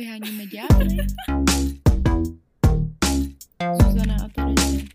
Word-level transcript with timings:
Vyháníme 0.00 0.48
ďábly. 0.48 0.96
Zuzana 3.84 4.16
a 4.16 4.26
Terezie. 4.32 4.88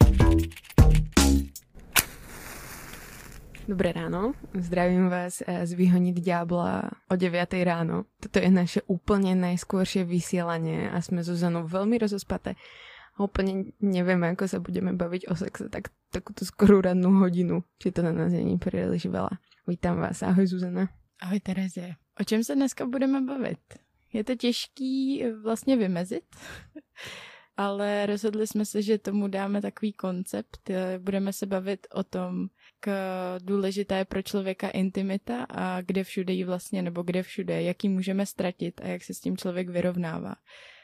Dobré 3.70 3.94
ráno, 3.94 4.34
zdravím 4.58 5.06
vás 5.14 5.46
z 5.46 5.72
Vyhoniť 5.78 6.26
diabla 6.26 6.90
o 7.06 7.14
9 7.14 7.38
ráno. 7.62 8.10
Toto 8.18 8.42
je 8.42 8.50
naše 8.50 8.82
úplne 8.90 9.38
najskôršie 9.38 10.10
vysielanie 10.10 10.90
a 10.90 10.98
sme 11.06 11.22
Zuzanou 11.22 11.70
veľmi 11.70 12.02
rozospaté. 12.02 12.58
A 13.22 13.30
úplne 13.30 13.78
nevieme, 13.86 14.34
ako 14.34 14.50
sa 14.50 14.58
budeme 14.58 14.98
baviť 14.98 15.30
o 15.30 15.38
sexe 15.38 15.70
tak, 15.70 15.94
takúto 16.10 16.50
skorú 16.50 16.82
rannú 16.82 17.14
hodinu, 17.22 17.62
či 17.78 17.94
to 17.94 18.02
na 18.02 18.10
nás 18.10 18.34
není 18.34 18.58
príliš 18.58 19.06
veľa. 19.06 19.38
Vítám 19.70 20.02
vás, 20.02 20.26
ahoj 20.26 20.50
Zuzana. 20.50 20.90
Ahoj 21.22 21.46
Terezie. 21.46 21.94
O 22.18 22.26
čem 22.26 22.42
se 22.42 22.58
dneska 22.58 22.90
budeme 22.90 23.22
bavit? 23.22 23.85
Je 24.16 24.24
to 24.24 24.36
těžký 24.36 25.24
vlastně 25.44 25.78
vymezit, 25.78 26.24
ale 27.58 28.06
rozhodli 28.06 28.48
jsme 28.48 28.66
se, 28.66 28.82
že 28.82 28.98
tomu 28.98 29.28
dáme 29.28 29.62
takový 29.62 29.94
koncept. 29.94 30.70
Budeme 30.98 31.34
se 31.34 31.46
bavit 31.46 31.88
o 31.94 32.04
tom, 32.04 32.48
k 32.80 32.90
důležitá 33.40 33.98
je 33.98 34.06
pro 34.06 34.22
člověka 34.22 34.70
intimita 34.70 35.44
a 35.44 35.82
kde 35.82 36.04
všude 36.04 36.34
ji 36.34 36.44
vlastně, 36.44 36.82
nebo 36.82 37.04
kde 37.04 37.24
všude, 37.24 37.62
jak 37.62 37.84
ji 37.84 37.90
můžeme 37.90 38.26
ztratit 38.26 38.82
a 38.82 38.88
jak 38.88 39.04
se 39.04 39.14
s 39.14 39.20
tím 39.20 39.38
člověk 39.38 39.70
vyrovnává. 39.70 40.36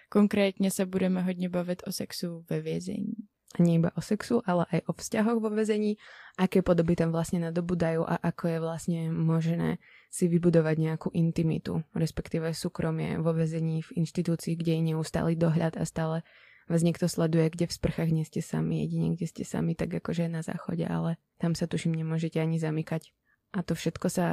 Konkrétně 0.10 0.72
se 0.72 0.86
budeme 0.86 1.22
hodně 1.22 1.50
bavit 1.50 1.84
o 1.88 1.92
sexu 1.92 2.46
ve 2.50 2.62
vězení. 2.62 3.14
Nie 3.60 3.84
iba 3.84 3.92
o 4.00 4.02
sexu, 4.02 4.40
ale 4.48 4.64
aj 4.72 4.80
o 4.88 4.96
vzťahoch 4.96 5.44
vo 5.44 5.52
väzení, 5.52 6.00
aké 6.40 6.64
podoby 6.64 6.96
tam 6.96 7.12
vlastne 7.12 7.44
nadobudajú 7.44 8.08
a 8.08 8.16
ako 8.16 8.44
je 8.48 8.58
vlastne 8.64 9.00
možné 9.12 9.84
si 10.08 10.32
vybudovať 10.32 10.76
nejakú 10.80 11.10
intimitu, 11.12 11.84
respektíve 11.92 12.56
súkromie 12.56 13.20
vo 13.20 13.36
väzení 13.36 13.84
v 13.84 14.08
inštitúcii, 14.08 14.56
kde 14.56 14.72
je 14.80 14.82
neustály 14.96 15.36
dohľad 15.36 15.76
a 15.76 15.84
stále 15.84 16.24
vás 16.72 16.80
niekto 16.80 17.12
sleduje, 17.12 17.52
kde 17.52 17.68
v 17.68 17.76
sprchách 17.76 18.12
nie 18.16 18.24
ste 18.24 18.40
sami, 18.40 18.88
jedine 18.88 19.20
kde 19.20 19.28
ste 19.28 19.44
sami, 19.44 19.76
tak 19.76 19.92
akože 19.92 20.32
na 20.32 20.40
záchode, 20.40 20.88
ale 20.88 21.20
tam 21.36 21.52
sa 21.52 21.68
tuším 21.68 21.92
nemôžete 21.92 22.40
ani 22.40 22.56
zamykať. 22.56 23.12
A 23.52 23.68
to 23.68 23.76
všetko 23.76 24.08
sa 24.08 24.28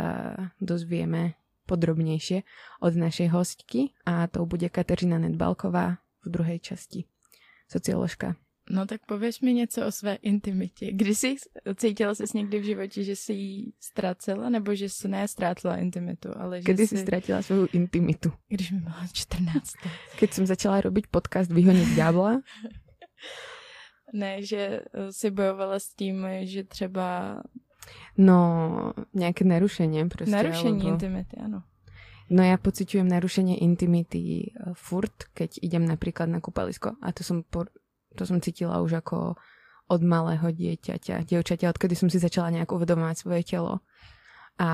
dozvieme 0.62 1.34
podrobnejšie 1.66 2.46
od 2.78 2.94
našej 2.94 3.34
hostky 3.34 3.98
a 4.06 4.30
to 4.30 4.46
bude 4.46 4.70
Kateřina 4.70 5.18
Nedbalková 5.18 5.98
v 6.22 6.26
druhej 6.30 6.62
časti. 6.62 7.10
Socioložka. 7.66 8.38
No 8.70 8.86
tak 8.86 9.06
pověš 9.06 9.40
mi 9.40 9.54
něco 9.54 9.86
o 9.86 9.92
své 9.92 10.14
intimitě. 10.14 10.92
Kdy 10.92 11.14
jsi 11.14 11.36
cítila 11.76 12.14
jsi 12.14 12.24
někdy 12.34 12.60
v 12.60 12.64
životě, 12.64 13.04
že 13.04 13.16
jsi 13.16 13.32
ji 13.32 13.72
ztrácela, 13.80 14.48
nebo 14.48 14.74
že 14.74 14.88
jsi 14.88 15.08
ne 15.08 15.28
ztrátila 15.28 15.76
intimitu, 15.76 16.28
ale 16.36 16.62
že 16.62 16.72
Kdy 16.72 16.86
jsi... 16.86 16.96
si 16.96 17.02
ztratila 17.02 17.42
svou 17.42 17.66
intimitu? 17.72 18.32
Když 18.48 18.70
mi 18.72 18.80
bylo 18.80 18.94
14 19.12 19.54
let. 19.54 19.92
Keď 20.18 20.32
som 20.32 20.44
začala 20.46 20.80
robiť 20.80 21.06
podcast 21.08 21.48
Vyhoniť 21.48 21.88
diabla, 21.96 22.40
Ne, 24.12 24.40
že 24.42 24.80
eh, 24.80 25.12
si 25.12 25.30
bojovala 25.30 25.76
s 25.78 25.92
tím, 25.94 26.26
že 26.44 26.64
třeba 26.64 27.40
no 28.16 28.40
nejaké 29.16 29.44
narušenie 29.48 30.04
proste. 30.08 30.32
narušení 30.32 30.82
alebo... 30.84 30.92
intimity, 30.96 31.36
ano. 31.40 31.62
No 32.28 32.44
ja 32.44 32.60
pociťujem 32.60 33.08
narušenie 33.08 33.56
intimity 33.60 34.52
eh, 34.52 34.72
furt, 34.76 35.28
keď 35.36 35.60
idem 35.60 35.84
napríklad 35.84 36.28
na 36.28 36.40
kúpalisko 36.40 36.96
a 37.00 37.12
to 37.12 37.24
som, 37.24 37.44
por- 37.44 37.72
to 38.16 38.22
som 38.24 38.40
cítila 38.40 38.80
už 38.80 39.04
ako 39.04 39.36
od 39.88 40.00
malého 40.04 40.52
dieťaťa, 40.52 41.24
dievčaťa, 41.24 41.72
odkedy 41.72 41.96
som 41.96 42.12
si 42.12 42.20
začala 42.20 42.52
nejak 42.52 42.68
uvedomovať 42.68 43.16
svoje 43.16 43.42
telo. 43.44 43.80
A 44.58 44.70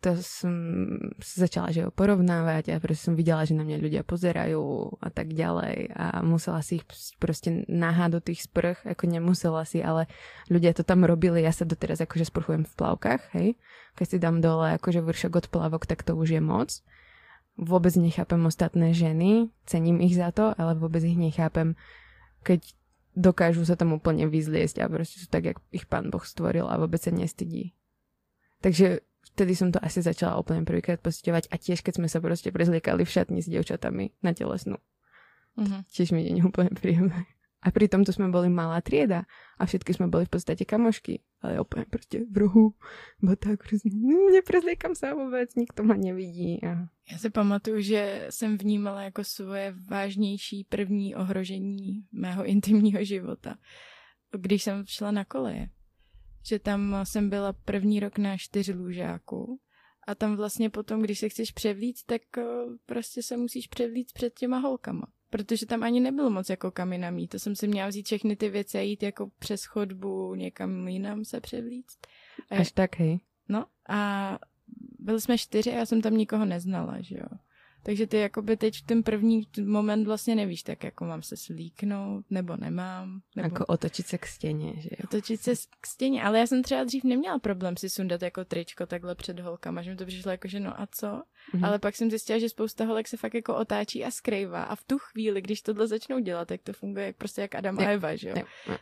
to 0.00 0.16
som 0.24 0.56
začala 1.20 1.68
že 1.68 1.84
ho 1.84 1.92
porovnávať 1.92 2.72
a 2.72 2.80
proste 2.80 3.12
som 3.12 3.14
videla, 3.14 3.44
že 3.44 3.52
na 3.52 3.60
mňa 3.60 3.84
ľudia 3.84 4.00
pozerajú 4.00 4.96
a 4.96 5.12
tak 5.12 5.36
ďalej 5.36 5.92
a 5.92 6.24
musela 6.24 6.64
si 6.64 6.80
ich 6.80 6.88
proste 7.20 7.68
nahať 7.68 8.10
do 8.16 8.20
tých 8.24 8.48
sprch, 8.48 8.80
ako 8.88 9.04
nemusela 9.04 9.68
si, 9.68 9.84
ale 9.84 10.08
ľudia 10.48 10.72
to 10.72 10.88
tam 10.88 11.04
robili, 11.04 11.44
ja 11.44 11.52
sa 11.52 11.68
doteraz 11.68 12.00
akože 12.00 12.32
sprchujem 12.32 12.64
v 12.64 12.76
plavkách, 12.80 13.22
hej. 13.36 13.60
Keď 13.92 14.06
si 14.08 14.16
dám 14.16 14.40
dole 14.40 14.72
akože 14.80 15.04
vršok 15.04 15.32
od 15.36 15.46
plavok, 15.52 15.84
tak 15.84 16.00
to 16.00 16.16
už 16.16 16.40
je 16.40 16.42
moc. 16.42 16.72
Vôbec 17.60 17.92
nechápem 18.00 18.40
ostatné 18.48 18.96
ženy, 18.96 19.52
cením 19.68 20.00
ich 20.00 20.16
za 20.16 20.32
to, 20.32 20.56
ale 20.56 20.80
vôbec 20.80 21.04
ich 21.04 21.20
nechápem, 21.20 21.76
keď 22.44 22.76
dokážu 23.16 23.64
sa 23.64 23.78
tam 23.78 23.96
úplne 23.96 24.28
vyzliesť 24.28 24.84
a 24.84 24.90
proste 24.90 25.22
sú 25.22 25.26
tak, 25.30 25.48
jak 25.48 25.58
ich 25.72 25.88
pán 25.88 26.12
Boh 26.12 26.22
stvoril 26.22 26.68
a 26.68 26.76
vôbec 26.76 27.00
sa 27.00 27.14
nestydí. 27.14 27.72
Takže 28.60 29.00
vtedy 29.34 29.52
som 29.56 29.72
to 29.72 29.80
asi 29.80 30.04
začala 30.04 30.38
úplne 30.38 30.66
prvýkrát 30.66 31.00
pociťovať 31.00 31.48
a 31.50 31.56
tiež 31.56 31.80
keď 31.80 32.02
sme 32.02 32.08
sa 32.10 32.20
proste 32.20 32.52
prezliekali 32.52 33.06
v 33.06 33.14
šatni 33.14 33.40
s 33.40 33.48
dievčatami 33.48 34.14
na 34.20 34.30
telesnú. 34.36 34.76
Mhm. 35.56 35.86
Tiež 35.88 36.10
mi 36.12 36.26
je 36.26 36.42
úplne 36.42 36.74
príjemné. 36.74 37.26
A 37.64 37.72
pri 37.72 37.88
tomto 37.88 38.12
sme 38.12 38.28
boli 38.28 38.52
malá 38.52 38.84
trieda 38.84 39.24
a 39.56 39.64
všetky 39.64 39.96
sme 39.96 40.12
boli 40.12 40.28
v 40.28 40.36
podstate 40.36 40.68
kamošky, 40.68 41.24
ale 41.40 41.64
úplne 41.64 41.88
proste 41.88 42.28
v 42.28 42.36
rohu, 42.44 42.76
bo 43.24 43.32
tak 43.40 43.64
proste, 43.64 43.88
"Mm, 43.88 44.36
neprezliekam 44.36 44.92
sa 44.92 45.16
vôbec, 45.16 45.48
nikto 45.56 45.80
ma 45.80 45.96
nevidí. 45.96 46.60
A... 46.60 46.92
Já 47.08 47.18
si 47.18 47.30
pamatuju, 47.30 47.80
že 47.80 48.26
jsem 48.30 48.58
vnímala 48.58 49.02
jako 49.02 49.24
svoje 49.24 49.74
vážnější 49.90 50.64
první 50.64 51.16
ohrožení 51.16 52.04
mého 52.12 52.44
intimního 52.44 53.04
života, 53.04 53.56
když 54.36 54.62
jsem 54.62 54.84
šla 54.86 55.10
na 55.10 55.24
koleje. 55.24 55.68
Že 56.46 56.58
tam 56.58 56.96
jsem 57.04 57.30
byla 57.30 57.52
první 57.52 58.00
rok 58.00 58.18
na 58.18 58.36
čtyřlůžáku 58.36 59.60
a 60.06 60.14
tam 60.14 60.36
vlastně 60.36 60.70
potom, 60.70 61.02
když 61.02 61.18
se 61.18 61.28
chceš 61.28 61.50
převlít, 61.50 61.96
tak 62.06 62.22
eh, 62.38 62.44
prostě 62.86 63.22
se 63.22 63.36
musíš 63.36 63.66
převlít 63.66 64.12
před 64.12 64.34
těma 64.34 64.58
holkama. 64.58 65.06
Protože 65.30 65.66
tam 65.66 65.82
ani 65.82 66.00
nebylo 66.00 66.30
moc 66.30 66.48
jako 66.50 66.70
kam 66.70 66.92
jinam 66.92 67.18
jít. 67.18 67.28
To 67.28 67.38
jsem 67.38 67.56
si 67.56 67.68
měla 67.68 67.88
vzít 67.88 68.06
všechny 68.06 68.36
ty 68.36 68.48
věci 68.48 68.78
a 68.78 68.80
jít 68.80 69.02
jako 69.02 69.30
přes 69.38 69.64
chodbu 69.64 70.34
někam 70.34 70.88
jinam 70.88 71.24
se 71.24 71.40
převlíct. 71.40 72.06
A 72.50 72.56
Až 72.56 72.72
tak, 72.72 72.98
hej. 72.98 73.20
No 73.48 73.66
a 73.88 74.38
byli 74.98 75.20
jsme 75.20 75.38
čtyři 75.38 75.70
a 75.72 75.74
já 75.74 75.86
jsem 75.86 76.02
tam 76.02 76.16
nikoho 76.16 76.44
neznala, 76.44 77.00
že 77.00 77.16
jo. 77.16 77.38
Takže 77.84 78.06
ty 78.06 78.16
jakoby 78.16 78.56
teď 78.56 78.78
v 78.78 78.82
ten 78.82 79.02
první 79.02 79.42
moment 79.64 80.04
vlastně 80.04 80.34
nevíš, 80.34 80.62
tak 80.62 80.84
jako 80.84 81.04
mám 81.04 81.22
se 81.22 81.36
slíknout, 81.36 82.24
nebo 82.30 82.56
nemám, 82.56 83.20
nebo 83.36 83.56
Ako 83.56 83.64
otočiť 83.68 84.06
sa 84.08 84.16
k 84.16 84.24
stene, 84.24 84.80
že 84.80 84.96
jo. 84.96 85.04
otočit 85.04 85.40
se 85.40 85.52
k 85.80 85.86
stěně. 85.86 86.22
Ale 86.22 86.38
já 86.38 86.46
jsem 86.46 86.62
třeba 86.62 86.84
dřív 86.84 87.04
neměla 87.04 87.38
problém 87.38 87.76
si 87.76 87.90
sundat 87.90 88.22
jako 88.22 88.44
tričko 88.44 88.86
takhle 88.86 89.14
před 89.14 89.40
holkama, 89.40 89.82
že 89.82 89.90
mi 89.90 89.96
to 89.96 90.06
přišlo 90.06 90.30
jako, 90.30 90.48
že 90.48 90.60
no 90.60 90.80
a 90.80 90.88
co? 90.90 91.22
Mhm. 91.52 91.64
Ale 91.64 91.78
pak 91.78 91.96
jsem 91.96 92.10
zjistila, 92.10 92.38
že 92.38 92.48
spousta 92.48 92.84
holek 92.84 93.08
se 93.08 93.16
fakt 93.16 93.34
jako 93.34 93.56
otáčí 93.56 94.04
a 94.04 94.10
skrývá 94.10 94.62
a 94.62 94.76
v 94.76 94.84
tu 94.84 94.98
chvíli, 94.98 95.42
když 95.42 95.62
tohle 95.62 95.86
začnou 95.86 96.18
dělat, 96.18 96.48
tak 96.48 96.62
to 96.62 96.72
funguje 96.72 97.12
prostě 97.12 97.40
jak 97.40 97.54
Adam 97.54 97.78
a 97.78 97.82
Eva, 97.82 98.16
že 98.16 98.28
jo. 98.28 98.36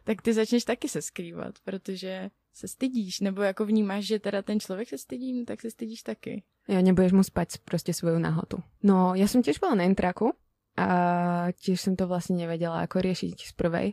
tak 0.04 0.22
ty 0.22 0.32
začneš 0.32 0.64
taky 0.64 0.88
se 0.88 1.02
skrývat, 1.02 1.54
protože 1.64 2.30
se 2.54 2.68
stydíš, 2.68 3.20
nebo 3.20 3.42
jako 3.42 3.66
vnímáš, 3.66 4.06
že 4.06 4.18
teda 4.18 4.42
ten 4.42 4.60
člověk 4.60 4.88
se 4.88 4.98
stydí, 4.98 5.32
no 5.32 5.44
tak 5.44 5.60
se 5.60 5.70
stydíš 5.70 6.02
taky. 6.02 6.42
Ja 6.70 6.78
nebudeš 6.78 7.12
mu 7.14 7.22
spať 7.26 7.62
proste 7.66 7.90
svoju 7.90 8.22
nahotu. 8.22 8.62
No, 8.86 9.18
ja 9.18 9.26
som 9.26 9.42
tiež 9.42 9.58
bola 9.58 9.82
na 9.82 9.84
intraku 9.88 10.38
a 10.78 11.50
tiež 11.58 11.78
som 11.82 11.94
to 11.98 12.06
vlastne 12.06 12.38
nevedela 12.38 12.86
ako 12.86 13.02
riešiť 13.02 13.36
z 13.50 13.52
prvej. 13.58 13.88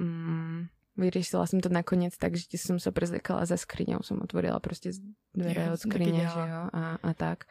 Mm, 0.00 0.72
vyriešila 0.96 1.44
som 1.44 1.60
to 1.60 1.68
nakoniec 1.68 2.16
tak, 2.16 2.40
že 2.40 2.56
som 2.56 2.80
sa 2.80 2.88
prezliekala 2.90 3.44
za 3.44 3.60
skriňou, 3.60 4.00
som 4.00 4.20
otvorila 4.24 4.58
proste 4.64 4.96
dvere 5.36 5.70
od 5.70 5.80
skrine, 5.80 6.24
že 6.24 6.40
jo, 6.40 6.62
a, 6.72 6.96
a 6.98 7.10
tak. 7.12 7.44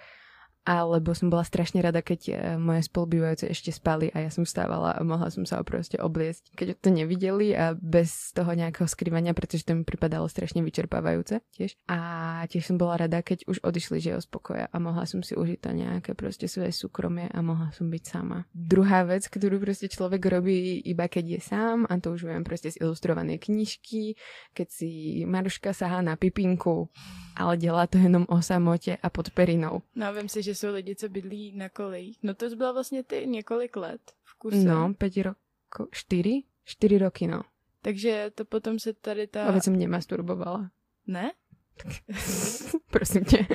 Alebo 0.67 1.15
som 1.15 1.31
bola 1.31 1.47
strašne 1.47 1.79
rada, 1.79 2.03
keď 2.03 2.19
e, 2.29 2.33
moje 2.59 2.85
spolubývajúce 2.91 3.49
ešte 3.49 3.71
spali 3.71 4.11
a 4.11 4.27
ja 4.27 4.29
som 4.29 4.43
vstávala 4.43 4.95
a 4.95 5.01
mohla 5.01 5.31
som 5.31 5.47
sa 5.47 5.63
proste 5.63 5.97
obliesť, 5.97 6.51
keď 6.53 6.67
to 6.79 6.89
nevideli 6.91 7.55
a 7.55 7.73
bez 7.73 8.35
toho 8.35 8.51
nejakého 8.53 8.85
skrývania, 8.85 9.33
pretože 9.33 9.65
to 9.65 9.73
mi 9.73 9.87
pripadalo 9.87 10.27
strašne 10.27 10.61
vyčerpávajúce 10.61 11.41
tiež. 11.55 11.79
A 11.89 12.43
tiež 12.51 12.69
som 12.69 12.77
bola 12.77 13.07
rada, 13.07 13.23
keď 13.23 13.47
už 13.49 13.63
odišli 13.65 13.97
že 13.99 14.15
jo, 14.15 14.19
z 14.21 14.29
pokoja 14.29 14.65
a 14.69 14.77
mohla 14.77 15.03
som 15.03 15.19
si 15.25 15.35
užiť 15.35 15.59
to 15.59 15.71
nejaké 15.75 16.11
proste 16.13 16.47
svoje 16.47 16.71
súkromie 16.71 17.27
a 17.31 17.39
mohla 17.41 17.73
som 17.75 17.89
byť 17.91 18.03
sama. 18.05 18.45
Druhá 18.53 19.03
vec, 19.03 19.27
ktorú 19.27 19.59
proste 19.59 19.91
človek 19.91 20.21
robí 20.29 20.79
iba 20.85 21.09
keď 21.09 21.25
je 21.35 21.39
sám 21.41 21.89
a 21.89 21.97
to 21.97 22.15
už 22.15 22.29
viem 22.29 22.43
proste 22.45 22.71
z 22.71 22.79
ilustrovanej 22.79 23.41
knižky, 23.41 24.15
keď 24.53 24.67
si 24.69 24.89
Maruška 25.25 25.73
sahá 25.73 25.99
na 26.05 26.15
pipinku, 26.15 26.89
ale 27.35 27.57
dělá 27.57 27.87
to 27.87 27.97
jenom 27.97 28.25
o 28.29 28.41
samote 28.41 28.97
a 28.97 29.09
pod 29.09 29.29
perinou. 29.31 29.81
No 29.95 30.13
vím 30.13 30.29
si, 30.29 30.43
že 30.43 30.48
jsou 30.55 30.73
lidi, 30.73 30.95
co 30.95 31.09
bydlí 31.09 31.51
na 31.55 31.69
kolejích. 31.69 32.17
No 32.23 32.33
to 32.33 32.49
byla 32.55 32.71
vlastně 32.71 33.03
ty 33.03 33.27
několik 33.27 33.75
let 33.75 34.01
v 34.23 34.35
kuse. 34.37 34.57
No, 34.63 34.93
5 34.93 35.17
rokov, 35.17 35.87
4? 35.91 36.43
4 36.65 36.97
roky, 36.97 37.27
no. 37.27 37.41
Takže 37.81 38.31
to 38.35 38.45
potom 38.45 38.79
se 38.79 38.93
tady 38.93 39.27
ta... 39.27 39.45
A 39.45 39.51
veď 39.51 39.63
som 39.63 39.75
nemasturbovala. 39.79 40.71
Ne? 41.07 41.31
Prosím 42.91 43.23
tě. 43.25 43.47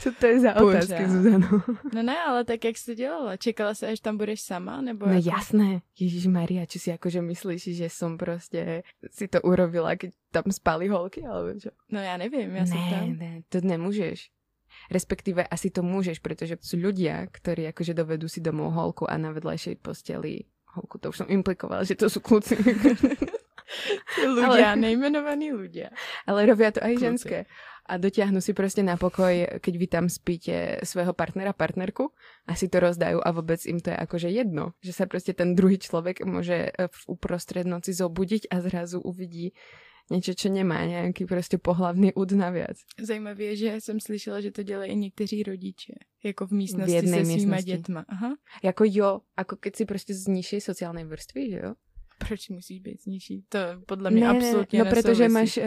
Co 0.00 0.12
to 0.20 0.26
je 0.26 0.40
za 0.40 0.52
Pořád. 0.52 0.84
otázky, 0.84 1.08
Zuzano? 1.08 1.48
No 1.94 2.02
ne, 2.02 2.18
ale 2.18 2.44
tak 2.44 2.64
jak 2.64 2.78
jsi 2.78 2.84
to 2.86 2.94
dělala? 2.94 3.36
Čekala 3.36 3.74
se, 3.74 3.86
až 3.88 4.00
tam 4.00 4.16
budeš 4.16 4.40
sama? 4.40 4.80
Nebo 4.80 5.06
No 5.06 5.12
jako... 5.12 5.28
jasné. 5.28 5.80
Ježiš 6.00 6.26
Maria, 6.26 6.66
či 6.66 6.78
si 6.78 6.90
akože 6.92 7.22
myslíš, 7.22 7.62
že 7.76 7.86
som 7.90 8.18
proste 8.18 8.82
si 9.10 9.28
to 9.28 9.42
urobila, 9.42 9.94
keď 9.98 10.14
tam 10.30 10.46
spali 10.50 10.88
holky, 10.88 11.22
alebo 11.26 11.54
čo? 11.60 11.70
No 11.90 12.00
já 12.00 12.16
nevím, 12.16 12.56
já 12.56 12.66
se 12.66 12.74
ne, 12.74 12.90
tam... 12.90 13.16
ne, 13.18 13.42
to 13.48 13.58
nemůžeš. 13.62 14.30
Respektíve 14.88 15.44
asi 15.44 15.68
to 15.68 15.84
môžeš, 15.84 16.20
pretože 16.20 16.60
sú 16.60 16.80
ľudia, 16.80 17.28
ktorí 17.28 17.68
akože 17.72 17.92
dovedú 17.92 18.26
si 18.26 18.40
domov 18.40 18.72
holku 18.74 19.04
a 19.04 19.14
na 19.20 19.32
vedľajšej 19.32 19.80
posteli 19.80 20.48
holku, 20.76 21.00
to 21.00 21.12
už 21.12 21.24
som 21.24 21.28
implikovala, 21.28 21.84
že 21.84 21.96
to 21.96 22.12
sú 22.12 22.20
kľúci. 22.20 22.56
ľudia, 24.36 24.74
ale, 24.74 24.80
nejmenovaní 24.80 25.52
ľudia. 25.52 25.92
Ale 26.24 26.48
robia 26.48 26.72
to 26.72 26.80
aj 26.80 26.92
Kľúci. 26.96 27.04
ženské. 27.04 27.38
A 27.88 27.96
dotiahnu 27.96 28.44
si 28.44 28.52
proste 28.52 28.84
na 28.84 29.00
pokoj, 29.00 29.32
keď 29.64 29.74
vy 29.80 29.86
tam 29.88 30.12
spíte 30.12 30.84
svojho 30.84 31.16
partnera, 31.16 31.56
partnerku 31.56 32.12
a 32.44 32.52
si 32.52 32.68
to 32.68 32.84
rozdajú 32.84 33.16
a 33.24 33.28
vôbec 33.32 33.64
im 33.64 33.80
to 33.80 33.88
je 33.88 33.96
akože 33.96 34.28
jedno. 34.28 34.76
Že 34.84 34.92
sa 34.92 35.04
proste 35.08 35.32
ten 35.32 35.56
druhý 35.56 35.80
človek 35.80 36.20
môže 36.28 36.68
v 36.76 37.00
uprostred 37.08 37.64
noci 37.64 37.96
zobudiť 37.96 38.52
a 38.52 38.60
zrazu 38.60 39.00
uvidí 39.00 39.56
něco, 40.10 40.34
čo 40.34 40.48
nemá 40.48 40.84
nějaký 40.84 41.24
prostě 41.24 41.58
pohlavný 41.58 42.14
úd 42.14 42.32
navíc. 42.32 42.84
Zajímavé 43.02 43.44
je, 43.44 43.56
že 43.56 43.80
jsem 43.80 44.00
slyšela, 44.00 44.40
že 44.40 44.50
to 44.50 44.62
dělají 44.62 44.92
i 44.92 44.96
někteří 44.96 45.42
rodiče, 45.42 45.92
jako 46.24 46.46
v 46.46 46.50
místnosti 46.50 47.00
v 47.00 47.08
se 47.08 47.24
svýma 47.24 47.60
dětma. 47.60 48.04
Aha. 48.08 48.36
Jako 48.62 48.84
jo, 48.86 49.20
jako 49.38 49.56
keď 49.56 49.76
si 49.76 49.84
prostě 49.84 50.14
z 50.14 50.26
nižší 50.26 50.60
sociální 50.60 51.04
vrstvy, 51.04 51.50
že 51.50 51.60
jo? 51.64 51.74
Proč 52.18 52.48
musíš 52.48 52.80
být 52.80 53.06
nižší? 53.06 53.44
To 53.48 53.58
podle 53.86 54.10
mě 54.10 54.20
ne, 54.20 54.28
absolutně 54.28 54.78
ne, 54.78 54.84
No, 54.84 54.90
protože 54.90 55.28
máš 55.28 55.56
uh, 55.56 55.64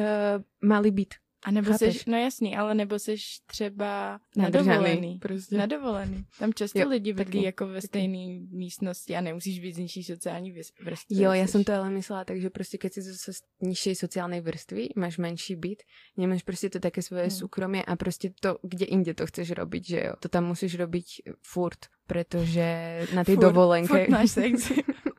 malý 0.62 0.92
byt. 0.92 1.14
A 1.44 1.52
nebo 1.52 1.72
Chápeš? 1.72 1.94
seš, 1.94 2.06
no 2.06 2.18
jasný, 2.18 2.56
ale 2.56 2.76
nebo 2.76 3.00
seš 3.00 3.40
třeba 3.46 4.20
na 4.36 4.50
dovolený. 4.50 5.20
Prostě. 5.20 5.58
Na 5.58 5.66
dovolený. 5.66 6.26
Tam 6.40 6.54
často 6.54 6.80
jo, 6.80 6.90
lidi 6.90 7.14
bydlí 7.14 7.44
jako 7.44 7.68
ve 7.68 7.82
stejné 7.82 8.40
místnosti 8.52 9.16
a 9.16 9.22
nemusíš 9.22 9.60
být 9.60 9.76
z 9.76 9.78
nižší 9.78 10.04
sociální 10.04 10.52
vrstvy. 10.52 11.24
Jo, 11.24 11.32
já 11.32 11.48
jsem 11.48 11.64
to 11.64 11.74
ale 11.74 11.90
myslela, 11.90 12.26
takže 12.26 12.50
prostě 12.50 12.78
keď 12.78 12.94
si 12.94 13.02
z 13.02 13.42
nižší 13.62 13.96
sociální 13.96 14.42
vrstvy, 14.42 14.90
máš 14.96 15.18
menší 15.18 15.56
byt, 15.56 15.84
nemáš 16.18 16.44
prostě 16.44 16.70
to 16.70 16.80
také 16.80 17.02
svoje 17.02 17.24
hmm. 17.24 17.32
soukromí 17.32 17.86
a 17.86 17.96
prostě 17.96 18.34
to, 18.40 18.58
kde 18.64 18.86
inde 18.86 19.14
to 19.14 19.28
chceš 19.28 19.52
robiť, 19.52 19.88
že 19.88 20.04
jo. 20.04 20.14
To 20.20 20.30
tam 20.30 20.46
musíš 20.46 20.76
robiť 20.76 21.06
furt, 21.42 21.80
protože 22.08 23.00
na 23.16 23.24
té 23.24 23.36
dovolenke... 23.36 23.88
Furt 23.88 24.10
máš 24.10 24.32
sex. 24.32 24.72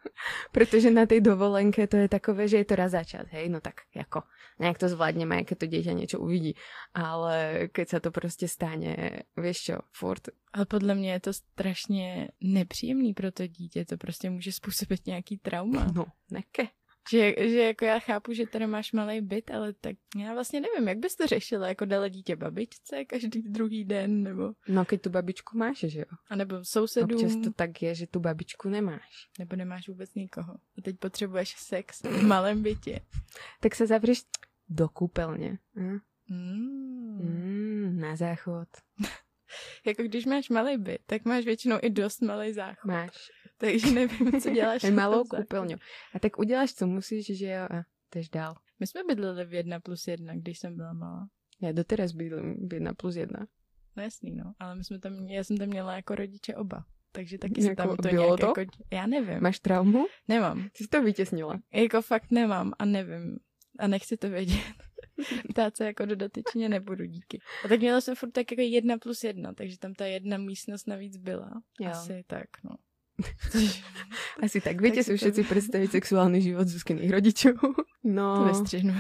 Protože 0.53 0.91
na 0.91 1.07
tej 1.07 1.21
dovolenke 1.21 1.87
to 1.87 1.97
je 1.97 2.09
takové, 2.09 2.49
že 2.49 2.57
je 2.57 2.65
to 2.65 2.75
raz 2.77 2.93
za 2.93 3.05
čas, 3.05 3.27
hej, 3.31 3.49
no 3.49 3.61
tak 3.61 3.75
jako 3.95 4.23
nejak 4.59 4.79
to 4.79 4.89
zvládneme, 4.89 5.45
keď 5.45 5.59
to 5.59 5.67
dieťa 5.67 5.93
niečo 5.93 6.19
uvidí. 6.23 6.55
Ale 6.95 7.69
keď 7.73 7.87
sa 7.89 7.99
to 8.01 8.11
prostě 8.11 8.49
stane, 8.49 9.23
vieš 9.37 9.59
čo, 9.63 9.77
furt. 9.91 10.29
Ale 10.53 10.67
podle 10.67 10.95
mě 10.95 11.13
je 11.13 11.21
to 11.21 11.33
strašně 11.33 12.29
nepříjemný 12.41 13.15
pro 13.15 13.33
to 13.33 13.47
dítě, 13.47 13.85
to 13.85 13.97
prostě 13.97 14.31
může 14.31 14.53
způsobit 14.53 15.07
nějaký 15.07 15.39
trauma. 15.39 15.87
No, 15.95 16.05
neke. 16.31 16.69
Že, 17.11 17.35
že 17.39 17.59
jako 17.59 17.85
já 17.85 17.99
chápu, 17.99 18.33
že 18.33 18.47
tady 18.47 18.67
máš 18.67 18.93
malý 18.93 19.21
byt, 19.21 19.51
ale 19.51 19.73
tak 19.73 19.97
já 20.17 20.35
vlastně 20.35 20.61
nevím, 20.61 20.89
jak 20.89 20.99
bys 20.99 21.17
to 21.17 21.27
řešila, 21.27 21.69
jako 21.69 21.85
dala 21.85 22.09
dítě 22.09 22.37
babičce 22.37 23.05
každý 23.05 23.43
druhý 23.43 23.85
den, 23.85 24.23
nebo... 24.23 24.53
No, 24.69 24.85
keď 24.85 25.03
tu 25.03 25.11
babičku 25.11 25.59
máš, 25.59 25.79
že 25.79 25.99
jo? 25.99 26.17
A 26.29 26.37
nebo 26.37 26.65
sousedům. 26.65 27.25
Občas 27.25 27.37
to 27.45 27.53
tak 27.53 27.83
je, 27.83 27.95
že 27.95 28.07
tu 28.07 28.21
babičku 28.21 28.69
nemáš. 28.69 29.29
Nebo 29.39 29.57
nemáš 29.57 29.89
vůbec 29.89 30.15
nikoho. 30.15 30.55
A 30.79 30.83
teď 30.83 30.99
potřebuješ 30.99 31.57
sex 31.59 32.03
v 32.03 32.27
malém 32.27 32.63
bytě. 32.63 33.01
tak 33.61 33.75
se 33.75 33.87
zavřeš 33.87 34.23
do 34.69 34.89
kúpeľne. 34.89 35.61
Hm? 35.77 36.01
Mm. 36.29 37.19
Mm, 37.21 38.01
na 38.01 38.17
záchod. 38.17 38.69
jako 39.87 40.03
když 40.03 40.27
máš 40.27 40.49
malý 40.49 40.79
byt, 40.79 41.01
tak 41.07 41.25
máš 41.25 41.45
většinou 41.45 41.79
i 41.83 41.91
dost 41.91 42.23
malý 42.23 42.53
záchod. 42.53 42.85
Máš. 42.85 43.31
Takže 43.63 43.91
nevím, 43.91 44.41
co 44.41 44.51
děláš. 44.51 44.83
malou 44.91 45.23
kúpeľňu. 45.23 45.79
A 46.15 46.19
tak 46.19 46.35
uděláš, 46.39 46.75
co 46.75 46.87
musíš, 46.87 47.31
že 47.31 47.47
jo, 47.47 47.63
a 47.71 47.87
tež 48.11 48.27
dál. 48.29 48.59
My 48.81 48.87
jsme 48.87 49.01
bydleli 49.07 49.45
v 49.45 49.55
jedna 49.55 49.81
plus 49.81 50.09
jedna, 50.09 50.35
když 50.35 50.59
jsem 50.59 50.77
byla 50.77 50.93
malá. 50.93 51.29
Já 51.63 51.73
doteraz 51.73 52.13
bydlím 52.13 52.69
v 52.69 52.75
jedna 52.75 52.95
plus 52.95 53.17
jedna. 53.17 53.47
No 53.97 54.03
jasný, 54.03 54.35
no. 54.35 54.53
Ale 54.59 54.75
my 54.75 54.85
jsme 54.85 54.99
tam, 54.99 55.15
já 55.29 55.45
jsem 55.45 55.57
tam 55.57 55.69
měla 55.69 55.97
jako 55.97 56.15
rodiče 56.15 56.55
oba. 56.55 56.85
Takže 57.13 57.39
taky 57.39 57.63
se 57.63 57.77
tam 57.77 57.97
to 57.97 58.09
bylo 58.09 58.37
nějak 58.37 58.41
to? 58.41 58.61
jako, 58.61 58.73
já 58.93 59.07
nevím. 59.07 59.41
Máš 59.41 59.61
traumu? 59.61 60.07
Nemám. 60.29 60.69
Ty 60.73 60.85
jsi 60.85 60.89
to 60.89 61.03
vytěsnila. 61.03 61.61
Jako 61.73 62.03
fakt 62.03 62.31
nemám 62.31 62.73
a 62.79 62.85
nevím 62.85 63.39
a 63.79 63.87
nechci 63.87 64.17
to 64.17 64.31
vědět. 64.31 64.75
Ptát 65.51 65.77
se 65.77 65.85
jako 65.85 66.07
dodatečně 66.07 66.69
nebudu, 66.69 67.05
díky. 67.05 67.39
A 67.65 67.69
tak 67.69 67.81
měla 67.81 68.01
jsem 68.01 68.15
furt 68.15 68.31
tak 68.31 68.51
jako 68.51 68.63
jedna 68.63 68.99
plus 68.99 69.25
jedna, 69.25 69.55
takže 69.55 69.79
tam 69.79 69.95
ta 69.95 70.07
jedna 70.07 70.39
místnost 70.39 70.89
navíc 70.89 71.17
byla. 71.17 71.63
Jo. 71.81 71.91
Asi 71.91 72.25
tak, 72.27 72.47
no. 72.65 72.77
Asi 74.43 74.61
tak. 74.61 74.81
Viete 74.81 75.05
si 75.05 75.17
všetci 75.17 75.43
představit 75.43 75.91
sexuální 75.91 76.43
život 76.43 76.69
Zuzkyných 76.69 77.11
rodičů? 77.11 77.49
No. 78.05 78.37
To 78.37 78.45
vystřihnu. 78.45 78.95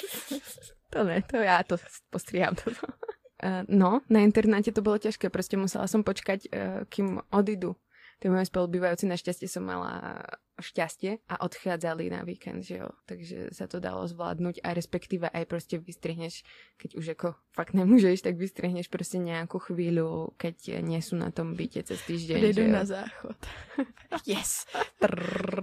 to 0.90 1.04
ne, 1.04 1.22
to 1.22 1.36
já 1.36 1.62
to 1.62 1.76
postříhám 2.10 2.54
to. 2.54 2.70
Uh, 2.70 3.62
no, 3.68 4.00
na 4.10 4.20
internáte 4.20 4.72
to 4.72 4.82
bylo 4.82 4.98
těžké, 4.98 5.30
prostě 5.30 5.56
musela 5.56 5.86
som 5.86 6.02
počkať, 6.02 6.40
uh, 6.50 6.84
kým 6.88 7.20
odídu 7.30 7.76
tí 8.18 8.26
moji 8.28 8.46
spolubývajúci 8.46 9.06
našťastie 9.06 9.46
som 9.46 9.62
mala 9.62 10.22
šťastie 10.58 11.22
a 11.30 11.40
odchádzali 11.42 12.10
na 12.10 12.26
víkend, 12.26 12.66
že 12.66 12.82
jo. 12.82 12.88
Takže 13.06 13.54
sa 13.54 13.70
to 13.70 13.78
dalo 13.78 14.04
zvládnuť 14.04 14.60
a 14.66 14.74
respektíve 14.74 15.30
aj 15.30 15.44
proste 15.46 15.78
vystrihneš, 15.78 16.42
keď 16.76 16.90
už 16.98 17.06
ako 17.14 17.28
fakt 17.54 17.74
nemôžeš, 17.74 18.26
tak 18.26 18.36
vystrihneš 18.36 18.90
proste 18.90 19.22
nejakú 19.22 19.58
chvíľu, 19.58 20.34
keď 20.36 20.82
nie 20.82 20.98
sú 20.98 21.16
na 21.16 21.30
tom 21.30 21.54
byte 21.54 21.86
cez 21.86 21.98
týždeň. 22.04 22.38
Jdu 22.52 22.66
na 22.68 22.84
záchod. 22.84 23.38
yes. 24.28 24.66
Trrr. 24.98 25.62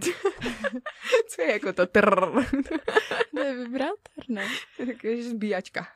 Co 1.29 1.41
je 1.41 1.51
jako 1.51 1.73
to 1.73 1.85
trrr? 1.85 2.45
to 3.35 3.39
je 3.39 3.53
vibrátor, 3.55 4.23
ne? 4.29 4.47
Takže 4.77 5.23
zbíjačka. 5.23 5.87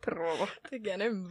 trrr. 0.00 0.48
Tak 0.70 0.80
já 0.84 0.96
nevím 0.96 1.28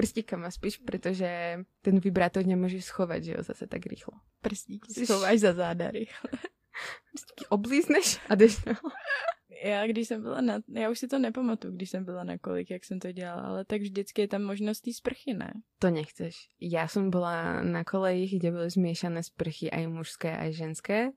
prstíkama 0.00 0.50
spíš, 0.50 0.76
protože 0.76 1.58
ten 1.82 2.00
vibrátor 2.00 2.46
nemůžeš 2.46 2.84
schovat, 2.84 3.24
že 3.24 3.32
jo, 3.32 3.42
zase 3.42 3.66
tak 3.66 3.86
rychlo. 3.86 4.14
Prstíky 4.40 5.06
schováš 5.06 5.38
za 5.40 5.52
záda 5.52 5.90
rychle. 5.90 6.30
Prstíky 7.12 7.46
oblízneš 7.48 8.20
a 8.28 8.34
jdeš 8.34 8.64
no. 8.64 8.72
Já 9.64 9.86
když 9.86 10.08
jsem 10.08 10.22
byla 10.22 10.40
na, 10.40 10.60
já 10.68 10.90
už 10.90 10.98
si 10.98 11.08
to 11.08 11.18
nepamatuju, 11.18 11.74
když 11.74 11.90
jsem 11.90 12.04
byla 12.04 12.24
na 12.24 12.38
kolik, 12.38 12.70
jak 12.70 12.84
jsem 12.84 12.98
to 12.98 13.12
dělala, 13.12 13.42
ale 13.42 13.64
tak 13.64 13.80
vždycky 13.80 14.20
je 14.20 14.28
tam 14.28 14.42
možnost 14.42 14.80
té 14.80 14.92
sprchy, 14.92 15.34
ne? 15.34 15.52
To 15.78 15.90
nechceš. 15.90 16.36
Já 16.60 16.88
jsem 16.88 17.10
byla 17.10 17.62
na 17.62 17.84
kolejích, 17.84 18.38
kde 18.38 18.50
byly 18.50 18.70
zmiešané 18.70 19.22
sprchy 19.22 19.70
aj 19.70 19.86
mužské, 19.86 20.36
aj 20.36 20.52
ženské 20.52 21.10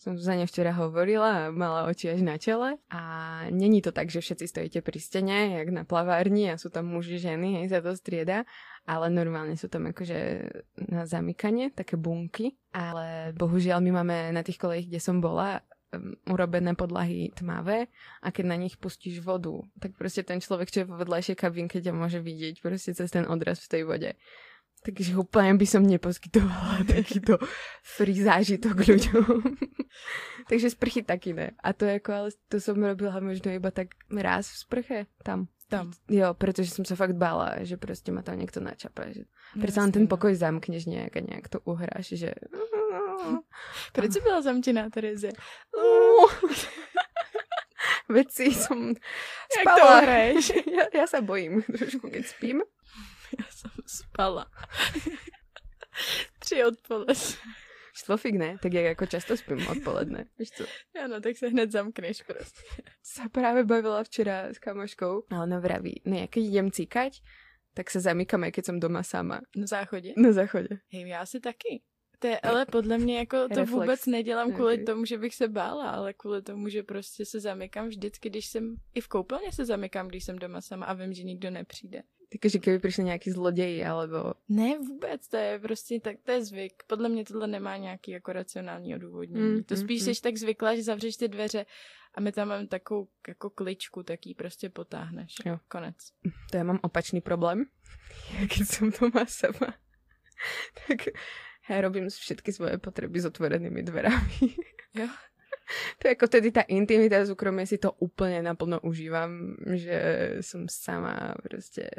som 0.00 0.16
za 0.16 0.32
ne 0.32 0.48
včera 0.48 0.72
hovorila 0.72 1.28
a 1.46 1.52
mala 1.52 1.84
oči 1.84 2.08
až 2.08 2.24
na 2.24 2.40
čele. 2.40 2.80
A 2.88 3.02
není 3.52 3.84
to 3.84 3.92
tak, 3.92 4.08
že 4.08 4.24
všetci 4.24 4.44
stojíte 4.48 4.80
pri 4.80 4.96
stene, 4.96 5.60
jak 5.60 5.68
na 5.68 5.84
plavárni 5.84 6.48
a 6.48 6.56
sú 6.56 6.72
tam 6.72 6.88
muži, 6.88 7.20
ženy, 7.20 7.60
hej, 7.60 7.68
sa 7.68 7.84
to 7.84 7.92
strieda, 7.92 8.48
ale 8.88 9.12
normálne 9.12 9.60
sú 9.60 9.68
tam 9.68 9.92
akože 9.92 10.48
na 10.88 11.04
zamykanie, 11.04 11.76
také 11.76 12.00
bunky. 12.00 12.56
Ale 12.72 13.36
bohužiaľ 13.36 13.84
my 13.84 13.90
máme 14.00 14.16
na 14.32 14.40
tých 14.40 14.56
kolejích, 14.56 14.88
kde 14.88 15.00
som 15.04 15.20
bola, 15.20 15.60
urobené 16.30 16.74
podlahy 16.78 17.34
tmavé 17.34 17.90
a 18.22 18.30
keď 18.30 18.44
na 18.46 18.56
nich 18.56 18.78
pustíš 18.78 19.18
vodu, 19.18 19.58
tak 19.80 19.98
prostě 19.98 20.22
ten 20.22 20.40
človek, 20.40 20.70
čo 20.70 20.80
je 20.80 20.84
vo 20.84 20.96
vedľajšej 20.96 21.36
kabinke, 21.36 21.82
ťa 21.82 21.92
môže 21.92 22.20
vidieť 22.22 22.62
prostě 22.62 22.94
cez 22.94 23.10
ten 23.10 23.26
odraz 23.26 23.58
v 23.58 23.68
tej 23.68 23.82
vode. 23.84 24.12
Takže 24.84 25.16
úplně 25.16 25.54
by 25.54 25.66
som 25.66 25.82
neposkytovala 25.86 26.78
takýto 26.88 27.38
free 27.82 28.22
zážitok 28.22 28.76
ľuďom. 28.88 29.56
Takže 30.48 30.70
sprchy 30.70 31.02
taky 31.02 31.32
ne. 31.32 31.50
A 31.62 31.72
to 31.72 31.84
jako, 31.84 32.12
ale 32.12 32.30
to 32.48 32.60
som 32.60 32.80
robila 32.80 33.20
možno 33.20 33.52
iba 33.52 33.70
tak 33.70 33.88
raz 34.10 34.48
v 34.48 34.56
sprche 34.56 35.06
tam. 35.22 35.48
Tam. 35.68 35.92
Jo, 36.08 36.34
protože 36.34 36.70
jsem 36.70 36.84
se 36.84 36.96
fakt 36.96 37.14
bála, 37.14 37.54
že 37.62 37.76
prostě 37.76 38.12
ma 38.12 38.22
tam 38.22 38.38
někdo 38.38 38.60
načapa. 38.60 39.02
Že... 39.10 39.20
No, 39.54 39.62
Přece 39.62 39.90
ten 39.90 40.02
no. 40.02 40.08
pokoj 40.08 40.34
zamkneš 40.34 40.84
nějak 40.84 41.16
a 41.16 41.20
nějak 41.20 41.48
to 41.48 41.60
uhráš, 41.60 42.08
že... 42.08 42.34
Proč 43.92 44.10
byla 44.22 44.42
zamčená, 44.42 44.90
Terezie? 44.90 45.32
Věci 48.08 48.44
jsem 48.44 48.94
spala. 49.60 49.78
Jak 49.78 50.00
to 50.00 50.06
hraješ? 50.06 50.52
já, 50.76 51.00
já 51.00 51.06
se 51.06 51.22
bojím 51.22 51.62
trošku, 51.62 52.10
keď 52.10 52.26
spím. 52.26 52.62
Já 53.38 53.44
jsem 53.50 53.70
spala. 53.86 54.50
Tři 56.38 56.64
odpoledne. 56.64 57.14
Šlofik 57.94 58.34
ne, 58.34 58.58
tak 58.62 58.72
jak 58.72 58.84
jako 58.84 59.06
často 59.06 59.36
spím 59.36 59.68
odpoledne, 59.68 60.26
víš 60.38 60.50
co? 60.50 60.64
Ano, 61.04 61.20
tak 61.20 61.36
se 61.36 61.48
hned 61.48 61.72
zamkneš 61.72 62.22
prostě. 62.22 62.82
Se 63.02 63.22
právě 63.32 63.64
bavila 63.64 64.04
včera 64.04 64.42
s 64.48 64.58
kamoškou 64.58 65.24
a 65.30 65.42
ona 65.42 65.58
vraví, 65.58 66.02
no 66.04 66.16
jak 66.16 66.36
jdem 66.36 66.70
cíkať, 66.70 67.22
tak 67.74 67.90
se 67.90 68.00
zamykám, 68.00 68.50
keď 68.50 68.64
jsem 68.64 68.80
doma 68.80 69.02
sama. 69.02 69.40
Na 69.56 69.66
záchodě? 69.66 70.12
Na 70.16 70.32
záchodě. 70.32 70.68
Hej, 70.92 71.08
já 71.08 71.26
si 71.26 71.40
taky. 71.40 71.82
To 72.18 72.26
je, 72.26 72.40
ale 72.40 72.66
podle 72.66 72.98
mě 72.98 73.18
jako 73.18 73.36
to 73.36 73.54
Reflex. 73.54 73.70
vůbec 73.70 74.06
nedělám 74.06 74.52
kvůli 74.52 74.74
okay. 74.74 74.84
tomu, 74.84 75.04
že 75.04 75.18
bych 75.18 75.34
se 75.34 75.48
bála, 75.48 75.90
ale 75.90 76.14
kvůli 76.14 76.42
tomu, 76.42 76.68
že 76.68 76.82
prostě 76.82 77.24
se 77.24 77.40
zamykám 77.40 77.88
vždycky, 77.88 78.30
když 78.30 78.46
jsem, 78.46 78.74
i 78.94 79.00
v 79.00 79.08
koupelně 79.08 79.52
se 79.52 79.64
zamykám, 79.64 80.08
když 80.08 80.24
jsem 80.24 80.38
doma 80.38 80.60
sama 80.60 80.86
a 80.86 80.92
vím, 80.92 81.12
že 81.12 81.22
nikdo 81.22 81.50
nepřijde. 81.50 82.02
Takže 82.38 82.58
kdyby 82.58 82.78
přišli 82.78 83.04
nějaký 83.04 83.30
zloději, 83.30 83.84
alebo... 83.84 84.34
Ne, 84.48 84.78
vůbec, 84.78 85.28
to 85.28 85.36
je 85.36 85.58
prostě 85.58 86.00
tak, 86.00 86.16
to 86.22 86.30
je 86.30 86.44
zvyk. 86.44 86.82
Podle 86.86 87.08
mě 87.08 87.24
tohle 87.24 87.46
nemá 87.46 87.76
nějaký 87.76 88.10
jako 88.10 88.32
racionální 88.32 88.94
odůvodnění. 88.94 89.48
Mm, 89.48 89.64
to 89.64 89.76
spíš 89.76 90.06
mm, 90.06 90.14
jsi 90.14 90.22
tak 90.22 90.36
zvyklá, 90.36 90.74
že 90.74 90.82
zavřeš 90.82 91.16
ty 91.16 91.28
dveře 91.28 91.66
a 92.14 92.20
my 92.20 92.32
tam 92.32 92.48
máme 92.48 92.66
takovou 92.66 93.08
jako 93.28 93.50
kličku, 93.50 94.02
tak 94.02 94.26
ji 94.26 94.34
prostě 94.34 94.70
potáhneš. 94.70 95.34
Jo. 95.46 95.58
Konec. 95.68 95.96
To 96.50 96.56
já 96.56 96.64
mám 96.64 96.78
opačný 96.82 97.20
problém. 97.20 97.64
Jak 98.40 98.52
jsem 98.52 98.90
doma 99.00 99.26
sama, 99.26 99.74
tak 100.88 100.98
já 101.70 101.80
robím 101.80 102.08
všetky 102.08 102.52
svoje 102.52 102.78
potreby 102.78 103.20
s 103.20 103.24
otvorenými 103.24 103.82
dverami. 103.82 104.54
Jo. 104.94 105.08
To 105.98 106.08
je 106.08 106.10
jako 106.10 106.26
tedy 106.26 106.50
ta 106.50 106.60
intimita, 106.60 107.26
soukromí 107.26 107.66
si 107.66 107.78
to 107.78 107.92
úplně 107.92 108.42
naplno 108.42 108.80
užívám, 108.80 109.56
že 109.74 110.30
jsem 110.40 110.66
sama 110.70 111.34
prostě 111.42 111.90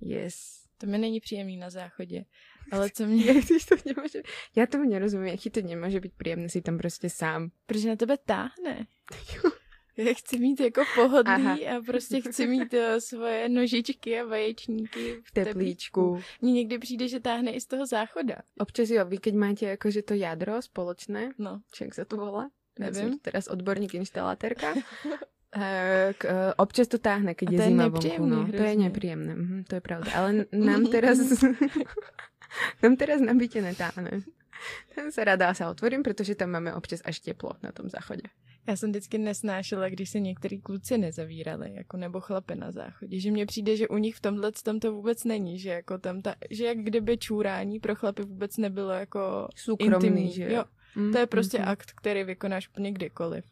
yes. 0.00 0.64
To 0.78 0.86
mi 0.86 0.98
není 0.98 1.20
příjemný 1.20 1.56
na 1.56 1.70
záchodě. 1.70 2.24
Ale 2.72 2.90
co 2.90 3.06
mě... 3.06 3.26
Jak 3.26 3.44
to 3.68 3.74
nemůže... 3.86 4.22
Já 4.56 4.66
tomu 4.66 4.90
nerozumím, 4.90 5.26
jak 5.26 5.40
to 5.52 5.60
nemůže 5.60 6.00
být 6.00 6.12
příjemné 6.14 6.48
si 6.48 6.62
tam 6.62 6.78
prostě 6.78 7.10
sám. 7.10 7.50
Protože 7.66 7.88
na 7.88 7.96
tebe 7.96 8.18
táhne. 8.24 8.86
Já 9.96 10.14
chci 10.14 10.38
mít 10.38 10.60
jako 10.60 10.82
pohodlí 10.94 11.32
Aha. 11.32 11.58
a 11.76 11.82
prostě 11.86 12.20
chci 12.20 12.46
mít 12.46 12.74
uh, 12.74 12.80
svoje 12.98 13.48
nožičky 13.48 14.20
a 14.20 14.24
vaječníky 14.24 15.22
v 15.24 15.32
teplíčku. 15.32 16.20
Mně 16.40 16.52
někdy 16.52 16.78
přijde, 16.78 17.08
že 17.08 17.20
táhne 17.20 17.50
i 17.50 17.60
z 17.60 17.66
toho 17.66 17.86
záchoda. 17.86 18.36
Občas 18.58 18.90
jo, 18.90 19.04
vy 19.04 19.18
keď 19.18 19.34
máte 19.34 19.66
jakože 19.66 20.02
to 20.02 20.14
jádro 20.14 20.62
společné, 20.62 21.32
no. 21.38 21.60
jak 21.80 21.94
se 21.94 22.04
to 22.04 22.16
volá? 22.16 22.50
Nevím. 22.78 23.18
teraz 23.18 23.46
odborník 23.46 23.94
instalatérka. 23.94 24.74
Tak, 25.50 26.16
uh, 26.24 26.30
občas 26.56 26.88
to 26.88 26.98
táhne, 26.98 27.34
keď 27.34 27.50
je, 27.50 27.58
je 27.58 27.64
zima 27.70 27.88
vonku. 27.88 28.26
No. 28.26 28.46
To 28.50 28.62
je 28.62 28.76
nepříjemné, 28.76 29.34
mhm, 29.34 29.64
to 29.64 29.74
je 29.74 29.80
pravda. 29.80 30.10
Ale 30.14 30.44
nám 30.52 30.86
teraz, 30.86 31.18
nám 32.82 32.96
teraz 32.96 33.20
na 33.20 33.34
bytě 33.34 33.62
netáhne. 33.62 34.10
Ten 34.94 35.12
se 35.12 35.24
radá 35.24 35.54
se 35.54 35.66
otvorím, 35.66 36.02
protože 36.02 36.34
tam 36.34 36.50
máme 36.50 36.74
občas 36.74 37.00
až 37.04 37.20
teplo 37.20 37.50
na 37.62 37.72
tom 37.72 37.88
záchodě. 37.88 38.22
Já 38.66 38.76
jsem 38.76 38.90
vždycky 38.90 39.18
nesnášela, 39.18 39.88
když 39.88 40.10
se 40.10 40.20
některý 40.20 40.60
kluci 40.60 40.98
nezavírali, 40.98 41.74
jako 41.74 41.96
nebo 41.96 42.20
chlapy 42.20 42.54
na 42.54 42.70
záchodě, 42.70 43.20
že 43.20 43.30
mně 43.30 43.46
přijde, 43.46 43.76
že 43.76 43.88
u 43.88 43.96
nich 43.96 44.14
v 44.14 44.20
tomhle 44.20 44.52
tam 44.52 44.80
to 44.80 44.92
vůbec 44.92 45.24
není, 45.24 45.58
že 45.58 45.70
jako 45.70 45.98
tam 45.98 46.22
ta, 46.22 46.34
že 46.50 46.64
jak 46.64 46.78
kdyby 46.78 47.18
čůrání 47.18 47.80
pro 47.80 47.94
chlapy 47.94 48.22
vůbec 48.22 48.56
nebylo 48.56 48.90
jako 48.90 49.48
Soukromný, 49.56 49.94
intimní. 49.94 50.32
že 50.32 50.52
jo. 50.52 50.64
Mm, 50.96 51.12
to 51.12 51.18
je 51.18 51.26
prostě 51.26 51.58
mm, 51.58 51.68
akt, 51.68 51.92
který 51.92 52.24
vykonáš 52.24 52.68
úplně 52.68 52.92
kdykoliv. 52.92 53.44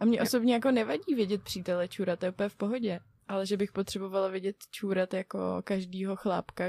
A 0.00 0.04
mě 0.04 0.22
osobně 0.22 0.54
jako 0.54 0.70
nevadí 0.70 1.14
vidět 1.14 1.42
přítele 1.42 1.88
čůra, 1.88 2.16
to 2.16 2.26
je 2.26 2.30
úplně 2.30 2.48
v 2.48 2.56
pohodě. 2.56 3.00
Ale 3.28 3.46
že 3.46 3.56
bych 3.56 3.72
potřebovala 3.72 4.28
vidět 4.28 4.56
čůrat 4.70 5.14
jako 5.14 5.62
každýho 5.64 6.16
chlápka 6.16 6.64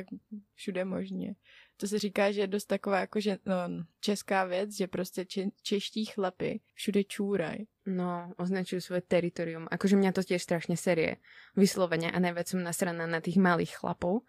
všude 0.56 0.86
možně. 0.86 1.36
To 1.78 1.88
se 1.88 2.00
říká, 2.00 2.32
že 2.32 2.42
je 2.42 2.48
dost 2.48 2.66
taková 2.66 3.00
jako 3.00 3.20
že, 3.20 3.38
no, 3.46 3.56
česká 4.00 4.44
věc, 4.46 4.78
že 4.78 4.88
prostě 4.88 5.26
če, 5.26 5.46
čeští 5.62 6.06
chlapy 6.06 6.60
všude 6.74 7.04
čúraj. 7.04 7.58
No, 7.90 8.36
označujú 8.38 8.86
svoje 8.86 9.02
teritorium. 9.02 9.66
Akože 9.72 9.98
mňa 9.98 10.12
to 10.14 10.22
tiež 10.22 10.46
strašne 10.46 10.78
serie. 10.78 11.18
Vyslovene 11.58 12.12
a 12.12 12.20
najviac 12.22 12.54
som 12.54 12.62
nasraná 12.62 13.10
na 13.10 13.18
tých 13.18 13.42
malých 13.42 13.82
chlapov, 13.82 14.22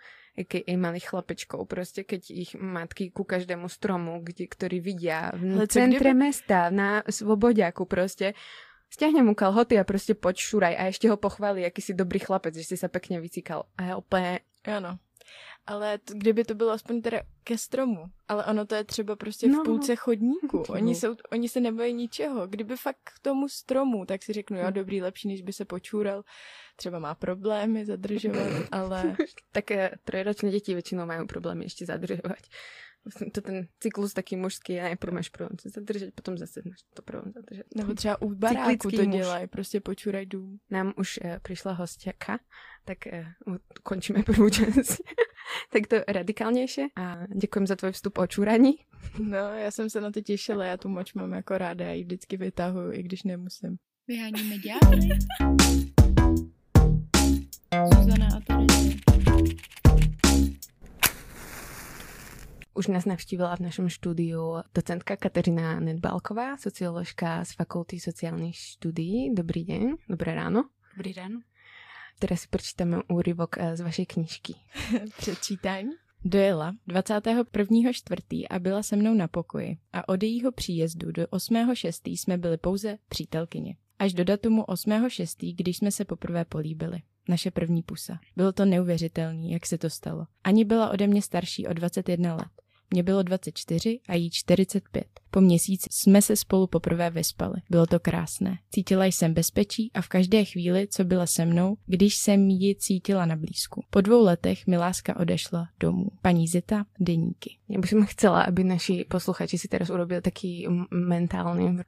aj 0.45 0.77
malých 0.77 1.09
chlapečkov, 1.09 1.69
prostě, 1.69 2.05
keď 2.05 2.31
ich 2.31 2.55
matky 2.55 3.11
ku 3.11 3.25
každému 3.25 3.69
stromu, 3.69 4.21
kde, 4.23 4.47
ktorý 4.47 4.81
vidia 4.81 5.33
v 5.35 5.67
centre 5.67 6.11
kdyby... 6.11 6.15
mesta, 6.15 6.71
na 6.71 7.03
svobodiaku 7.11 7.85
prostě, 7.85 8.35
stiahne 8.91 9.23
mu 9.23 9.35
kalhoty 9.35 9.79
a 9.79 9.85
prostě 9.85 10.15
poď 10.15 10.37
šuraj 10.37 10.75
a 10.77 10.83
ešte 10.87 11.09
ho 11.09 11.17
pochválí, 11.17 11.65
aký 11.65 11.83
si 11.83 11.95
dobrý 11.95 12.19
chlapec, 12.19 12.55
že 12.55 12.65
si 12.65 12.77
sa 12.77 12.89
pekne 12.89 13.21
vycíkal. 13.21 13.67
A 13.79 13.83
ja 13.83 13.95
úplne... 13.97 14.41
Ano 14.65 14.99
ale 15.71 15.99
t- 15.99 16.15
kdyby 16.17 16.45
to 16.45 16.55
bylo 16.55 16.71
aspoň 16.71 17.03
teda 17.03 17.23
ke 17.45 17.59
stromu, 17.59 18.05
ale 18.29 18.45
ono 18.45 18.67
to 18.67 18.75
je 18.75 18.85
třeba 18.85 19.17
prostě 19.17 19.47
v 19.47 19.51
no. 19.51 19.65
půlce 19.65 19.97
chodníku, 19.97 20.65
oni, 20.69 20.95
jsou, 20.95 21.17
oni 21.33 21.49
se 21.49 21.61
nebojí 21.61 21.95
ničeho, 21.95 22.47
kdyby 22.47 22.77
fakt 22.77 22.97
k 23.05 23.19
tomu 23.23 23.49
stromu, 23.49 24.05
tak 24.05 24.23
si 24.23 24.33
řeknu, 24.33 24.59
jo, 24.59 24.67
hm. 24.69 24.73
dobrý, 24.73 25.03
lepší, 25.03 25.29
než 25.29 25.43
by 25.43 25.53
se 25.53 25.65
počúral, 25.65 26.23
třeba 26.77 26.99
má 26.99 27.15
problémy 27.15 27.87
zadržovat, 27.87 28.49
ale... 28.73 29.17
tak 29.53 29.71
eh, 29.71 29.91
trojročné 30.05 30.51
děti 30.51 30.73
většinou 30.75 31.07
mají 31.07 31.27
problémy 31.27 31.65
ještě 31.65 31.87
zadržovat. 31.87 32.39
Vlastně 33.05 33.31
to 33.35 33.41
ten 33.41 33.67
cyklus 33.81 34.13
taky 34.13 34.37
mužský, 34.37 34.81
a 34.81 34.83
najprv 34.83 35.13
máš 35.13 35.29
problém 35.29 35.59
se 35.61 35.69
zadržet, 35.69 36.15
potom 36.15 36.39
zase 36.39 36.63
máš 36.65 36.79
to 36.95 37.03
problém 37.03 37.33
zadržet. 37.33 37.67
Nebo 37.77 37.95
třeba 37.95 38.23
u 38.23 38.35
baráku 38.35 38.91
to 38.91 39.05
dělají, 39.05 39.47
prostě 39.47 39.81
počuraj 39.81 40.27
dům. 40.27 40.59
Nám 40.71 40.93
už 40.97 41.21
uh, 41.25 41.31
přišla 41.43 41.73
hostěka, 41.73 42.39
tak 42.85 42.99
uh, 43.47 43.57
končíme 43.83 44.23
první 44.23 44.51
část. 44.51 45.01
tak 45.73 45.87
to 45.87 45.97
radikálnější 46.09 46.83
a 46.97 47.27
děkujem 47.27 47.67
za 47.67 47.77
tvůj 47.77 47.93
vstup 47.93 48.19
o 48.19 48.27
čuraní. 48.27 48.73
No, 49.19 49.39
já 49.39 49.71
jsem 49.71 49.91
se 49.91 50.01
na 50.01 50.11
to 50.11 50.21
těšila, 50.21 50.65
já 50.65 50.77
tu 50.77 50.89
moč 50.89 51.15
mám 51.15 51.33
jako 51.33 51.59
ráda, 51.59 51.85
já 51.85 51.93
ji 51.93 52.05
vždycky 52.05 52.37
vytahuju, 52.37 52.93
i 52.93 53.03
když 53.03 53.23
nemusím. 53.23 53.77
Vyháníme 54.09 54.59
ďábly. 54.59 55.09
Zuzana 57.95 58.27
a 58.37 58.41
Tereza. 58.41 58.60
Už 62.81 62.87
nás 62.87 63.05
navštívila 63.05 63.57
v 63.57 63.61
našem 63.61 63.89
štúdiu 63.89 64.57
docentka 64.75 65.17
Kateřina 65.17 65.81
Nedbalková, 65.81 66.57
socioložka 66.57 67.45
z 67.45 67.53
Fakulty 67.53 68.01
sociálních 68.01 68.59
studií. 68.59 69.35
Dobrý 69.35 69.65
den, 69.65 69.97
dobré 70.09 70.35
ráno. 70.35 70.65
Dobrý 70.97 71.15
den. 71.15 71.41
Teraz 72.19 72.41
si 72.41 72.49
prečítame 72.49 73.03
úryvok 73.09 73.59
eh, 73.59 73.77
z 73.77 73.81
vašej 73.81 74.07
knižky. 74.07 74.55
Předčítání. 75.19 75.91
Dojela 76.25 76.73
21.4. 76.89 78.47
a 78.51 78.59
byla 78.59 78.83
se 78.83 78.97
mnou 78.97 79.15
na 79.15 79.29
pokoji 79.29 79.77
a 79.93 80.09
od 80.09 80.23
jejího 80.23 80.53
příjezdu 80.53 81.13
do 81.13 81.25
8.6. 81.25 82.11
jsme 82.11 82.39
byli 82.39 82.57
pouze 82.57 82.99
přítelkyně. 83.09 83.77
Až 83.99 84.15
do 84.15 84.25
datumu 84.25 84.63
8.6., 84.63 85.55
když 85.57 85.77
jsme 85.77 85.91
se 85.91 86.05
poprvé 86.05 86.45
políbili. 86.45 87.03
Naše 87.29 87.51
první 87.51 87.83
pusa. 87.83 88.19
Bylo 88.37 88.53
to 88.53 88.65
neuvěřitelné, 88.65 89.49
jak 89.49 89.67
se 89.67 89.79
to 89.79 89.91
stalo. 89.91 90.27
Ani 90.45 90.65
byla 90.65 90.91
ode 90.91 91.07
mě 91.07 91.23
starší 91.23 91.67
o 91.67 91.73
21 91.73 92.35
let. 92.35 92.49
Mně 92.91 93.03
bylo 93.03 93.23
24 93.23 94.01
a 94.09 94.15
jí 94.15 94.31
45. 94.31 95.07
Po 95.31 95.41
měsíci 95.41 95.89
jsme 95.91 96.23
se 96.23 96.37
spolu 96.37 96.67
poprvé 96.67 97.11
vyspali. 97.11 97.55
Bylo 97.71 97.87
to 97.87 98.01
krásné. 98.01 98.59
Cítila 98.71 99.05
jsem 99.05 99.35
bezpečí 99.35 99.91
a 99.95 100.03
v 100.03 100.09
každé 100.09 100.45
chvíli, 100.45 100.89
co 100.91 101.05
byla 101.05 101.27
se 101.27 101.45
mnou, 101.45 101.77
když 101.87 102.17
jsem 102.17 102.49
ji 102.49 102.75
cítila 102.77 103.27
na 103.27 103.37
blízku. 103.37 103.85
Po 103.91 104.01
dvou 104.01 104.25
letech 104.25 104.67
mi 104.67 104.77
láska 104.77 105.17
odešla 105.17 105.69
domů. 105.81 106.07
Paní 106.23 106.49
Zita, 106.49 106.85
deníky. 107.01 107.60
Já 107.71 107.79
bych 107.79 107.95
chcela, 108.07 108.43
aby 108.43 108.65
naši 108.65 109.05
posluchači 109.09 109.59
si 109.59 109.69
teraz 109.69 109.91
urobili 109.91 110.21
taký 110.23 110.67
mentální 110.91 111.67
um, 111.67 111.79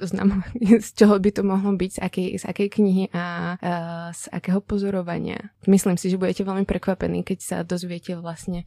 zoznam, 0.00 0.42
z 0.80 0.92
čeho 0.92 1.18
by 1.18 1.32
to 1.32 1.42
mohlo 1.42 1.72
být, 1.72 1.92
z 1.92 1.98
jaké 2.02 2.38
z 2.38 2.44
aké 2.44 2.68
knihy 2.68 3.08
a 3.12 3.56
uh, 3.62 4.12
z 4.12 4.28
akého 4.32 4.60
pozorovania. 4.60 5.36
Myslím 5.68 5.96
si, 5.96 6.10
že 6.10 6.16
budete 6.16 6.44
velmi 6.44 6.64
překvapení, 6.64 7.22
keď 7.22 7.40
se 7.40 7.64
dozvíte 7.64 8.16
vlastně, 8.16 8.64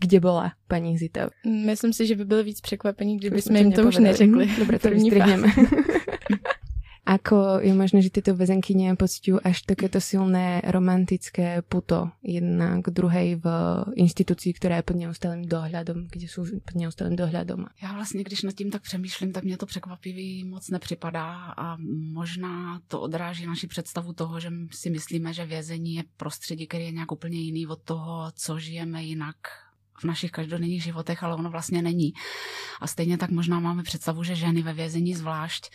kde 0.00 0.20
byla 0.20 0.52
paní 0.68 0.98
Zita. 0.98 1.30
Myslím 1.66 1.92
si, 1.92 2.06
že 2.06 2.16
by 2.16 2.24
byli 2.24 2.42
víc 2.42 2.60
překvapení, 2.60 3.16
kdyby 3.16 3.42
jsme 3.42 3.58
jim 3.58 3.72
to 3.72 3.82
už 3.82 3.96
neřekli. 3.96 4.50
Dobre, 4.58 4.78
to 4.78 4.90
vystrihneme. 4.90 5.48
Ako 7.12 7.60
je 7.60 7.76
možné, 7.76 8.00
že 8.00 8.08
tieto 8.08 8.32
väzenkyne 8.32 8.96
pocitujú 8.96 9.36
až 9.44 9.68
takéto 9.68 10.00
silné 10.00 10.64
romantické 10.64 11.60
puto 11.60 12.08
jedna 12.24 12.80
k 12.80 12.88
druhej 12.88 13.36
v 13.36 13.46
instituci, 14.00 14.56
která 14.56 14.80
je 14.80 14.88
pod 14.88 14.96
neustálým 14.96 15.44
dohľadom, 15.44 16.08
kde 16.08 16.24
jsou 16.24 16.48
pod 16.64 16.74
neustálým 16.74 17.16
dohľadom? 17.16 17.68
Já 17.82 17.92
vlastně, 17.92 18.24
když 18.24 18.42
nad 18.42 18.54
tím 18.54 18.70
tak 18.70 18.82
přemýšlím, 18.82 19.32
tak 19.32 19.44
mě 19.44 19.56
to 19.56 19.66
překvapivý 19.66 20.44
moc 20.44 20.70
nepřipadá 20.70 21.52
a 21.56 21.76
možná 22.12 22.80
to 22.88 23.00
odráží 23.00 23.46
naši 23.46 23.66
představu 23.66 24.12
toho, 24.12 24.40
že 24.40 24.48
si 24.70 24.90
myslíme, 24.90 25.32
že 25.32 25.46
vězení 25.46 25.94
je 25.94 26.04
prostředí, 26.16 26.66
který 26.66 26.84
je 26.84 26.92
nějak 26.92 27.12
úplně 27.12 27.38
jiný 27.38 27.66
od 27.66 27.82
toho, 27.82 28.32
co 28.34 28.58
žijeme 28.58 29.02
jinak 29.02 29.36
v 30.00 30.04
našich 30.04 30.30
každodenních 30.30 30.82
životech, 30.82 31.22
ale 31.22 31.34
ono 31.34 31.50
vlastně 31.50 31.82
není. 31.82 32.12
A 32.80 32.86
stejně 32.86 33.18
tak 33.18 33.30
možná 33.30 33.60
máme 33.60 33.82
představu, 33.82 34.24
že 34.24 34.34
ženy 34.34 34.62
ve 34.62 34.72
vězení 34.72 35.14
zvlášť 35.14 35.70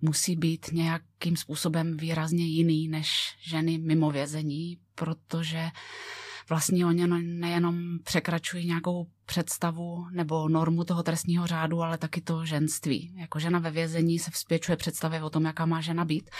musí 0.00 0.36
být 0.36 0.66
nějakým 0.72 1.36
způsobem 1.36 1.96
výrazně 1.96 2.46
jiný 2.46 2.88
než 2.88 3.36
ženy 3.40 3.78
mimo 3.78 4.10
vězení, 4.10 4.78
protože 4.94 5.70
vlastně 6.48 6.86
oni 6.86 7.06
nejenom 7.22 7.98
překračují 8.04 8.66
nějakou 8.66 9.06
představu 9.26 10.06
nebo 10.10 10.48
normu 10.48 10.84
toho 10.84 11.02
trestního 11.02 11.46
řádu, 11.46 11.82
ale 11.82 11.98
taky 11.98 12.20
to 12.20 12.44
ženství. 12.44 13.14
Jako 13.16 13.38
žena 13.38 13.58
ve 13.58 13.70
vězení 13.70 14.18
se 14.18 14.30
vzpěčuje 14.30 14.76
představě 14.76 15.22
o 15.22 15.30
tom, 15.30 15.44
jaká 15.44 15.66
má 15.66 15.80
žena 15.80 16.04
být. 16.04 16.30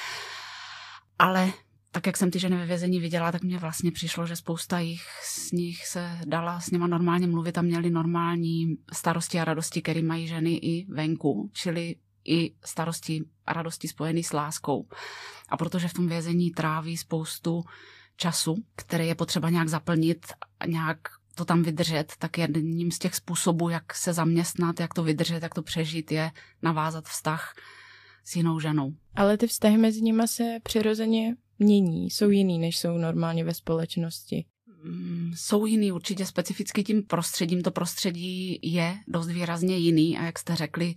Ale 1.18 1.52
tak 1.90 2.06
jak 2.06 2.16
jsem 2.16 2.30
ty 2.30 2.38
ženy 2.38 2.56
ve 2.56 2.66
vězení 2.66 3.00
viděla, 3.00 3.32
tak 3.32 3.42
mně 3.42 3.58
vlastně 3.58 3.92
přišlo, 3.92 4.26
že 4.26 4.36
spousta 4.36 4.78
jich 4.78 5.02
z 5.24 5.52
nich 5.52 5.86
se 5.86 6.18
dala 6.26 6.60
s 6.60 6.70
nima 6.70 6.86
normálně 6.86 7.26
mluvit 7.26 7.58
a 7.58 7.62
měli 7.62 7.90
normální 7.90 8.76
starosti 8.92 9.40
a 9.40 9.44
radosti, 9.44 9.82
které 9.82 10.02
mají 10.02 10.26
ženy 10.26 10.54
i 10.54 10.86
venku, 10.92 11.50
čili 11.52 11.94
i 12.28 12.54
starosti 12.64 13.24
a 13.46 13.52
radosti 13.52 13.88
spojené 13.88 14.22
s 14.22 14.32
láskou. 14.32 14.88
A 15.48 15.56
protože 15.56 15.88
v 15.88 15.94
tom 15.94 16.08
vězení 16.08 16.50
tráví 16.50 16.96
spoustu 16.96 17.64
času, 18.16 18.54
který 18.76 19.06
je 19.06 19.14
potřeba 19.14 19.50
nějak 19.50 19.68
zaplnit 19.68 20.26
a 20.60 20.66
nějak 20.66 20.98
to 21.34 21.44
tam 21.44 21.62
vydržet, 21.62 22.12
tak 22.18 22.38
jedním 22.38 22.90
z 22.90 22.98
těch 22.98 23.14
způsobů, 23.14 23.68
jak 23.68 23.94
se 23.94 24.12
zaměstnat, 24.12 24.80
jak 24.80 24.94
to 24.94 25.02
vydržet, 25.02 25.42
jak 25.42 25.54
to 25.54 25.62
přežít, 25.62 26.12
je 26.12 26.30
navázat 26.62 27.04
vztah 27.04 27.54
s 28.24 28.36
jinou 28.36 28.60
ženou. 28.60 28.92
Ale 29.14 29.38
ty 29.38 29.46
vztahy 29.46 29.76
mezi 29.76 30.02
nimi 30.02 30.28
se 30.28 30.58
přirozeně 30.62 31.36
mění, 31.58 32.10
jsou 32.10 32.30
jiný, 32.30 32.58
než 32.58 32.78
jsou 32.78 32.98
normálně 32.98 33.44
ve 33.44 33.54
společnosti. 33.54 34.44
Mm, 34.86 35.32
jsou 35.34 35.66
jiný 35.66 35.92
určitě 35.92 36.26
specificky 36.26 36.84
tím 36.84 37.02
prostředím. 37.02 37.62
To 37.62 37.70
prostředí 37.70 38.58
je 38.62 38.98
dost 39.08 39.26
výrazně 39.26 39.76
jiný 39.76 40.18
a 40.18 40.24
jak 40.24 40.38
jste 40.38 40.56
řekli, 40.56 40.94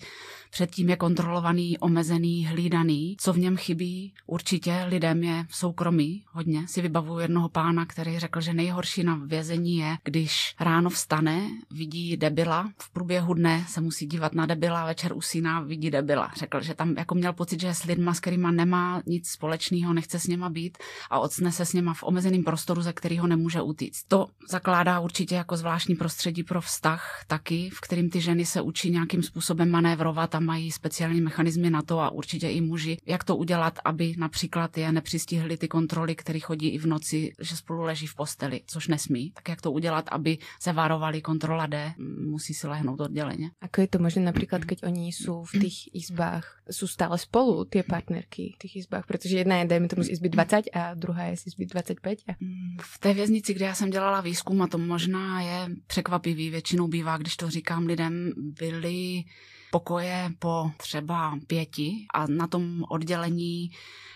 předtím 0.52 0.90
je 0.90 0.96
kontrolovaný, 0.96 1.78
omezený, 1.78 2.46
hlídaný. 2.46 3.16
Co 3.20 3.34
v 3.34 3.38
něm 3.38 3.58
chybí 3.58 4.14
určitě 4.26 4.86
lidem 4.88 5.24
je 5.24 5.46
soukromí 5.50 6.24
hodně. 6.32 6.68
Si 6.68 6.82
vybavuju 6.82 7.20
jednoho 7.20 7.50
pána, 7.50 7.86
který 7.86 8.20
řekl, 8.20 8.42
že 8.42 8.54
nejhorší 8.54 9.04
na 9.04 9.16
vězení 9.26 9.78
je, 9.78 9.98
když 10.04 10.56
ráno 10.60 10.90
vstane, 10.90 11.50
vidí 11.72 12.18
debila, 12.18 12.72
v 12.82 12.90
průběhu 12.90 13.34
dne 13.34 13.66
se 13.68 13.82
musí 13.82 14.06
dívat 14.06 14.36
na 14.36 14.46
debila, 14.46 14.86
večer 14.86 15.14
usíná, 15.14 15.62
vidí 15.62 15.92
debila. 15.92 16.32
Řekl, 16.36 16.62
že 16.62 16.74
tam 16.74 16.96
jako 16.98 17.16
měl 17.16 17.34
pocit, 17.34 17.62
že 17.62 17.74
s 17.74 17.84
lidma, 17.84 18.14
s 18.14 18.20
kterýma 18.20 18.52
nemá 18.52 19.02
nic 19.06 19.30
společného, 19.30 19.94
nechce 19.94 20.20
s 20.20 20.28
něma 20.28 20.50
být 20.50 20.78
a 21.10 21.20
ocne 21.20 21.52
se 21.52 21.66
s 21.66 21.74
něma 21.74 21.94
v 21.94 22.04
omezeném 22.04 22.44
prostoru, 22.44 22.82
ze 22.82 22.94
kterého 22.94 23.28
nemůže 23.28 23.62
utíct. 23.80 24.08
To 24.08 24.28
zakládá 24.50 25.00
určitě 25.00 25.36
jako 25.36 25.58
zvláštní 25.58 25.96
prostředí 25.96 26.44
pro 26.44 26.62
vztah 26.62 27.24
taky, 27.28 27.70
v 27.74 27.82
kterým 27.82 28.10
ty 28.10 28.22
ženy 28.22 28.46
se 28.46 28.62
učí 28.62 28.92
nějakým 28.92 29.24
způsobem 29.24 29.70
manévrovat 29.70 30.36
a 30.36 30.40
mají 30.40 30.72
speciální 30.72 31.22
mechanismy 31.22 31.70
na 31.70 31.82
to 31.82 32.00
a 32.00 32.10
určitě 32.10 32.50
i 32.50 32.62
muži, 32.62 32.98
jak 33.06 33.24
to 33.24 33.36
udělat, 33.36 33.80
aby 33.86 34.16
například 34.18 34.78
je 34.78 34.92
nepřistihly 34.92 35.58
ty 35.58 35.68
kontroly, 35.68 36.16
které 36.16 36.40
chodí 36.40 36.70
i 36.70 36.78
v 36.78 36.86
noci, 36.86 37.32
že 37.40 37.56
spolu 37.56 37.82
leží 37.82 38.08
v 38.08 38.16
posteli, 38.16 38.62
což 38.66 38.88
nesmí. 38.88 39.32
Tak 39.32 39.50
jak 39.50 39.62
to 39.62 39.72
udělat, 39.72 40.06
aby 40.12 40.38
se 40.60 40.74
varovali 40.74 41.22
kontrola 41.22 41.66
D, 41.66 41.94
musí 42.26 42.54
si 42.54 42.68
lehnout 42.68 43.00
odděleně. 43.00 43.52
Ako 43.62 43.82
je 43.82 43.88
to 43.88 44.00
možné 44.00 44.22
například, 44.22 44.66
keď 44.66 44.84
oni 44.84 45.08
jsou 45.08 45.44
v 45.44 45.52
těch 45.52 45.96
izbách, 45.96 46.62
jsou 46.72 46.88
stále 46.88 47.18
spolu, 47.18 47.66
ty 47.66 47.84
partnerky 47.84 48.54
v 48.56 48.58
těch 48.58 48.76
izbách, 48.76 49.06
protože 49.08 49.38
jedna 49.38 49.58
je, 49.58 49.66
dejme 49.66 49.88
tomu 49.88 50.04
z 50.04 50.10
izby 50.10 50.30
20 50.30 50.64
a 50.74 50.94
druhá 50.94 51.24
je 51.24 51.38
z 51.38 51.48
izby 51.48 51.66
25. 51.66 52.20
A... 52.28 52.34
V 52.82 53.00
té 53.00 53.14
věznici, 53.14 53.54
kde 53.60 53.66
já 53.66 53.76
jsem 53.76 53.90
dělala 53.90 54.22
výzkum, 54.22 54.62
a 54.62 54.68
to 54.68 54.78
možná 54.78 55.42
je 55.42 55.70
překvapivý, 55.88 56.50
většinou 56.50 56.88
bývá, 56.88 57.18
když 57.18 57.38
to 57.38 57.50
říkám 57.50 57.86
lidem, 57.86 58.32
byly 58.38 59.24
pokoje 59.72 60.30
po 60.40 60.72
třeba 60.78 61.40
pěti 61.48 62.06
a 62.14 62.28
na 62.28 62.48
tom 62.48 62.84
oddělení 62.90 63.72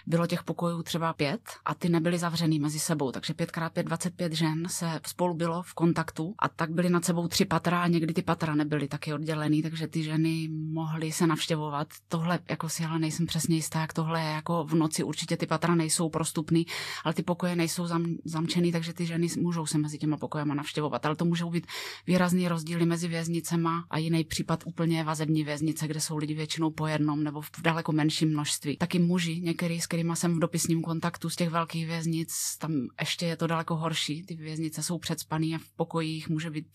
bylo 0.05 0.27
těch 0.27 0.43
pokojů 0.43 0.83
třeba 0.83 1.13
pět 1.13 1.41
a 1.65 1.75
ty 1.75 1.89
nebyly 1.89 2.17
zavřený 2.17 2.59
mezi 2.59 2.79
sebou, 2.79 3.11
takže 3.11 3.33
pětkrát 3.33 3.73
pět, 3.73 3.85
25 3.85 4.33
žen 4.33 4.63
se 4.69 4.99
spolu 5.07 5.33
bylo 5.33 5.63
v 5.63 5.73
kontaktu 5.73 6.35
a 6.39 6.49
tak 6.49 6.71
byly 6.71 6.89
nad 6.89 7.05
sebou 7.05 7.27
tři 7.27 7.45
patra 7.45 7.81
a 7.81 7.87
někdy 7.87 8.13
ty 8.13 8.21
patra 8.21 8.55
nebyly 8.55 8.87
taky 8.87 9.13
oddělený, 9.13 9.61
takže 9.61 9.87
ty 9.87 10.03
ženy 10.03 10.49
mohly 10.51 11.11
se 11.11 11.27
navštěvovat. 11.27 11.87
Tohle 12.07 12.39
jako 12.49 12.69
si 12.69 12.85
ale 12.85 12.99
nejsem 12.99 13.25
přesně 13.25 13.55
jistá, 13.55 13.81
jak 13.81 13.93
tohle 13.93 14.21
je, 14.21 14.31
jako 14.31 14.63
v 14.63 14.75
noci 14.75 15.03
určitě 15.03 15.37
ty 15.37 15.45
patra 15.45 15.75
nejsou 15.75 16.09
prostupný, 16.09 16.65
ale 17.03 17.13
ty 17.13 17.23
pokoje 17.23 17.55
nejsou 17.55 17.85
zam, 17.85 18.05
zamčený, 18.25 18.71
takže 18.71 18.93
ty 18.93 19.05
ženy 19.05 19.27
můžou 19.37 19.65
se 19.65 19.77
mezi 19.77 19.97
těma 19.97 20.17
pokojema 20.17 20.53
navštěvovat, 20.53 21.05
ale 21.05 21.15
to 21.15 21.25
můžou 21.25 21.49
být 21.49 21.67
výrazný 22.07 22.47
rozdíly 22.47 22.85
mezi 22.85 23.07
věznicema 23.07 23.85
a 23.89 23.97
jiný 23.97 24.23
případ 24.23 24.63
úplně 24.65 25.03
vazební 25.03 25.43
věznice, 25.43 25.87
kde 25.87 25.99
jsou 25.99 26.17
lidi 26.17 26.33
většinou 26.33 26.71
po 26.71 26.87
jednom 26.87 27.23
nebo 27.23 27.41
v 27.41 27.51
daleko 27.61 27.91
menším 27.91 28.29
množství. 28.29 28.77
Taky 28.77 28.99
muži, 28.99 29.41
některý 29.41 29.81
kterými 29.93 30.15
jsem 30.15 30.35
v 30.35 30.39
dopisním 30.39 30.81
kontaktu 30.81 31.29
z 31.29 31.35
těch 31.35 31.49
velkých 31.49 31.87
věznic, 31.87 32.33
tam 32.59 32.71
ještě 32.99 33.25
je 33.25 33.37
to 33.37 33.47
daleko 33.47 33.75
horší. 33.75 34.23
Ty 34.23 34.35
věznice 34.35 34.83
jsou 34.83 34.97
předspaný 34.97 35.55
a 35.55 35.57
v 35.57 35.75
pokojích 35.75 36.29
může 36.29 36.49
být 36.49 36.65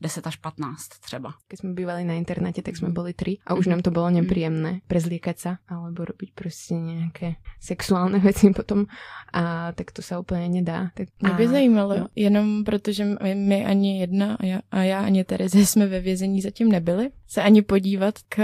10 0.00 0.26
až 0.26 0.36
15 0.36 0.88
třeba. 0.88 1.34
Když 1.48 1.60
jsme 1.60 1.72
bývali 1.72 2.04
na 2.04 2.14
internete, 2.14 2.62
tak 2.62 2.76
jsme 2.76 2.88
mhm. 2.88 2.94
byli 2.94 3.12
tři 3.12 3.36
a 3.46 3.54
už 3.54 3.66
nám 3.66 3.82
to 3.82 3.90
bylo 3.90 4.04
mhm. 4.04 4.14
nepříjemné 4.14 4.80
prezlíkat 4.86 5.38
se 5.38 5.56
alebo 5.68 6.04
robiť 6.04 6.32
prostě 6.34 6.74
nějaké 6.74 7.34
sexuální 7.60 8.20
věci 8.20 8.50
potom 8.50 8.86
a 9.32 9.72
tak 9.72 9.90
to 9.90 10.02
se 10.02 10.18
úplně 10.18 10.48
nedá. 10.48 10.90
Tak... 10.94 11.08
Mě 11.22 11.32
by 11.32 11.48
zajímalo, 11.48 11.98
no. 11.98 12.06
jenom 12.16 12.64
protože 12.64 13.04
my 13.34 13.66
ani 13.66 14.00
jedna 14.00 14.34
a 14.34 14.46
já, 14.46 14.60
a 14.70 14.82
já 14.82 15.00
ani 15.00 15.24
Tereze 15.24 15.66
jsme 15.66 15.86
ve 15.86 16.00
vězení 16.00 16.40
zatím 16.40 16.68
nebyli, 16.68 17.10
se 17.30 17.42
ani 17.42 17.62
podívat 17.62 18.14
k 18.28 18.38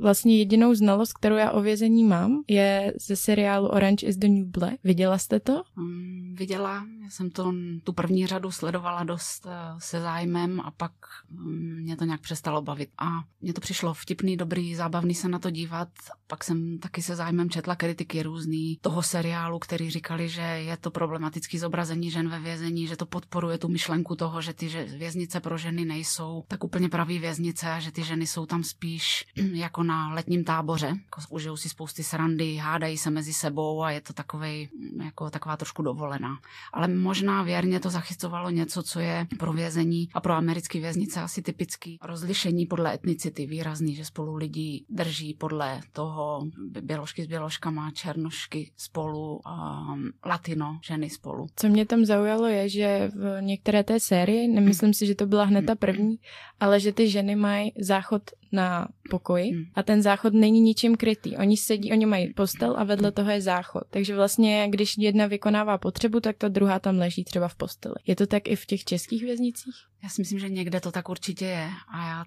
vlastně 0.00 0.38
jedinou 0.38 0.74
znalost, 0.74 1.12
kterou 1.12 1.36
já 1.36 1.50
o 1.50 1.60
vězení 1.60 2.04
mám, 2.04 2.42
je 2.48 2.94
ze 3.00 3.16
seriálu 3.16 3.68
Orange 3.68 4.06
is 4.06 4.16
the 4.16 4.28
New 4.28 4.46
Black. 4.46 4.74
Viděla 4.84 5.18
jste 5.18 5.40
to? 5.40 5.62
Um, 5.76 6.34
viděla, 6.38 6.86
já 7.04 7.10
jsem 7.10 7.30
to 7.30 7.52
tu 7.84 7.92
první 7.92 8.26
řadu 8.26 8.50
sledovala 8.50 9.04
dost 9.04 9.46
uh, 9.46 9.52
se 9.78 10.00
zájmem 10.00 10.60
a 10.60 10.70
pak 10.70 10.92
um, 11.30 11.82
mě 11.82 11.96
to 11.96 12.04
nějak 12.04 12.20
přestalo 12.20 12.62
bavit. 12.62 12.88
A 12.98 13.08
mně 13.40 13.52
to 13.52 13.60
přišlo 13.60 13.94
vtipný, 13.94 14.36
dobrý, 14.36 14.74
zábavný 14.74 15.14
se 15.14 15.28
na 15.28 15.38
to 15.38 15.50
dívat. 15.50 15.88
Pak 16.26 16.44
jsem 16.44 16.78
taky 16.78 17.02
se 17.02 17.16
zájmem 17.16 17.50
četla 17.50 17.76
kritiky 17.76 18.22
různý 18.22 18.78
toho 18.80 19.02
seriálu, 19.02 19.58
který 19.58 19.90
říkali, 19.90 20.28
že 20.28 20.42
je 20.42 20.76
to 20.76 20.90
problematický 20.90 21.58
zobrazení 21.58 22.10
žen 22.10 22.28
ve 22.28 22.40
vězení, 22.40 22.86
že 22.86 22.96
to 22.96 23.06
podporuje 23.06 23.58
tu 23.58 23.68
myšlenku 23.68 24.16
toho, 24.16 24.40
že 24.40 24.52
ty 24.52 24.68
věznice 24.98 25.40
pro 25.40 25.58
ženy 25.58 25.84
nejsou 25.84 26.44
tak 26.48 26.64
úplně 26.64 26.88
pravý 26.88 27.18
věznice 27.18 27.70
a 27.70 27.80
že 27.80 27.92
ty 27.92 28.02
ženy 28.02 28.21
jsou 28.26 28.46
tam 28.46 28.64
spíš 28.64 29.24
jako 29.52 29.82
na 29.82 30.14
letním 30.14 30.44
táboře. 30.44 30.86
Jako 30.86 31.20
užijou 31.30 31.56
si 31.56 31.68
spousty 31.68 32.02
srandy, 32.02 32.56
hádají 32.56 32.98
se 32.98 33.10
mezi 33.10 33.32
sebou 33.32 33.82
a 33.82 33.90
je 33.90 34.00
to 34.00 34.12
takovej, 34.12 34.68
jako 35.04 35.30
taková 35.30 35.56
trošku 35.56 35.82
dovolená. 35.82 36.38
Ale 36.72 36.88
možná 36.88 37.42
věrně 37.42 37.80
to 37.80 37.90
zachycovalo 37.90 38.50
něco, 38.50 38.82
co 38.82 39.00
je 39.00 39.26
pro 39.38 39.52
vězení 39.52 40.08
a 40.14 40.20
pro 40.20 40.34
americké 40.34 40.80
věznice 40.80 41.20
asi 41.20 41.42
typický 41.42 41.98
rozlišení 42.02 42.66
podle 42.66 42.94
etnicity 42.94 43.46
výrazný, 43.46 43.94
že 43.94 44.04
spolu 44.04 44.34
lidi 44.34 44.84
drží 44.88 45.34
podle 45.34 45.80
toho 45.92 46.46
běložky 46.80 47.24
s 47.24 47.26
běložkama, 47.26 47.90
černošky 47.90 48.72
spolu, 48.76 49.40
um, 49.46 50.10
latino 50.26 50.78
ženy 50.82 51.10
spolu. 51.10 51.46
Co 51.56 51.68
mě 51.68 51.86
tam 51.86 52.04
zaujalo 52.04 52.46
je, 52.46 52.68
že 52.68 53.10
v 53.14 53.42
některé 53.42 53.84
té 53.84 54.00
sérii, 54.00 54.48
nemyslím 54.48 54.94
si, 54.94 55.06
že 55.06 55.14
to 55.14 55.26
byla 55.26 55.44
hned 55.44 55.66
ta 55.66 55.74
první, 55.74 56.18
ale 56.60 56.80
že 56.80 56.92
ty 56.92 57.10
ženy 57.10 57.36
mají 57.36 57.72
záchod 57.78 58.11
na 58.52 58.88
pokoji 59.10 59.50
hmm. 59.50 59.64
a 59.74 59.82
ten 59.82 60.02
záchod 60.02 60.34
není 60.34 60.60
ničím 60.60 60.96
krytý. 60.96 61.36
Oni 61.36 61.56
sedí, 61.56 61.92
oni 61.92 62.06
mají 62.06 62.32
postel 62.34 62.74
a 62.78 62.84
vedle 62.84 63.12
toho 63.12 63.30
je 63.30 63.40
záchod. 63.40 63.82
Takže 63.90 64.16
vlastně, 64.16 64.66
když 64.70 64.94
jedna 64.98 65.26
vykonává 65.26 65.78
potřebu, 65.78 66.20
tak 66.20 66.36
ta 66.36 66.48
druhá 66.48 66.78
tam 66.78 66.98
leží 66.98 67.24
třeba 67.24 67.48
v 67.48 67.54
posteli. 67.54 67.94
Je 68.06 68.16
to 68.16 68.26
tak 68.26 68.48
i 68.48 68.56
v 68.56 68.66
těch 68.66 68.84
českých 68.84 69.22
věznicích? 69.22 69.74
Já 70.02 70.08
si 70.08 70.20
myslím, 70.22 70.38
že 70.38 70.48
někde 70.48 70.80
to 70.80 70.92
tak 70.92 71.08
určitě 71.08 71.44
je. 71.44 71.70
A 71.94 72.06
já 72.08 72.24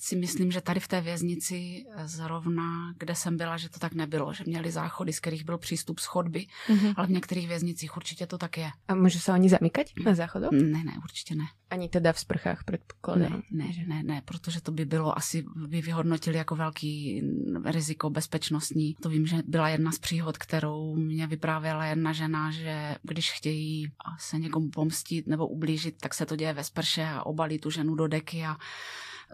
si 0.00 0.16
myslím, 0.16 0.52
že 0.52 0.60
tady 0.60 0.80
v 0.80 0.88
té 0.88 1.00
věznici 1.00 1.84
zrovna, 2.04 2.94
kde 2.98 3.14
jsem 3.14 3.36
byla, 3.36 3.56
že 3.56 3.68
to 3.68 3.78
tak 3.78 3.94
nebylo, 3.94 4.32
že 4.32 4.44
měli 4.46 4.70
záchody, 4.70 5.12
z 5.12 5.20
kterých 5.20 5.44
byl 5.44 5.58
přístup 5.58 5.98
z 5.98 6.04
chodby, 6.04 6.46
mm-hmm. 6.68 6.94
ale 6.96 7.06
v 7.06 7.10
některých 7.10 7.48
věznicích 7.48 7.96
určitě 7.96 8.26
to 8.26 8.38
tak 8.38 8.58
je. 8.58 8.70
A 8.88 8.94
může 8.94 9.20
se 9.20 9.32
oni 9.32 9.48
zamykat 9.48 9.86
na 10.04 10.14
záchodu? 10.14 10.46
Ne, 10.52 10.84
ne, 10.84 10.92
určitě 11.04 11.34
ne. 11.34 11.44
Ani 11.70 11.88
teda 11.88 12.12
v 12.12 12.20
sprchách 12.20 12.64
předpokládám. 12.64 13.42
Ne, 13.50 13.64
ne, 13.66 13.84
ne, 13.86 14.02
ne, 14.02 14.22
protože 14.24 14.60
to 14.60 14.72
by 14.72 14.84
bylo 14.84 15.18
asi, 15.18 15.44
by 15.68 15.80
vyhodnotili 15.82 16.36
jako 16.36 16.56
velký 16.56 17.22
riziko 17.64 18.10
bezpečnostní. 18.10 18.94
To 19.02 19.08
vím, 19.08 19.26
že 19.26 19.42
byla 19.46 19.68
jedna 19.68 19.92
z 19.92 19.98
příhod, 19.98 20.38
kterou 20.38 20.96
mě 20.96 21.26
vyprávěla 21.26 21.86
jedna 21.86 22.12
žena, 22.12 22.50
že 22.50 22.96
když 23.02 23.32
chtějí 23.32 23.92
se 24.18 24.38
někomu 24.38 24.70
pomstit 24.70 25.26
nebo 25.26 25.48
ublížit, 25.48 25.94
tak 26.00 26.14
se 26.14 26.26
to 26.26 26.36
děje 26.36 26.52
ve 26.52 26.64
sprše 26.64 27.04
a 27.04 27.26
obalí 27.26 27.58
tu 27.58 27.70
ženu 27.70 27.94
do 27.94 28.06
deky 28.06 28.44
a 28.44 28.56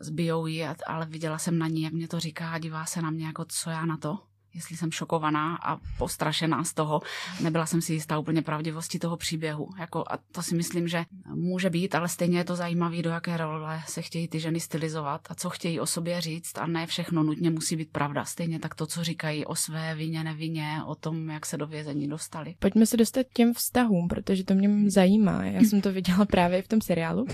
zbijou 0.00 0.46
ji, 0.46 0.66
ale 0.86 1.06
viděla 1.06 1.38
jsem 1.38 1.58
na 1.58 1.68
ní, 1.68 1.82
jak 1.82 1.92
mě 1.92 2.08
to 2.08 2.20
říká 2.20 2.50
a 2.50 2.58
dívá 2.58 2.84
se 2.84 3.02
na 3.02 3.10
mě 3.10 3.26
jako, 3.26 3.44
co 3.48 3.70
já 3.70 3.86
na 3.86 3.96
to 3.96 4.18
jestli 4.56 4.76
jsem 4.76 4.92
šokovaná 4.92 5.56
a 5.56 5.78
postrašená 5.98 6.64
z 6.64 6.74
toho. 6.74 7.00
Nebyla 7.40 7.66
jsem 7.66 7.80
si 7.80 7.92
jistá 7.92 8.18
úplně 8.18 8.42
pravdivosti 8.42 8.98
toho 8.98 9.16
příběhu. 9.16 9.68
Jako, 9.78 10.04
a 10.10 10.18
to 10.32 10.42
si 10.42 10.54
myslím, 10.54 10.88
že 10.88 11.04
může 11.34 11.70
být, 11.70 11.94
ale 11.94 12.08
stejně 12.08 12.38
je 12.38 12.44
to 12.44 12.56
zajímavé, 12.56 13.02
do 13.02 13.10
jaké 13.10 13.36
role 13.36 13.82
se 13.86 14.02
chtějí 14.02 14.28
ty 14.28 14.40
ženy 14.40 14.60
stylizovat 14.60 15.20
a 15.30 15.34
co 15.34 15.50
chtějí 15.50 15.80
o 15.80 15.86
sobě 15.86 16.20
říct 16.20 16.58
a 16.58 16.66
ne 16.66 16.86
všechno 16.86 17.22
nutně 17.22 17.50
musí 17.50 17.76
být 17.76 17.92
pravda. 17.92 18.24
Stejně 18.24 18.58
tak 18.58 18.74
to, 18.74 18.86
co 18.86 19.04
říkají 19.04 19.46
o 19.46 19.54
své 19.54 19.94
vině, 19.94 20.24
nevině, 20.24 20.80
o 20.86 20.94
tom, 20.94 21.30
jak 21.30 21.46
se 21.46 21.56
do 21.56 21.66
vězení 21.66 22.08
dostali. 22.08 22.54
Pojďme 22.58 22.86
se 22.86 22.96
dostat 22.96 23.26
k 23.26 23.32
těm 23.32 23.54
vztahům, 23.54 24.08
protože 24.08 24.44
to 24.44 24.54
mě 24.54 24.90
zajímá. 24.90 25.44
Já 25.44 25.60
jsem 25.60 25.80
to 25.80 25.92
viděla 25.92 26.24
právě 26.24 26.62
v 26.62 26.68
tom 26.68 26.80
seriálu 26.80 27.26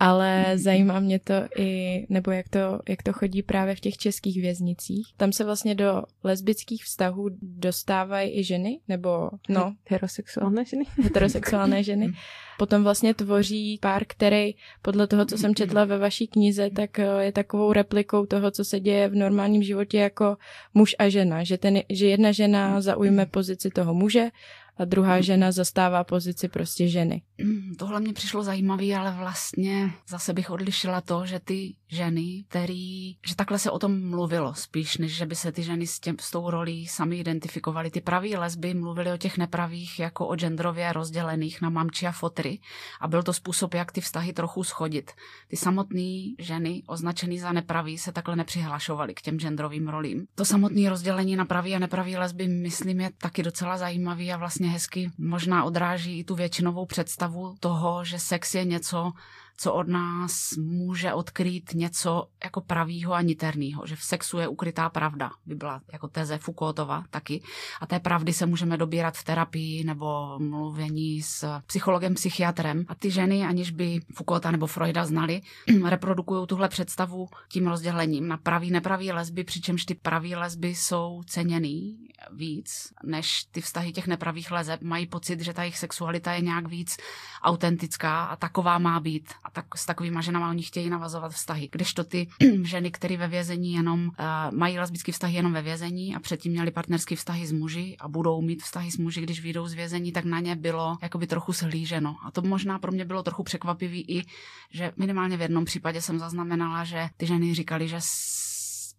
ale 0.00 0.52
zajímá 0.54 1.00
mě 1.00 1.18
to 1.18 1.34
i, 1.58 2.06
nebo 2.08 2.30
jak 2.30 2.48
to, 2.48 2.80
jak 2.88 3.02
to 3.02 3.12
chodí 3.12 3.42
právě 3.42 3.74
v 3.74 3.80
těch 3.80 3.96
českých 3.96 4.42
věznicích. 4.42 5.06
Tam 5.16 5.32
se 5.32 5.44
vlastně 5.44 5.74
do 5.74 6.02
lesbických 6.24 6.84
vztahů 6.84 7.30
dostávají 7.42 8.38
i 8.38 8.44
ženy, 8.44 8.80
nebo 8.88 9.30
no. 9.48 9.74
Heterosexuální 9.88 10.64
ženy. 10.66 10.84
Heterosexuální 11.02 11.84
ženy. 11.84 12.12
Potom 12.58 12.82
vlastně 12.82 13.14
tvoří 13.14 13.78
pár, 13.82 14.04
který 14.06 14.54
podle 14.82 15.06
toho, 15.06 15.24
co 15.24 15.38
jsem 15.38 15.54
četla 15.54 15.84
ve 15.84 15.98
vaší 15.98 16.26
knize, 16.26 16.70
tak 16.70 16.98
eh, 16.98 17.24
je 17.24 17.32
takovou 17.32 17.72
replikou 17.72 18.26
toho, 18.26 18.50
co 18.50 18.64
se 18.64 18.80
děje 18.80 19.08
v 19.08 19.14
normálním 19.14 19.62
životě 19.62 19.98
jako 19.98 20.36
muž 20.74 20.94
a 20.98 21.08
žena. 21.08 21.44
Že, 21.44 21.58
ten, 21.58 21.80
že 21.88 22.06
jedna 22.06 22.32
žena 22.32 22.80
zaujme 22.80 23.26
pozici 23.26 23.70
toho 23.70 23.94
muže 23.94 24.30
a 24.82 24.84
druhá 24.84 25.20
žena 25.20 25.52
zastává 25.52 26.04
pozici 26.04 26.48
prostě 26.48 26.88
ženy. 26.88 27.22
Tohle 27.78 28.00
mě 28.00 28.12
přišlo 28.12 28.42
zajímavé, 28.42 28.96
ale 28.96 29.14
vlastně 29.18 29.92
zase 30.08 30.32
bych 30.32 30.50
odlišila 30.50 31.00
to, 31.00 31.26
že 31.26 31.40
ty 31.40 31.74
ženy, 31.88 32.44
který, 32.48 33.16
že 33.26 33.36
takhle 33.36 33.58
se 33.58 33.70
o 33.70 33.78
tom 33.78 34.10
mluvilo 34.10 34.54
spíš, 34.54 34.98
než 34.98 35.16
že 35.16 35.26
by 35.26 35.34
se 35.34 35.52
ty 35.52 35.62
ženy 35.62 35.86
s, 35.86 36.00
těm, 36.00 36.16
s 36.20 36.30
tou 36.30 36.50
rolí 36.50 36.86
sami 36.86 37.18
identifikovaly. 37.18 37.90
Ty 37.90 38.00
praví 38.00 38.36
lesby 38.36 38.74
mluvily 38.74 39.12
o 39.12 39.16
těch 39.16 39.38
nepravých 39.38 39.98
jako 39.98 40.26
o 40.26 40.36
genderově 40.36 40.92
rozdělených 40.92 41.62
na 41.62 41.70
mamči 41.70 42.06
a 42.06 42.12
fotry 42.12 42.58
a 43.00 43.08
byl 43.08 43.22
to 43.22 43.32
způsob, 43.32 43.74
jak 43.74 43.92
ty 43.92 44.00
vztahy 44.00 44.32
trochu 44.32 44.64
schodit. 44.64 45.10
Ty 45.48 45.56
samotné 45.56 46.34
ženy 46.38 46.82
označené 46.86 47.40
za 47.40 47.52
nepraví 47.52 47.98
se 47.98 48.12
takhle 48.12 48.36
nepřihlašovaly 48.36 49.14
k 49.14 49.22
těm 49.22 49.38
genderovým 49.38 49.88
rolím. 49.88 50.26
To 50.34 50.44
samotné 50.44 50.88
rozdělení 50.88 51.36
na 51.36 51.44
pravý 51.44 51.74
a 51.74 51.78
nepravý 51.78 52.16
lesby, 52.16 52.48
myslím, 52.48 53.00
je 53.00 53.10
taky 53.18 53.42
docela 53.42 53.78
zajímavý 53.78 54.32
a 54.32 54.36
vlastně 54.36 54.70
hezky 54.72 55.10
možná 55.18 55.64
odráží 55.64 56.18
i 56.18 56.24
tu 56.24 56.34
většinovou 56.34 56.86
představu 56.86 57.56
toho, 57.60 58.04
že 58.04 58.18
sex 58.18 58.54
je 58.54 58.64
něco, 58.64 59.12
co 59.56 59.74
od 59.74 59.88
nás 59.88 60.52
může 60.56 61.12
odkrýt 61.12 61.74
něco 61.74 62.28
jako 62.44 62.60
pravýho 62.60 63.14
a 63.14 63.22
niterného, 63.22 63.86
že 63.86 63.96
v 63.96 64.02
sexu 64.02 64.38
je 64.38 64.48
ukrytá 64.48 64.88
pravda, 64.88 65.30
by 65.46 65.54
byla 65.54 65.80
jako 65.92 66.08
teze 66.08 66.38
Foucaultova 66.38 67.04
taky. 67.10 67.42
A 67.80 67.86
té 67.86 68.00
pravdy 68.00 68.32
se 68.32 68.46
můžeme 68.46 68.76
dobírat 68.76 69.16
v 69.16 69.24
terapii 69.24 69.84
nebo 69.84 70.38
mluvení 70.38 71.22
s 71.22 71.60
psychologem, 71.66 72.14
psychiatrem. 72.14 72.84
A 72.88 72.94
ty 72.94 73.10
ženy, 73.10 73.46
aniž 73.46 73.70
by 73.70 74.00
Foucaulta 74.14 74.50
nebo 74.50 74.66
Freuda 74.66 75.06
znali, 75.06 75.40
reprodukují 75.84 76.46
tuhle 76.46 76.68
představu 76.68 77.28
tím 77.48 77.66
rozdělením 77.66 78.28
na 78.28 78.36
pravý, 78.36 78.70
nepravý 78.70 79.12
lesby, 79.12 79.44
přičemž 79.44 79.84
ty 79.84 79.94
pravý 79.94 80.34
lesby 80.36 80.68
jsou 80.68 81.22
ceněný 81.26 81.98
víc 82.32 82.92
než 83.04 83.44
ty 83.44 83.60
vztahy 83.60 83.92
těch 83.92 84.06
nepravých 84.06 84.50
leseb. 84.50 84.82
Mají 84.82 85.06
pocit, 85.06 85.40
že 85.40 85.52
ta 85.52 85.62
jejich 85.62 85.78
sexualita 85.78 86.32
je 86.32 86.40
nějak 86.40 86.68
víc 86.68 86.96
autentická 87.42 88.24
a 88.24 88.36
taková 88.36 88.78
má 88.78 89.00
být 89.00 89.32
a 89.44 89.50
tak, 89.50 89.78
s 89.78 89.86
takovými 89.86 90.22
ženami 90.22 90.46
oni 90.46 90.62
chtějí 90.62 90.90
navazovat 90.90 91.32
vztahy. 91.32 91.68
Kdežto 91.72 92.04
ty 92.04 92.28
ženy, 92.62 92.90
které 92.90 93.16
ve 93.16 93.28
vězení 93.28 93.72
jenom 93.72 94.06
uh, 94.06 94.14
mají 94.58 94.78
lesbické 94.78 95.12
vztahy 95.12 95.34
jenom 95.34 95.52
ve 95.52 95.62
vězení 95.62 96.16
a 96.16 96.20
předtím 96.20 96.52
měli 96.52 96.70
partnerské 96.70 97.16
vztahy 97.16 97.46
s 97.46 97.52
muži 97.52 97.96
a 98.00 98.08
budou 98.08 98.42
mít 98.42 98.62
vztahy 98.62 98.90
s 98.90 98.98
muži, 98.98 99.20
když 99.20 99.40
vyjdou 99.40 99.66
z 99.66 99.74
vězení, 99.74 100.12
tak 100.12 100.24
na 100.24 100.40
ně 100.40 100.56
bylo 100.56 100.96
jakoby 101.02 101.26
trochu 101.26 101.52
slíženo. 101.52 102.16
A 102.26 102.30
to 102.30 102.42
možná 102.42 102.78
pro 102.78 102.92
mě 102.92 103.04
bylo 103.04 103.22
trochu 103.22 103.42
překvapivý 103.42 104.04
i, 104.08 104.24
že 104.70 104.92
minimálně 104.96 105.36
v 105.36 105.40
jednom 105.40 105.64
případě 105.64 106.02
jsem 106.02 106.18
zaznamenala, 106.18 106.84
že 106.84 107.08
ty 107.16 107.26
ženy 107.26 107.54
říkali, 107.54 107.88
že 107.88 107.96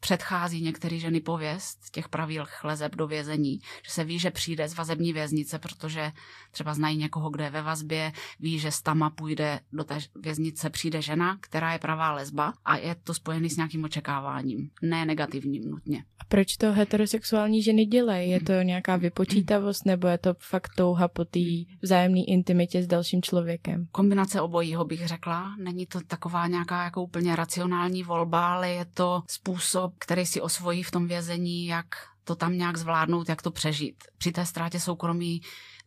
předchází 0.04 0.62
některé 0.62 1.00
ženy 1.00 1.20
pověst 1.20 1.80
těch 1.92 2.10
pravilch 2.10 2.63
lezeb 2.63 2.96
do 2.96 3.08
vězení, 3.08 3.60
že 3.86 3.92
se 3.92 4.04
ví, 4.04 4.20
že 4.20 4.32
přijde 4.32 4.68
z 4.68 4.74
vazební 4.74 5.13
věznice, 5.13 5.60
protože 5.60 6.12
třeba 6.52 6.74
znají 6.74 6.98
někoho, 6.98 7.30
kdo 7.30 7.44
je 7.44 7.50
ve 7.50 7.62
vazbě, 7.62 8.12
ví, 8.39 8.60
že 8.60 8.72
z 8.72 8.82
tama 8.82 9.10
půjde 9.10 9.60
do 9.74 9.84
té 9.84 10.00
věznice, 10.16 10.70
přijde 10.70 11.02
žena, 11.02 11.38
která 11.39 11.74
je 11.74 11.80
pravá 11.80 12.12
lesba 12.12 12.54
a 12.66 12.78
je 12.78 12.96
to 13.04 13.13
spojený 13.13 13.50
s 13.50 13.58
nějakým 13.58 13.84
očekáváním, 13.84 14.70
ne 14.82 15.06
negativním 15.06 15.70
nutně. 15.70 16.04
A 16.20 16.26
proč 16.26 16.58
to 16.58 16.72
heterosexuální 16.72 17.63
ženy 17.63 17.86
dělají? 17.86 18.32
Je 18.32 18.39
to 18.39 18.54
nějaká 18.54 18.96
vypočítavost 18.96 19.86
nebo 19.86 20.08
je 20.08 20.18
to 20.18 20.34
fakt 20.39 20.72
touha 20.76 21.08
po 21.08 21.26
té 21.26 21.39
vzájemné 21.82 22.24
intimitě 22.28 22.84
s 22.84 22.88
dalším 22.88 23.22
člověkem? 23.22 23.88
Kombinace 23.92 24.42
obojího 24.42 24.86
bych 24.86 25.08
řekla. 25.08 25.56
Není 25.63 25.86
to 25.86 26.00
taková 26.08 26.48
nějaká 26.48 26.84
jako 26.84 27.04
úplně 27.04 27.36
racionální 27.36 28.04
volba, 28.04 28.54
ale 28.54 28.70
je 28.70 28.86
to 28.86 29.24
způsob, 29.28 29.92
který 29.99 30.25
si 30.25 30.41
osvojí 30.41 30.84
v 30.84 30.91
tom 30.91 31.08
vězení, 31.08 31.65
jak 31.65 31.86
to 32.24 32.36
tam 32.36 32.58
nějak 32.58 32.78
zvládnout, 32.78 33.30
jak 33.30 33.42
to 33.42 33.52
přežít. 33.52 33.96
Při 34.18 34.32
té 34.32 34.46
ztrátě 34.46 34.80
soukromí 34.80 35.42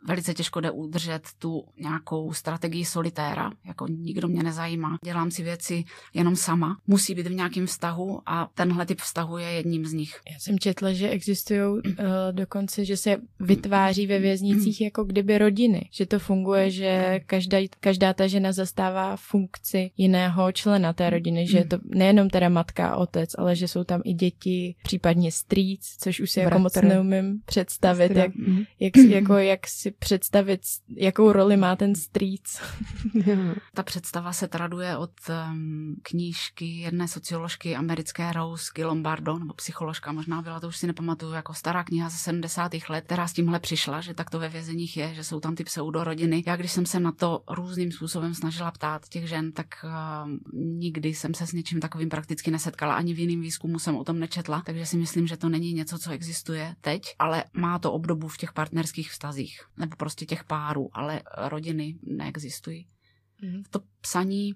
velice 0.09 0.35
těžko 0.35 0.61
jde 0.61 0.71
udržet 0.71 1.23
tu 1.39 1.65
nějakou 1.81 2.33
strategii 2.33 2.85
solitéra, 2.85 3.53
jako 3.67 3.87
nikdo 3.89 4.29
mě 4.29 4.43
nezajímá, 4.43 4.99
dělám 5.05 5.31
si 5.31 5.43
věci 5.43 5.85
jenom 6.15 6.37
sama, 6.37 6.79
musí 6.87 7.15
být 7.15 7.27
v 7.27 7.35
nějakém 7.35 7.67
vztahu 7.67 8.21
a 8.27 8.51
tenhle 8.55 8.87
typ 8.87 9.01
vztahu 9.01 9.39
je 9.39 9.49
jedním 9.49 9.87
z 9.87 9.93
nich. 9.93 10.21
Já 10.33 10.39
jsem 10.39 10.59
četla, 10.59 10.93
že 10.93 11.09
existují 11.09 11.61
uh, 11.63 11.83
dokonce, 12.31 12.85
že 12.85 12.97
se 12.97 13.17
vytváří 13.41 14.07
ve 14.07 14.19
věznicích 14.19 14.81
jako 14.81 15.05
kdyby 15.05 15.39
rodiny, 15.39 15.89
že 15.93 16.07
to 16.07 16.19
funguje, 16.19 16.71
že 16.71 17.21
každá, 17.27 17.59
každá 17.81 18.15
ta 18.15 18.27
žena 18.27 18.53
zastává 18.53 19.17
funkci 19.17 19.91
jiného 19.97 20.53
člena 20.53 20.93
té 20.93 21.11
rodiny, 21.11 21.47
že 21.47 21.59
je 21.59 21.65
to 21.65 21.79
nejenom 21.85 22.31
teda 22.31 22.49
matka 22.49 22.89
a 22.89 22.97
otec, 22.97 23.31
ale 23.39 23.57
že 23.57 23.69
jsou 23.69 23.85
tam 23.85 24.01
i 24.05 24.13
děti, 24.13 24.75
případně 24.83 25.33
strýc, 25.33 25.97
což 26.01 26.21
už 26.27 26.31
si 26.31 26.41
Bratr. 26.41 26.53
jako 26.53 26.63
moc 26.63 26.75
neumím 26.75 27.41
představit, 27.45 28.13
jak, 28.17 28.35
mhm. 28.35 28.65
jak, 28.81 28.97
jako, 28.97 29.35
jak 29.35 29.67
si 29.67 29.91
představit, 29.91 30.61
jakou 30.97 31.33
roli 31.33 31.57
má 31.57 31.77
ten 31.77 31.95
strýc. 31.95 32.63
Ta 33.75 33.83
představa 33.83 34.33
se 34.33 34.49
traduje 34.49 34.97
od 34.97 35.11
um, 35.29 35.97
knížky 36.03 36.65
jedné 36.65 37.09
socioložky 37.09 37.77
americké 37.77 38.33
Rose 38.33 38.71
Gilombardo, 38.75 39.39
nebo 39.39 39.55
psycholožka 39.55 40.13
možná 40.13 40.43
byla, 40.43 40.61
to 40.61 40.69
už 40.69 40.77
si 40.77 40.87
nepamatuju, 40.87 41.33
jako 41.33 41.55
stará 41.55 41.85
kniha 41.85 42.09
ze 42.09 42.19
70. 42.19 42.73
let, 42.89 43.05
která 43.05 43.29
s 43.29 43.33
tímhle 43.33 43.61
přišla, 43.61 44.01
že 44.01 44.15
tak 44.15 44.31
to 44.31 44.39
ve 44.39 44.49
vězeních 44.49 44.97
je, 44.97 45.15
že 45.15 45.25
jsou 45.25 45.41
tam 45.41 45.55
ty 45.55 45.65
pseudorodiny. 45.65 46.43
Já 46.47 46.57
když 46.57 46.73
jsem 46.73 46.87
se 46.87 47.01
na 47.01 47.13
to 47.13 47.43
různým 47.51 47.93
způsobem 47.93 48.35
snažila 48.35 48.71
ptát 48.71 49.09
těch 49.09 49.29
žen, 49.29 49.53
tak 49.53 49.67
um, 49.85 50.41
nikdy 50.79 51.15
jsem 51.15 51.35
se 51.35 51.47
s 51.47 51.53
něčím 51.53 51.81
takovým 51.81 52.09
prakticky 52.09 52.51
nesetkala, 52.51 52.95
ani 52.95 53.15
v 53.15 53.19
jiném 53.19 53.41
výzkumu 53.41 53.79
jsem 53.79 53.97
o 53.97 54.05
tom 54.05 54.19
nečetla, 54.19 54.63
takže 54.67 54.87
si 54.87 54.97
myslím, 54.97 55.27
že 55.27 55.37
to 55.37 55.49
není 55.49 55.73
něco, 55.73 55.99
co 55.99 56.11
existuje 56.17 56.77
teď, 56.81 57.03
ale 57.19 57.45
má 57.53 57.79
to 57.79 57.93
obdobu 57.93 58.29
v 58.29 58.37
těch 58.37 58.53
partnerských 58.53 59.11
vztazích 59.11 59.61
nebo 59.77 59.97
prostě 59.97 60.27
těch 60.27 60.45
párů, 60.45 60.89
ale 60.93 61.23
rodiny 61.37 61.99
neexistují. 62.03 62.89
Mm. 63.43 63.63
To 63.71 63.81
psaní 64.01 64.53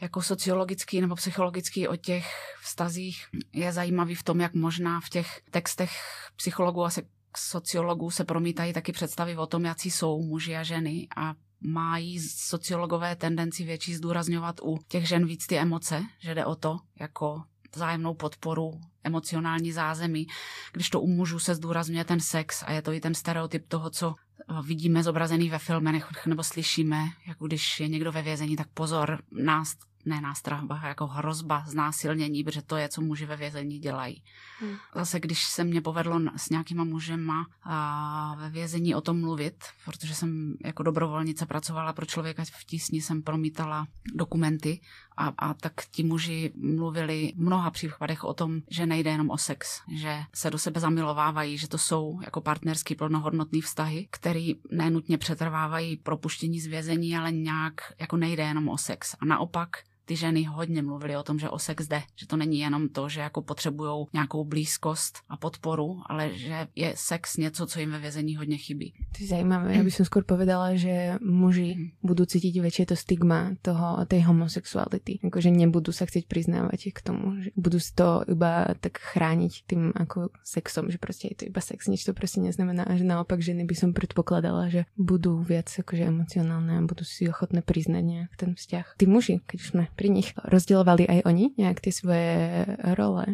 jako 0.00 0.22
sociologický 0.22 1.00
nebo 1.00 1.14
psychologický 1.14 1.88
o 1.88 1.96
těch 1.96 2.26
vztazích 2.62 3.26
je 3.52 3.72
zajímavý 3.72 4.14
v 4.14 4.22
tom, 4.22 4.40
jak 4.40 4.54
možná 4.54 5.00
v 5.00 5.08
těch 5.08 5.42
textech 5.50 5.90
psychologů 6.36 6.84
a 6.84 6.90
sociologů 7.36 8.10
se 8.10 8.24
promítají 8.24 8.72
taky 8.72 8.92
představy 8.92 9.36
o 9.36 9.46
tom, 9.46 9.64
jaký 9.64 9.90
jsou 9.90 10.22
muži 10.22 10.56
a 10.56 10.62
ženy 10.62 11.08
a 11.16 11.34
mají 11.60 12.20
sociologové 12.20 13.16
tendenci 13.16 13.64
větší 13.64 13.94
zdůrazňovat 13.94 14.60
u 14.62 14.78
těch 14.88 15.08
žen 15.08 15.26
víc 15.26 15.46
ty 15.46 15.58
emoce, 15.58 16.02
že 16.20 16.34
jde 16.34 16.44
o 16.44 16.54
to, 16.54 16.76
jako 17.00 17.42
vzájemnou 17.74 18.14
podporu, 18.14 18.80
emocionální 19.08 19.72
zázemí, 19.72 20.26
když 20.72 20.90
to 20.90 21.00
u 21.00 21.06
mužů 21.06 21.38
se 21.38 21.54
zdůrazňuje 21.54 22.04
ten 22.04 22.20
sex 22.20 22.62
a 22.66 22.72
je 22.72 22.82
to 22.82 22.92
i 22.92 23.00
ten 23.00 23.14
stereotyp 23.14 23.68
toho, 23.68 23.90
co 23.90 24.14
eh, 24.14 24.54
vidíme 24.62 25.02
zobrazený 25.02 25.50
ve 25.50 25.58
filmech 25.58 26.26
nebo 26.26 26.42
slyšíme, 26.42 27.04
jako 27.26 27.46
když 27.46 27.80
je 27.80 27.88
někdo 27.88 28.12
ve 28.12 28.22
vězení, 28.22 28.56
tak 28.56 28.68
pozor, 28.74 29.22
nás 29.32 29.76
ne 30.08 30.20
nástraha, 30.20 30.88
jako 30.88 31.06
hrozba 31.06 31.64
znásilnění, 31.66 32.44
protože 32.44 32.62
to 32.62 32.76
je, 32.76 32.88
co 32.88 33.00
muži 33.00 33.26
ve 33.26 33.36
vězení 33.36 33.78
dělají. 33.78 34.22
Hmm. 34.60 34.76
Zase, 34.94 35.20
když 35.20 35.44
se 35.44 35.64
mě 35.64 35.80
povedlo 35.80 36.20
s 36.36 36.50
nějakýma 36.50 36.84
mužema 36.84 37.46
a 37.62 38.34
ve 38.38 38.50
vězení 38.50 38.94
o 38.94 39.00
tom 39.00 39.20
mluvit, 39.20 39.64
protože 39.84 40.14
jsem 40.14 40.54
jako 40.64 40.82
dobrovolnice 40.82 41.46
pracovala 41.46 41.92
pro 41.92 42.06
člověka 42.06 42.44
v 42.44 42.64
tísni, 42.64 43.02
jsem 43.02 43.22
promítala 43.22 43.86
dokumenty 44.14 44.80
a, 45.18 45.32
a 45.38 45.54
tak 45.54 45.72
ti 45.90 46.04
muži 46.04 46.52
mluvili 46.56 47.32
v 47.36 47.40
mnoha 47.40 47.70
případech 47.70 48.24
o 48.24 48.34
tom, 48.34 48.60
že 48.70 48.86
nejde 48.86 49.10
jenom 49.10 49.30
o 49.30 49.38
sex, 49.38 49.80
že 49.92 50.18
se 50.34 50.50
do 50.50 50.58
sebe 50.58 50.80
zamilovávají, 50.80 51.58
že 51.58 51.68
to 51.68 51.78
jsou 51.78 52.20
jako 52.24 52.40
partnerský 52.40 52.94
plnohodnotný 52.94 53.60
vztahy, 53.60 54.08
který 54.10 54.54
nenutně 54.70 55.18
přetrvávají 55.18 55.96
propuštění 55.96 56.60
z 56.60 56.66
vězení, 56.66 57.16
ale 57.16 57.32
nějak 57.32 57.74
jako 58.00 58.16
nejde 58.16 58.42
jenom 58.42 58.68
o 58.68 58.78
sex. 58.78 59.16
A 59.20 59.24
naopak 59.24 59.68
ty 60.08 60.16
ženy 60.16 60.44
hodně 60.44 60.82
mluvily 60.82 61.16
o 61.16 61.22
tom, 61.22 61.38
že 61.38 61.52
o 61.52 61.58
sex 61.58 61.88
jde, 61.88 62.02
že 62.16 62.26
to 62.26 62.36
není 62.36 62.58
jenom 62.58 62.88
to, 62.88 63.08
že 63.08 63.20
jako 63.20 63.42
potřebují 63.42 64.06
nějakou 64.12 64.44
blízkost 64.44 65.18
a 65.28 65.36
podporu, 65.36 66.00
ale 66.06 66.32
že 66.34 66.66
je 66.76 66.92
sex 66.96 67.36
něco, 67.36 67.66
co 67.66 67.80
jim 67.80 67.90
ve 67.90 67.98
vězení 67.98 68.36
hodně 68.36 68.56
chybí. 68.56 68.92
To 68.92 69.18
je 69.20 69.28
zajímavé. 69.28 69.76
Já 69.76 69.84
bych 69.84 70.00
skôr 70.00 70.24
povedala, 70.24 70.72
že 70.74 71.20
muži 71.20 71.74
mhm. 71.76 71.88
budou 72.02 72.24
cítit 72.24 72.60
větší 72.60 72.86
to 72.86 72.96
stigma 72.96 73.50
toho, 73.62 74.06
tej 74.06 74.20
homosexuality. 74.24 75.18
Jakože 75.22 75.50
nebudou 75.50 75.92
se 75.92 76.06
chcet 76.06 76.24
přiznávat 76.24 76.80
k 76.92 77.02
tomu, 77.02 77.42
že 77.42 77.50
budou 77.56 77.78
si 77.78 77.92
to 77.94 78.24
iba 78.28 78.66
tak 78.80 78.98
chránit 78.98 79.52
tím 79.68 79.92
jako 79.98 80.28
sexom, 80.44 80.90
že 80.90 80.98
prostě 80.98 81.28
je 81.30 81.36
to 81.36 81.44
iba 81.44 81.60
sex, 81.60 81.86
nič 81.86 82.04
to 82.04 82.12
prostě 82.12 82.40
neznamená, 82.40 82.84
a 82.84 82.96
že 82.96 83.04
naopak 83.04 83.42
ženy 83.42 83.64
by 83.64 83.74
som 83.74 83.92
predpokladala, 83.92 84.68
že 84.68 84.84
budou 84.96 85.42
věc 85.42 85.68
jakože 85.78 86.04
emocionálne 86.04 86.78
a 86.78 86.80
budou 86.80 87.04
si 87.04 87.28
ochotné 87.28 87.62
přiznat 87.62 88.00
nějak 88.00 88.30
ten 88.36 88.54
vzťah. 88.54 88.94
Ty 88.96 89.06
muži, 89.06 89.40
když 89.50 89.66
jsme 89.68 89.86
pri 89.98 90.08
nich 90.14 90.30
rozdělovali 90.44 91.10
aj 91.10 91.22
oni 91.26 91.50
nějak 91.58 91.80
ty 91.80 91.92
svoje 91.92 92.66
role? 92.94 93.26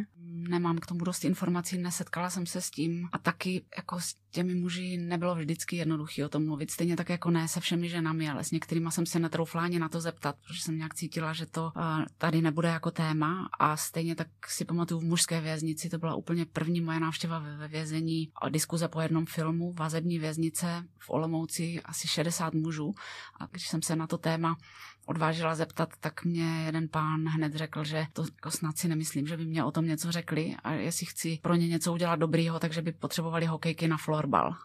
Nemám 0.49 0.79
k 0.79 0.87
tomu 0.87 1.05
dost 1.05 1.25
informací, 1.25 1.79
nesetkala 1.79 2.31
jsem 2.31 2.47
se 2.47 2.61
s 2.61 2.71
tím 2.71 3.09
a 3.13 3.19
taky 3.19 3.65
jako 3.77 4.01
s 4.01 4.15
těmi 4.31 4.55
muži 4.55 4.97
nebylo 4.97 5.35
vždycky 5.35 5.77
jednoduché 5.77 6.25
o 6.25 6.29
tom 6.29 6.47
mluvit. 6.47 6.71
Stejně 6.71 6.97
tak 6.97 7.09
jako 7.09 7.31
ne 7.31 7.49
se 7.49 7.61
všemi 7.61 7.89
ženami, 7.89 8.31
ale 8.31 8.45
s 8.45 8.51
některými 8.51 8.91
jsem 8.91 9.07
se 9.07 9.19
netroufla 9.19 9.63
ani 9.63 9.79
na 9.79 9.89
to 9.89 10.01
zeptat, 10.01 10.37
protože 10.47 10.63
jsem 10.63 10.77
nějak 10.77 10.95
cítila, 10.95 11.33
že 11.33 11.47
to 11.47 11.73
tady 12.19 12.43
nebude 12.43 12.69
jako 12.69 12.91
téma. 12.91 13.49
A 13.59 13.77
stejně 13.77 14.15
tak 14.15 14.29
si 14.49 14.65
pamatuju 14.65 15.01
v 15.01 15.05
mužské 15.05 15.41
věznici, 15.41 15.89
to 15.89 15.99
byla 15.99 16.15
úplně 16.15 16.45
první 16.45 16.81
moje 16.81 17.01
návštěva 17.01 17.39
ve 17.39 17.69
vězení 17.69 18.29
diskuze 18.51 18.89
po 18.89 19.01
jednom 19.01 19.27
filmu, 19.27 19.73
vazební 19.73 20.19
věznice 20.19 20.85
v 20.99 21.11
Olomouci, 21.11 21.81
asi 21.85 22.09
60 22.09 22.55
mužů. 22.55 22.95
A 23.41 23.47
když 23.47 23.69
jsem 23.69 23.83
se 23.83 23.97
na 23.97 24.07
to 24.07 24.19
téma 24.19 24.57
odvážila 25.07 25.55
zeptat, 25.55 25.89
tak 26.01 26.25
mě 26.25 26.65
jeden 26.65 26.89
pán 26.89 27.25
hned 27.29 27.55
řekl, 27.55 27.85
že 27.85 28.07
to 28.13 28.23
jako 28.23 28.51
snad 28.51 28.79
si 28.79 28.89
nemyslím, 28.89 29.27
že 29.27 29.37
by 29.37 29.45
mě 29.45 29.65
o 29.65 29.71
tom 29.71 29.87
něco 29.87 30.13
řekli 30.13 30.57
a 30.65 30.73
jestli 30.73 31.07
chci 31.07 31.39
pro 31.43 31.55
ně 31.55 31.69
něco 31.69 31.93
udělat 31.93 32.17
dobrýho, 32.17 32.61
takže 32.61 32.83
by 32.83 32.93
potřebovali 32.93 33.47
hokejky 33.47 33.89
na 33.89 33.97
florbal 33.97 34.57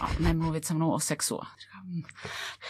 a 0.00 0.10
nemluvit 0.20 0.64
se 0.64 0.74
mnou 0.74 0.90
o 0.90 1.00
sexu. 1.00 1.42
A 1.42 1.46
říkám, 1.60 1.82
hm, 1.86 2.02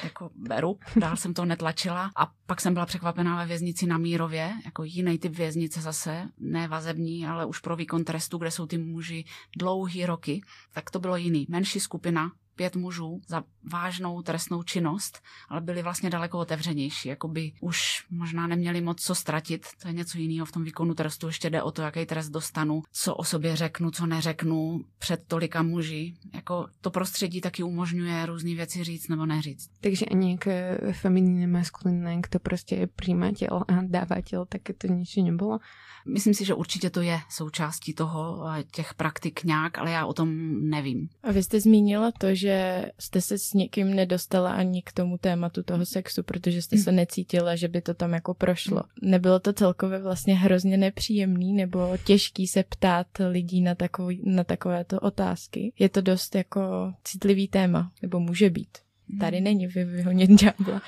jako 0.04 0.30
beru, 0.34 0.78
dál 0.96 1.16
jsem 1.16 1.34
to 1.34 1.44
netlačila 1.44 2.10
a 2.16 2.32
pak 2.46 2.60
jsem 2.60 2.74
byla 2.74 2.86
překvapená 2.86 3.36
ve 3.36 3.46
věznici 3.46 3.86
na 3.86 3.98
Mírově, 3.98 4.52
jako 4.64 4.84
jiný 4.84 5.18
typ 5.18 5.36
věznice 5.36 5.80
zase, 5.80 6.28
ne 6.38 6.68
vazební, 6.68 7.26
ale 7.26 7.46
už 7.46 7.58
pro 7.58 7.76
výkon 7.76 8.04
trestu, 8.04 8.38
kde 8.38 8.50
jsou 8.50 8.66
ty 8.66 8.78
muži 8.78 9.24
dlouhý 9.56 10.06
roky, 10.06 10.42
tak 10.72 10.90
to 10.90 10.98
bylo 10.98 11.16
jiný. 11.16 11.46
Menší 11.48 11.80
skupina, 11.80 12.32
pět 12.60 12.76
mužů 12.76 13.20
za 13.28 13.44
vážnou 13.72 14.22
trestnou 14.22 14.62
činnost, 14.62 15.22
ale 15.48 15.60
byli 15.60 15.82
vlastně 15.82 16.10
daleko 16.10 16.38
otevřenější, 16.38 17.08
jako 17.08 17.28
by 17.28 17.52
už 17.60 18.04
možná 18.10 18.46
neměli 18.46 18.80
moc 18.80 19.02
co 19.02 19.14
ztratit. 19.14 19.66
To 19.82 19.88
je 19.88 19.94
něco 19.94 20.18
jiného 20.18 20.46
v 20.46 20.52
tom 20.52 20.64
výkonu 20.64 20.94
trestu. 20.94 21.26
Ještě 21.26 21.50
jde 21.50 21.62
o 21.62 21.70
to, 21.70 21.82
jaký 21.82 22.06
trest 22.06 22.28
dostanu, 22.28 22.82
co 22.92 23.14
o 23.14 23.24
sobě 23.24 23.56
řeknu, 23.56 23.90
co 23.90 24.06
neřeknu 24.06 24.84
před 24.98 25.20
tolika 25.26 25.62
muži. 25.62 26.14
Jako 26.34 26.66
to 26.80 26.90
prostředí 26.90 27.40
taky 27.40 27.62
umožňuje 27.62 28.26
různé 28.26 28.54
věci 28.54 28.84
říct 28.84 29.08
nebo 29.08 29.26
neříct. 29.26 29.70
Takže 29.80 30.06
ani 30.06 30.38
k 30.38 30.76
feminine, 30.92 31.46
maskulinné, 31.46 32.20
kdo 32.28 32.38
prostě 32.40 32.74
je 32.74 32.86
přijímatel 32.86 33.64
a 33.68 33.82
dávatel, 33.82 34.46
tak 34.46 34.62
to 34.78 34.86
nič 34.86 35.16
nebylo? 35.16 35.58
Myslím 36.06 36.34
si, 36.34 36.44
že 36.44 36.54
určitě 36.54 36.90
to 36.90 37.00
je 37.00 37.20
součástí 37.28 37.94
toho, 37.94 38.44
těch 38.70 38.94
praktik 38.94 39.44
nějak, 39.44 39.78
ale 39.78 39.90
já 39.90 40.06
o 40.06 40.12
tom 40.12 40.30
nevím. 40.70 41.08
A 41.22 41.32
vy 41.32 41.42
jste 41.42 41.60
zmínila 41.60 42.10
to, 42.18 42.34
že 42.34 42.49
jste 42.98 43.20
se 43.20 43.38
s 43.38 43.54
někým 43.54 43.94
nedostala 43.94 44.52
ani 44.52 44.82
k 44.82 44.92
tomu 44.92 45.18
tématu 45.18 45.62
toho 45.62 45.86
sexu, 45.86 46.22
protože 46.22 46.62
jste 46.62 46.76
se 46.76 46.92
necítila, 46.92 47.56
že 47.56 47.68
by 47.68 47.80
to 47.80 47.94
tam 47.94 48.12
jako 48.12 48.34
prošlo. 48.34 48.82
Nebylo 49.02 49.40
to 49.40 49.52
celkově 49.52 49.98
vlastně 49.98 50.34
hrozně 50.34 50.76
nepříjemný 50.76 51.52
nebo 51.52 51.96
těžký 52.04 52.46
se 52.46 52.64
ptát 52.68 53.06
lidí 53.28 53.60
na, 53.60 53.74
takový, 53.74 54.22
na 54.24 54.44
takovéto 54.44 55.00
otázky? 55.00 55.72
Je 55.78 55.88
to 55.88 56.00
dost 56.00 56.34
jako 56.34 56.92
citlivý 57.04 57.48
téma, 57.48 57.92
nebo 58.02 58.20
může 58.20 58.50
být. 58.50 58.78
Tady 59.20 59.40
není 59.40 59.66
vyhonět 59.66 60.30
ďábla. 60.30 60.82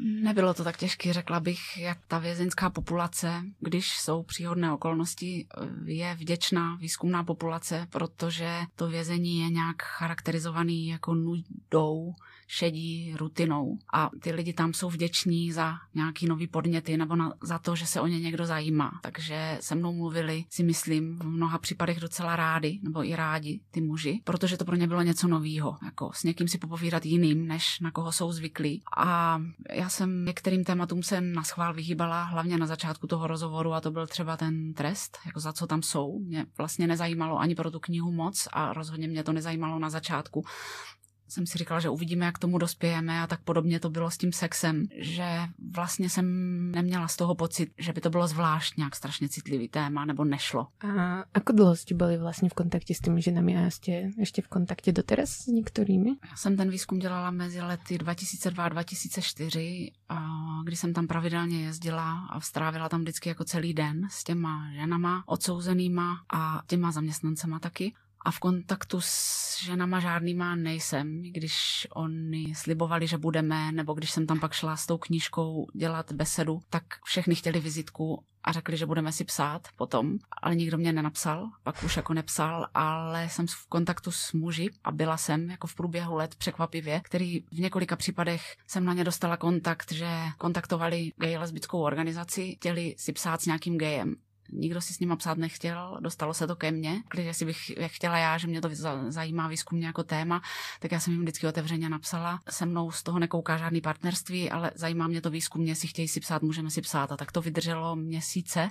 Nebylo 0.00 0.54
to 0.54 0.64
tak 0.64 0.76
těžké, 0.76 1.12
řekla 1.12 1.40
bych, 1.40 1.78
jak 1.78 1.98
ta 2.08 2.18
vězeňská 2.18 2.70
populace, 2.70 3.42
když 3.60 3.98
jsou 3.98 4.22
příhodné 4.22 4.72
okolnosti, 4.72 5.46
je 5.84 6.14
vděčná 6.14 6.76
výzkumná 6.76 7.24
populace, 7.24 7.86
protože 7.90 8.60
to 8.76 8.88
vězení 8.88 9.40
je 9.40 9.48
nějak 9.48 9.82
charakterizovaný 9.82 10.88
jako 10.88 11.14
nudou, 11.14 12.14
šedí 12.48 13.14
rutinou 13.16 13.78
a 13.92 14.10
ty 14.22 14.32
lidi 14.32 14.52
tam 14.52 14.72
jsou 14.72 14.90
vděční 14.90 15.52
za 15.52 15.74
nějaký 15.94 16.26
nový 16.26 16.46
podněty 16.46 16.96
nebo 16.96 17.16
na, 17.16 17.32
za 17.42 17.58
to, 17.58 17.76
že 17.76 17.86
se 17.86 18.00
o 18.00 18.06
ně 18.06 18.20
někdo 18.20 18.46
zajímá. 18.46 19.00
Takže 19.02 19.58
se 19.60 19.74
mnou 19.74 19.92
mluvili, 19.92 20.44
si 20.50 20.62
myslím, 20.62 21.18
v 21.18 21.26
mnoha 21.26 21.58
případech 21.58 22.00
docela 22.00 22.36
rádi, 22.36 22.80
nebo 22.82 23.04
i 23.04 23.16
rádi 23.16 23.60
ty 23.70 23.80
muži, 23.80 24.20
protože 24.24 24.56
to 24.56 24.64
pro 24.64 24.76
ně 24.76 24.86
bylo 24.86 25.02
něco 25.02 25.28
novýho, 25.28 25.76
jako 25.84 26.10
s 26.14 26.24
někým 26.24 26.48
si 26.48 26.58
popovídat 26.58 27.06
jiným, 27.06 27.46
než 27.46 27.80
na 27.80 27.90
koho 27.90 28.12
jsou 28.12 28.32
zvyklí. 28.32 28.82
A 28.96 29.40
já 29.72 29.88
jsem 29.88 30.24
některým 30.24 30.64
tématům 30.64 31.02
se 31.02 31.20
na 31.20 31.42
schvál 31.42 31.74
vyhýbala, 31.74 32.24
hlavně 32.24 32.58
na 32.58 32.66
začátku 32.66 33.06
toho 33.06 33.26
rozhovoru 33.26 33.72
a 33.72 33.80
to 33.80 33.90
byl 33.90 34.06
třeba 34.06 34.36
ten 34.36 34.74
trest, 34.74 35.18
jako 35.26 35.40
za 35.40 35.52
co 35.52 35.66
tam 35.66 35.82
jsou. 35.82 36.18
Mě 36.18 36.46
vlastně 36.58 36.86
nezajímalo 36.86 37.38
ani 37.38 37.54
pro 37.54 37.70
tu 37.70 37.80
knihu 37.80 38.12
moc 38.12 38.48
a 38.52 38.72
rozhodně 38.72 39.08
mě 39.08 39.24
to 39.24 39.32
nezajímalo 39.32 39.78
na 39.78 39.90
začátku 39.90 40.44
jsem 41.28 41.46
si 41.46 41.58
říkala, 41.58 41.80
že 41.80 41.88
uvidíme, 41.88 42.26
jak 42.26 42.38
tomu 42.38 42.58
dospějeme 42.58 43.22
a 43.22 43.26
tak 43.26 43.40
podobně 43.40 43.80
to 43.80 43.90
bylo 43.90 44.10
s 44.10 44.16
tím 44.16 44.32
sexem, 44.32 44.86
že 44.98 45.26
vlastně 45.72 46.10
jsem 46.10 46.26
neměla 46.70 47.08
z 47.08 47.16
toho 47.16 47.34
pocit, 47.34 47.70
že 47.78 47.92
by 47.92 48.00
to 48.00 48.10
bylo 48.10 48.28
zvlášť 48.28 48.76
nějak 48.76 48.96
strašně 48.96 49.28
citlivý 49.28 49.68
téma 49.68 50.04
nebo 50.04 50.24
nešlo. 50.24 50.66
A 50.80 51.24
ako 51.34 51.52
dlouho 51.52 51.76
jste 51.76 51.94
byli 51.94 52.18
vlastně 52.18 52.48
v 52.48 52.54
kontakte 52.54 52.94
s 52.94 53.00
těmi 53.00 53.22
ženami 53.22 53.56
a 53.56 53.70
jste 53.70 53.92
ještě 54.18 54.42
v 54.42 54.48
kontakte 54.48 54.92
doteraz 54.92 55.30
s 55.30 55.46
některými? 55.46 56.10
Já 56.30 56.36
jsem 56.36 56.56
ten 56.56 56.70
výzkum 56.70 56.98
dělala 56.98 57.30
mezi 57.30 57.60
lety 57.60 57.98
2002 57.98 58.64
a 58.64 58.68
2004, 58.68 59.92
kdy 60.64 60.76
jsem 60.76 60.92
tam 60.92 61.06
pravidelně 61.06 61.64
jezdila 61.64 62.26
a 62.30 62.40
strávila 62.40 62.88
tam 62.88 63.00
vždycky 63.00 63.28
jako 63.28 63.44
celý 63.44 63.74
den 63.74 64.08
s 64.10 64.24
těma 64.24 64.72
ženama, 64.72 65.22
odsouzenýma 65.26 66.20
a 66.32 66.62
těma 66.66 66.92
zaměstnancema 66.92 67.58
taky 67.58 67.94
a 68.28 68.30
v 68.30 68.38
kontaktu 68.38 69.00
s 69.00 69.62
ženama 69.64 70.00
žádnýma 70.00 70.54
nejsem, 70.54 71.22
když 71.22 71.86
oni 71.90 72.54
slibovali, 72.54 73.06
že 73.06 73.18
budeme, 73.18 73.72
nebo 73.72 73.94
když 73.94 74.10
jsem 74.10 74.26
tam 74.26 74.40
pak 74.40 74.52
šla 74.52 74.76
s 74.76 74.86
tou 74.86 74.98
knížkou 74.98 75.66
dělat 75.74 76.12
besedu, 76.12 76.60
tak 76.70 76.82
všechny 77.04 77.34
chtěli 77.34 77.60
vizitku 77.60 78.24
a 78.44 78.52
řekli, 78.52 78.76
že 78.76 78.86
budeme 78.86 79.12
si 79.12 79.24
psát 79.24 79.68
potom, 79.76 80.18
ale 80.42 80.56
nikdo 80.56 80.78
mě 80.78 80.92
nenapsal, 80.92 81.50
pak 81.62 81.82
už 81.82 81.96
jako 81.96 82.14
nepsal, 82.14 82.68
ale 82.74 83.28
jsem 83.28 83.46
v 83.46 83.66
kontaktu 83.68 84.10
s 84.10 84.32
muži 84.32 84.70
a 84.84 84.92
byla 84.92 85.16
jsem 85.16 85.50
jako 85.50 85.66
v 85.66 85.74
průběhu 85.74 86.14
let 86.14 86.34
překvapivě, 86.34 87.00
který 87.04 87.40
v 87.40 87.60
několika 87.60 87.96
případech 87.96 88.56
jsem 88.66 88.84
na 88.84 88.92
ně 88.92 89.04
dostala 89.04 89.36
kontakt, 89.36 89.92
že 89.92 90.08
kontaktovali 90.38 91.12
gay 91.16 91.38
lesbickou 91.38 91.80
organizaci, 91.80 92.54
chtěli 92.56 92.94
si 92.98 93.12
psát 93.12 93.42
s 93.42 93.46
nějakým 93.46 93.78
gejem 93.78 94.16
nikdo 94.52 94.80
si 94.80 94.94
s 94.94 95.00
nima 95.00 95.16
psát 95.16 95.38
nechtěl, 95.38 95.98
dostalo 96.00 96.34
se 96.34 96.46
to 96.46 96.56
ke 96.56 96.70
mně. 96.70 97.02
Když 97.14 97.36
si 97.36 97.44
bych 97.44 97.76
jak 97.76 97.92
chtěla 97.92 98.18
já, 98.18 98.38
že 98.38 98.46
mě 98.46 98.60
to 98.60 98.70
zajímá 99.08 99.48
výzkumně 99.48 99.86
jako 99.86 100.04
téma, 100.04 100.42
tak 100.80 100.92
já 100.92 101.00
jsem 101.00 101.12
jim 101.12 101.22
vždycky 101.22 101.46
otevřeně 101.46 101.88
napsala. 101.88 102.40
Se 102.50 102.66
mnou 102.66 102.90
z 102.90 103.02
toho 103.02 103.18
nekouká 103.18 103.56
žádný 103.56 103.80
partnerství, 103.80 104.50
ale 104.50 104.70
zajímá 104.74 105.06
mě 105.06 105.20
to 105.20 105.30
výzkumně, 105.30 105.74
si 105.74 105.86
chtějí 105.86 106.08
si 106.08 106.20
psát, 106.20 106.42
můžeme 106.42 106.70
si 106.70 106.80
psát. 106.80 107.12
A 107.12 107.16
tak 107.16 107.32
to 107.32 107.40
vydrželo 107.40 107.96
měsíce. 107.96 108.70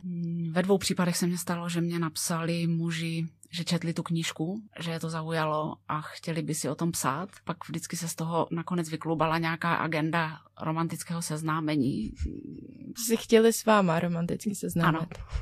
Ve 0.52 0.62
dvou 0.62 0.78
případech 0.78 1.18
se 1.18 1.28
mě 1.28 1.38
stalo, 1.38 1.70
že 1.70 1.82
mě 1.82 2.00
napsali 2.00 2.68
muži 2.68 3.28
že 3.50 3.64
četli 3.64 3.94
tu 3.94 4.04
knížku, 4.04 4.62
že 4.80 4.92
je 4.92 5.00
to 5.00 5.10
zaujalo 5.10 5.76
a 5.88 6.02
chtěli 6.02 6.42
by 6.42 6.56
si 6.56 6.70
o 6.70 6.76
tom 6.76 6.92
psát. 6.92 7.30
Pak 7.44 7.68
vždycky 7.68 7.98
se 7.98 8.08
z 8.08 8.16
toho 8.16 8.48
nakonec 8.52 8.90
vyklubala 8.90 9.38
nějaká 9.38 9.76
agenda 9.76 10.40
romantického 10.62 11.22
seznámení. 11.22 12.12
Si 13.06 13.18
chtěli 13.18 13.54
s 13.54 13.66
váma 13.66 14.00
romanticky 14.00 14.56
seznámit. 14.56 14.98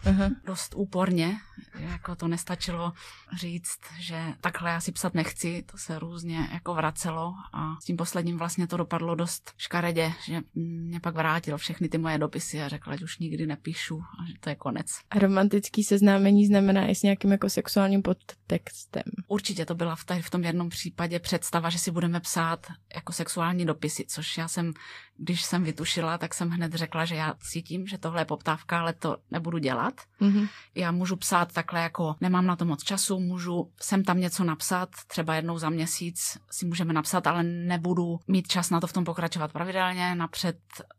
Ano, 0.05 0.19
Aha. 0.19 0.29
dost 0.45 0.73
úporně, 0.75 1.37
jako 1.79 2.15
to 2.15 2.27
nestačilo 2.27 2.93
říct, 3.39 3.79
že 3.99 4.23
takhle 4.41 4.69
já 4.69 4.79
si 4.79 4.91
psat 4.91 5.13
nechci, 5.13 5.63
to 5.71 5.77
se 5.77 5.99
různě 5.99 6.49
jako 6.53 6.73
vracelo 6.73 7.33
a 7.53 7.75
s 7.81 7.85
tím 7.85 7.97
posledním 7.97 8.37
vlastně 8.37 8.67
to 8.67 8.77
dopadlo 8.77 9.15
dost 9.15 9.53
škaredě, 9.57 10.13
že 10.25 10.41
mě 10.55 10.99
pak 10.99 11.15
vrátil 11.15 11.57
všechny 11.57 11.89
ty 11.89 11.97
moje 11.97 12.17
dopisy 12.17 12.61
a 12.61 12.67
řekl, 12.67 12.97
že 12.97 13.03
už 13.03 13.19
nikdy 13.19 13.47
nepíšu 13.47 14.01
a 14.01 14.25
že 14.27 14.33
to 14.39 14.49
je 14.49 14.55
konec. 14.55 14.87
A 15.09 15.19
romantický 15.19 15.83
seznámení 15.83 16.47
znamená 16.47 16.87
i 16.87 16.95
s 16.95 17.03
nějakým 17.03 17.31
jako 17.31 17.49
sexuálním 17.49 18.01
podtextem. 18.01 19.03
Určitě 19.27 19.65
to 19.65 19.75
byla 19.75 19.95
v, 19.95 20.03
tady 20.05 20.21
v 20.21 20.29
tom 20.29 20.43
jednom 20.43 20.69
případě 20.69 21.19
představa, 21.19 21.69
že 21.69 21.79
si 21.79 21.91
budeme 21.91 22.19
psát 22.19 22.67
jako 22.95 23.13
sexuální 23.13 23.65
dopisy, 23.65 24.05
což 24.07 24.37
já 24.37 24.47
jsem 24.47 24.73
když 25.17 25.43
jsem 25.43 25.63
vytušila, 25.63 26.17
tak 26.17 26.33
jsem 26.33 26.49
hned 26.49 26.73
řekla, 26.73 27.05
že 27.05 27.15
já 27.15 27.33
cítím, 27.51 27.87
že 27.87 27.97
tohle 27.97 28.21
je 28.21 28.25
poptávka, 28.25 28.79
ale 28.79 28.93
to 28.93 29.17
nebudu 29.31 29.57
dělat. 29.57 29.93
Mm-hmm. 30.21 30.49
Já 30.75 30.91
můžu 30.91 31.15
psát 31.15 31.53
takhle 31.53 31.81
jako 31.81 32.15
nemám 32.21 32.45
na 32.45 32.55
to 32.55 32.65
moc 32.65 32.83
času, 32.83 33.19
můžu 33.19 33.71
sem 33.81 34.03
tam 34.03 34.19
něco 34.19 34.43
napsat, 34.43 34.89
třeba 35.07 35.35
jednou 35.35 35.57
za 35.57 35.69
měsíc 35.69 36.37
si 36.51 36.65
můžeme 36.65 36.93
napsat, 36.93 37.27
ale 37.27 37.43
nebudu 37.43 38.19
mít 38.27 38.47
čas 38.47 38.69
na 38.69 38.79
to 38.79 38.87
v 38.87 38.93
tom 38.93 39.03
pokračovat 39.05 39.51
pravidelně. 39.51 40.15
Napřed 40.15 40.57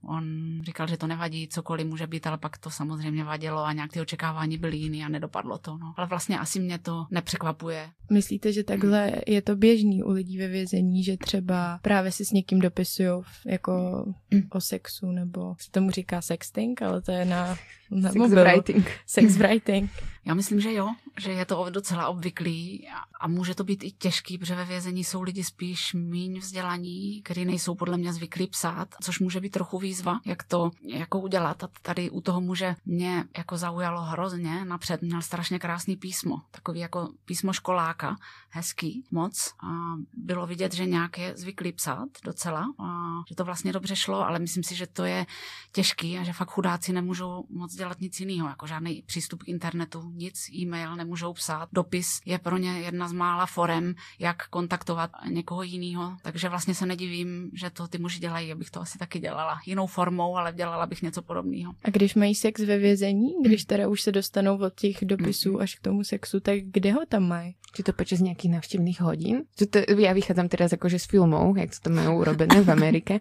on 0.09 0.25
říkal, 0.63 0.87
že 0.87 0.97
to 0.97 1.07
nevadí, 1.07 1.49
cokoliv 1.49 1.87
může 1.87 2.07
být, 2.07 2.27
ale 2.27 2.39
pak 2.39 2.59
to 2.59 2.71
samozřejmě 2.71 3.25
vadilo 3.25 3.65
a 3.65 3.73
nějak 3.73 3.93
ty 3.93 4.01
očekávání 4.01 4.59
byly 4.59 4.77
jiný 4.77 5.05
a 5.05 5.09
nedopadlo 5.09 5.59
to. 5.59 5.79
No. 5.79 5.95
Ale 5.97 6.07
vlastně 6.07 6.39
asi 6.39 6.61
mě 6.61 6.79
to 6.79 7.07
nepřekvapuje. 7.11 7.91
Myslíte, 8.13 8.53
že 8.53 8.65
takhle 8.65 9.13
je 9.27 9.43
to 9.43 9.57
běžný 9.57 10.03
u 10.03 10.11
lidí 10.11 10.39
ve 10.39 10.49
vězení, 10.49 11.05
že 11.05 11.17
třeba 11.17 11.79
právě 11.83 12.13
si 12.13 12.25
s 12.25 12.31
někým 12.31 12.59
dopisují 12.59 13.23
jako 13.47 14.06
o 14.51 14.61
sexu, 14.61 15.11
nebo 15.11 15.57
se 15.59 15.71
tomu 15.71 15.91
říká 15.91 16.23
sexting, 16.23 16.83
ale 16.83 17.03
to 17.03 17.13
je 17.13 17.25
na, 17.25 17.57
na 17.91 18.09
Sex 18.09 18.19
mobilu. 18.19 18.43
writing. 18.43 18.91
Sex 19.07 19.37
writing. 19.37 19.91
Já 20.25 20.35
myslím, 20.35 20.61
že 20.61 20.73
jo, 20.73 20.89
že 21.19 21.33
je 21.33 21.45
to 21.45 21.67
docela 21.71 22.09
obvyklý 22.09 22.89
a 23.21 23.29
může 23.29 23.55
to 23.55 23.65
být 23.65 23.85
i 23.85 23.91
těžký, 23.91 24.39
protože 24.39 24.55
ve 24.55 24.65
vězení 24.65 25.05
jsou 25.05 25.23
lidi 25.23 25.45
spíš 25.45 25.95
míň 25.95 26.39
vzdělaní, 26.39 27.23
kteří 27.23 27.45
nejsou 27.45 27.75
podle 27.75 27.97
mě 27.97 28.13
zvyklí 28.13 28.47
psát, 28.47 28.89
což 29.03 29.21
může 29.21 29.41
být 29.41 29.51
trochu 29.51 29.79
výzva, 29.79 30.21
jak 30.25 30.43
to 30.43 30.71
jako 30.89 31.21
udělat. 31.21 31.65
A 31.65 31.69
tady 31.83 32.11
u 32.11 32.21
toho 32.21 32.41
muže 32.41 32.77
mě 32.87 33.25
jako 33.39 33.57
zaujalo 33.57 34.03
hrozně. 34.03 34.65
Napřed 34.65 35.03
měl 35.03 35.23
strašně 35.23 35.59
krásný 35.59 35.97
písmo, 35.97 36.37
takový 36.51 36.81
jako 36.81 37.09
písmo 37.25 37.53
školáka, 37.53 38.17
hezký 38.49 39.05
moc. 39.11 39.55
A 39.63 39.69
bylo 40.15 40.47
vidět, 40.47 40.75
že 40.75 40.87
nějak 40.87 41.19
je 41.19 41.37
zvyklý 41.37 41.73
psát 41.73 42.09
docela 42.25 42.67
a 42.79 43.09
že 43.29 43.35
to 43.35 43.45
vlastně 43.45 43.73
dobře 43.73 43.97
šlo, 43.97 44.27
ale 44.27 44.39
myslím 44.39 44.63
si, 44.63 44.75
že 44.75 44.87
to 44.87 45.05
je 45.05 45.27
těžký 45.73 46.19
a 46.19 46.23
že 46.25 46.33
fakt 46.33 46.51
chudáci 46.51 46.93
nemůžou 46.93 47.45
moc 47.51 47.76
dělat 47.77 48.01
nic 48.01 48.21
jiného, 48.21 48.49
jako 48.49 48.67
žádný 48.67 49.03
přístup 49.07 49.43
k 49.43 49.49
internetu, 49.49 50.11
nic, 50.15 50.51
e-mail 50.55 50.97
nemůžou 50.97 51.33
psát. 51.33 51.69
Dopis 51.73 52.21
je 52.27 52.39
pro 52.39 52.57
ně 52.57 52.81
jedna 52.81 53.09
z 53.09 53.13
mála 53.13 53.47
forem, 53.47 53.95
jak 54.19 54.49
kontaktovat 54.49 55.11
někoho 55.29 55.63
jiného. 55.63 56.17
Takže 56.23 56.49
vlastně 56.49 56.75
se 56.75 56.87
nedivím, 56.87 57.51
že 57.55 57.71
to 57.71 57.89
ty 57.89 57.99
muži 57.99 58.19
dělají, 58.19 58.53
abych 58.53 58.71
to 58.71 58.81
asi 58.81 58.99
taky 58.99 59.19
dělala. 59.19 59.61
Jinou 59.67 59.87
formou, 59.87 60.37
ale 60.37 60.53
dělala 60.53 60.87
bych 60.87 61.03
něco 61.03 61.23
podobného. 61.23 61.73
A 61.85 61.91
když 61.91 62.15
mají 62.15 62.35
sex 62.35 62.61
ve 62.61 62.79
vězení, 62.79 63.35
když 63.45 63.65
teda 63.65 63.89
už 63.89 64.03
se 64.03 64.13
dostanou 64.13 64.59
od 64.59 64.75
těch 64.75 65.05
dopisů 65.05 65.61
až 65.61 65.75
k 65.75 65.81
tomu 65.81 66.05
sexu, 66.05 66.41
tak 66.41 66.59
kde 66.65 66.93
ho 66.93 67.07
tam 67.09 67.29
mají? 67.29 67.55
Či 67.75 67.83
to 67.83 67.93
počas 67.93 68.21
nějakých 68.21 68.51
návštěvných 68.51 69.01
hodin? 69.01 69.45
To, 69.57 69.79
ja 70.01 70.17
vychádzam 70.17 70.49
teraz 70.49 70.73
akože 70.73 70.97
z 70.97 71.07
filmov, 71.13 71.61
jak 71.61 71.77
to 71.77 71.85
tam 71.85 72.01
majú 72.01 72.25
urobené 72.25 72.65
v 72.65 72.73
Amerike. 72.73 73.15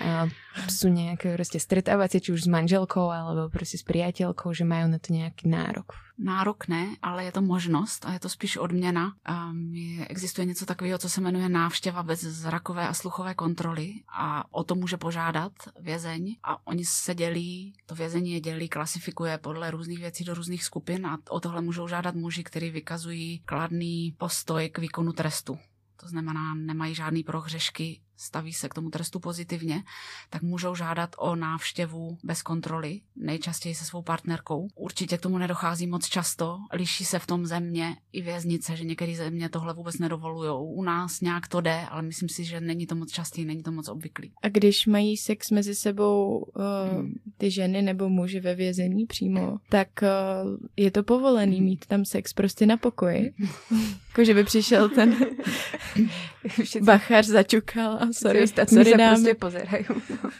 A 0.00 0.24
sú 0.72 0.88
nejaké 0.88 1.36
proste 1.36 1.60
stretávacie, 1.60 2.24
či 2.24 2.32
už 2.32 2.48
s 2.48 2.50
manželkou, 2.50 3.12
alebo 3.12 3.52
proste 3.52 3.76
s 3.76 3.84
priateľkou, 3.90 4.54
že 4.54 4.62
majú 4.62 4.86
na 4.94 5.02
to 5.02 5.10
nejaký 5.10 5.50
nárok 5.50 5.98
nárok 6.20 6.68
ne, 6.68 7.00
ale 7.02 7.24
je 7.24 7.32
to 7.32 7.42
možnost 7.42 8.04
a 8.04 8.12
je 8.12 8.20
to 8.20 8.28
spíš 8.28 8.56
odměna. 8.56 9.16
Um, 9.24 9.74
je, 9.74 10.06
existuje 10.06 10.44
něco 10.44 10.66
takového, 10.66 10.98
co 10.98 11.08
se 11.08 11.20
jmenuje 11.20 11.48
návštěva 11.48 12.02
bez 12.02 12.20
zrakové 12.20 12.88
a 12.88 12.94
sluchové 12.94 13.34
kontroly 13.34 13.94
a 14.08 14.54
o 14.54 14.64
to 14.64 14.74
může 14.74 14.96
požádat 14.96 15.52
vězeň 15.80 16.36
a 16.42 16.66
oni 16.66 16.84
se 16.84 17.14
dělí, 17.14 17.72
to 17.86 17.94
vězení 17.94 18.32
je 18.32 18.40
dělí, 18.40 18.68
klasifikuje 18.68 19.38
podle 19.38 19.70
různých 19.70 19.98
věcí 19.98 20.24
do 20.24 20.34
různých 20.34 20.64
skupin 20.64 21.06
a 21.06 21.18
o 21.28 21.40
tohle 21.40 21.62
můžou 21.62 21.88
žádat 21.88 22.14
muži, 22.14 22.44
kteří 22.44 22.70
vykazují 22.70 23.38
kladný 23.38 24.14
postoj 24.18 24.68
k 24.68 24.78
výkonu 24.78 25.12
trestu. 25.12 25.58
To 25.96 26.08
znamená, 26.08 26.54
nemají 26.54 26.94
žádný 26.94 27.22
prohřešky 27.22 28.00
staví 28.20 28.52
se 28.52 28.68
k 28.68 28.74
tomu 28.74 28.90
trestu 28.90 29.20
pozitivně, 29.20 29.82
tak 30.30 30.42
můžou 30.42 30.74
žádat 30.74 31.16
o 31.18 31.36
návštěvu 31.36 32.18
bez 32.24 32.42
kontroly, 32.42 33.00
nejčastěji 33.16 33.74
se 33.74 33.84
svou 33.84 34.02
partnerkou. 34.02 34.68
Určitě 34.74 35.18
k 35.18 35.20
tomu 35.20 35.38
nedochází 35.38 35.86
moc 35.86 36.06
často, 36.06 36.58
liší 36.72 37.04
se 37.04 37.18
v 37.18 37.26
tom 37.26 37.46
země 37.46 37.96
i 38.12 38.22
věznice, 38.22 38.76
že 38.76 38.84
některé 38.84 39.16
země 39.16 39.48
tohle 39.48 39.74
vůbec 39.74 39.98
nedovolují. 39.98 40.50
U 40.76 40.82
nás 40.82 41.20
nějak 41.20 41.48
to 41.48 41.60
jde, 41.60 41.80
ale 41.90 42.02
myslím 42.02 42.28
si, 42.28 42.44
že 42.44 42.60
není 42.60 42.86
to 42.86 42.94
moc 42.94 43.12
častý, 43.12 43.44
není 43.44 43.62
to 43.62 43.72
moc 43.72 43.88
obvyklý. 43.88 44.32
A 44.42 44.48
když 44.48 44.86
mají 44.86 45.16
sex 45.16 45.50
mezi 45.50 45.74
sebou 45.74 46.38
uh, 46.38 46.64
ty 47.38 47.50
ženy 47.50 47.82
nebo 47.82 48.08
muži 48.08 48.40
ve 48.40 48.54
vězení 48.54 49.06
přímo, 49.06 49.58
tak 49.68 49.88
uh, 50.02 50.56
je 50.76 50.90
to 50.90 51.02
povolený 51.02 51.60
mít 51.60 51.86
tam 51.86 52.04
sex 52.04 52.32
prostě 52.32 52.66
na 52.66 52.76
pokoji. 52.76 53.32
jako, 54.08 54.24
že 54.24 54.34
by 54.34 54.44
přišel 54.44 54.88
ten 54.88 55.16
bachař, 56.82 57.26
začukal 57.26 57.92
a 57.92 58.09
sorry, 58.12 58.46
sorry 58.48 58.94
dámy. 58.96 59.14
prostě 59.14 59.34
pozerají. 59.34 59.84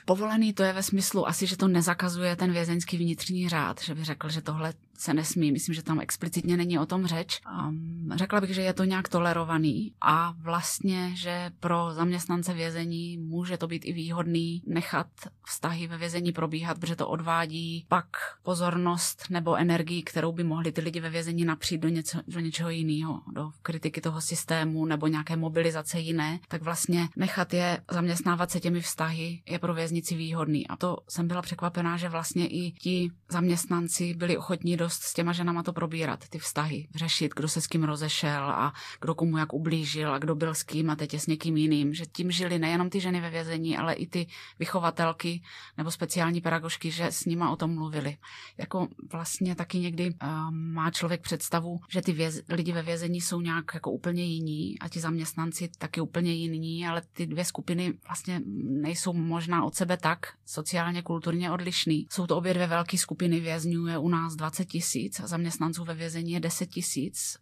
Povolený 0.04 0.52
to 0.52 0.62
je 0.62 0.72
ve 0.72 0.82
smyslu 0.82 1.28
asi, 1.28 1.46
že 1.46 1.56
to 1.56 1.68
nezakazuje 1.68 2.36
ten 2.36 2.52
vězeňský 2.52 2.96
vnitřní 2.96 3.48
řád, 3.48 3.80
že 3.80 3.94
by 3.94 4.04
řekl, 4.04 4.28
že 4.28 4.42
tohle 4.42 4.72
se 5.00 5.14
nesmí. 5.14 5.52
Myslím, 5.52 5.74
že 5.74 5.82
tam 5.82 6.00
explicitně 6.00 6.56
není 6.56 6.78
o 6.78 6.86
tom 6.86 7.06
řeč. 7.06 7.40
Um, 7.68 8.10
řekla 8.14 8.40
bych, 8.40 8.50
že 8.50 8.62
je 8.62 8.72
to 8.72 8.84
nějak 8.84 9.08
tolerovaný 9.08 9.92
a 10.00 10.34
vlastně, 10.38 11.10
že 11.14 11.50
pro 11.60 11.88
zaměstnance 11.92 12.54
vězení 12.54 13.16
může 13.16 13.56
to 13.56 13.66
být 13.66 13.82
i 13.84 13.92
výhodný 13.92 14.62
nechat 14.66 15.06
vztahy 15.46 15.86
ve 15.86 15.98
vězení 15.98 16.32
probíhat, 16.32 16.78
protože 16.78 16.96
to 16.96 17.08
odvádí 17.08 17.86
pak 17.88 18.06
pozornost 18.42 19.24
nebo 19.30 19.56
energii, 19.56 20.02
kterou 20.02 20.32
by 20.32 20.44
mohli 20.44 20.72
ty 20.72 20.80
lidi 20.80 21.00
ve 21.00 21.10
vězení 21.10 21.44
napřít 21.44 21.80
do, 21.80 21.88
něco, 21.88 22.18
do 22.28 22.40
něčeho 22.40 22.70
jiného, 22.70 23.20
do 23.32 23.50
kritiky 23.62 24.00
toho 24.00 24.20
systému 24.20 24.86
nebo 24.86 25.06
nějaké 25.06 25.36
mobilizace 25.36 26.00
jiné, 26.00 26.40
tak 26.48 26.62
vlastně 26.62 27.08
nechat 27.16 27.54
je 27.54 27.82
zaměstnávat 27.90 28.50
se 28.50 28.60
těmi 28.60 28.80
vztahy 28.80 29.42
je 29.48 29.58
pro 29.58 29.74
věznici 29.74 30.14
výhodný. 30.14 30.66
A 30.66 30.76
to 30.76 30.96
jsem 31.08 31.28
byla 31.28 31.42
překvapená, 31.42 31.96
že 31.96 32.08
vlastně 32.08 32.46
i 32.46 32.72
ti 32.72 33.10
zaměstnanci 33.28 34.14
byli 34.14 34.36
ochotní 34.36 34.76
do 34.76 34.89
dost 34.90 35.02
s 35.02 35.14
těma 35.14 35.32
ženama 35.32 35.62
to 35.62 35.72
probírat, 35.72 36.28
ty 36.28 36.38
vztahy, 36.38 36.88
řešit, 36.94 37.32
kdo 37.36 37.48
se 37.48 37.60
s 37.60 37.66
kým 37.66 37.84
rozešel 37.84 38.44
a 38.44 38.72
kdo 39.00 39.14
komu 39.14 39.38
jak 39.38 39.52
ublížil 39.52 40.14
a 40.14 40.18
kdo 40.18 40.34
byl 40.34 40.54
s 40.54 40.62
kým 40.62 40.90
a 40.90 40.96
teď 40.96 41.12
je 41.12 41.20
s 41.20 41.26
někým 41.26 41.56
jiným. 41.56 41.94
Že 41.94 42.06
tím 42.06 42.30
žili 42.30 42.58
nejenom 42.58 42.90
ty 42.90 43.00
ženy 43.00 43.20
ve 43.20 43.30
vězení, 43.30 43.76
ale 43.76 43.94
i 43.94 44.06
ty 44.06 44.26
vychovatelky 44.58 45.42
nebo 45.76 45.90
speciální 45.90 46.40
pedagožky, 46.40 46.90
že 46.90 47.06
s 47.06 47.24
nima 47.24 47.50
o 47.50 47.56
tom 47.56 47.74
mluvili. 47.74 48.16
Jako 48.58 48.88
vlastně 49.12 49.54
taky 49.54 49.78
někdy 49.78 50.10
uh, 50.10 50.50
má 50.50 50.90
člověk 50.90 51.20
představu, 51.20 51.80
že 51.88 52.02
ty 52.02 52.12
věz, 52.12 52.42
lidi 52.48 52.72
ve 52.72 52.82
vězení 52.82 53.20
jsou 53.20 53.40
nějak 53.40 53.64
jako 53.74 53.90
úplně 53.90 54.24
jiní 54.24 54.78
a 54.78 54.88
ti 54.88 55.00
zaměstnanci 55.00 55.70
taky 55.78 56.00
úplně 56.00 56.32
jiní, 56.32 56.86
ale 56.86 57.02
ty 57.12 57.26
dvě 57.26 57.44
skupiny 57.44 57.94
vlastně 58.06 58.40
nejsou 58.82 59.12
možná 59.12 59.64
od 59.64 59.74
sebe 59.74 59.96
tak 59.96 60.18
sociálně, 60.46 61.02
kulturně 61.02 61.50
odlišný. 61.50 62.06
Jsou 62.10 62.26
to 62.26 62.36
obě 62.36 62.54
dvě 62.54 62.66
velké 62.66 62.98
skupiny 62.98 63.40
vězňů, 63.40 63.86
je 63.86 63.98
u 63.98 64.08
nás 64.08 64.36
20 64.36 64.79
tisíc, 64.80 65.20
zaměstnanců 65.20 65.84
ve 65.84 65.94
vězení 65.94 66.32
je 66.32 66.40
10 66.40 66.66
tisíc 66.66 67.36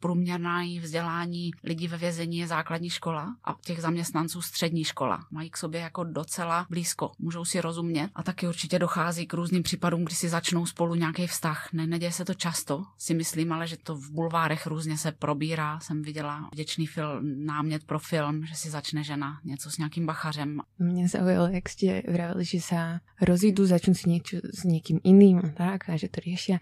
průměrná 0.00 0.60
vzdělání 0.80 1.50
lidí 1.64 1.88
ve 1.88 1.98
vězení 1.98 2.38
je 2.38 2.46
základní 2.46 2.90
škola 2.90 3.36
a 3.44 3.54
těch 3.64 3.80
zaměstnanců 3.80 4.42
střední 4.42 4.84
škola. 4.84 5.26
Mají 5.30 5.50
k 5.50 5.56
sobě 5.56 5.80
jako 5.80 6.04
docela 6.04 6.66
blízko, 6.70 7.12
můžou 7.18 7.44
si 7.44 7.60
rozumět 7.60 8.10
a 8.14 8.22
taky 8.22 8.48
určitě 8.48 8.78
dochází 8.78 9.26
k 9.26 9.34
různým 9.34 9.62
případům, 9.62 10.04
kdy 10.04 10.14
si 10.14 10.28
začnou 10.28 10.66
spolu 10.66 10.94
nějaký 10.94 11.26
vztah. 11.26 11.68
Ne, 11.72 11.86
neděje 11.86 12.12
se 12.12 12.24
to 12.24 12.34
často, 12.34 12.84
si 12.98 13.14
myslím, 13.14 13.52
ale 13.52 13.66
že 13.66 13.76
to 13.76 13.96
v 13.96 14.10
bulvárech 14.10 14.66
různě 14.66 14.98
se 14.98 15.12
probírá. 15.12 15.80
Jsem 15.80 16.02
viděla 16.02 16.48
vděčný 16.52 16.86
film, 16.86 17.46
námět 17.46 17.84
pro 17.84 17.98
film, 17.98 18.46
že 18.46 18.54
si 18.54 18.70
začne 18.70 19.04
žena 19.04 19.40
něco 19.44 19.70
s 19.70 19.78
nějakým 19.78 20.06
bachařem. 20.06 20.60
Mě 20.78 21.08
zaujalo, 21.08 21.46
jak 21.46 21.68
jste 21.68 22.02
vravili, 22.12 22.44
že 22.44 22.60
se 22.60 23.00
rozídu, 23.22 23.66
začnou 23.66 23.94
si 23.94 24.10
něco 24.10 24.36
s 24.54 24.64
někým 24.64 25.00
jiným 25.04 25.42
tak, 25.56 25.88
a 25.88 25.96
že 25.96 26.08
to 26.08 26.20
řeší 26.20 26.58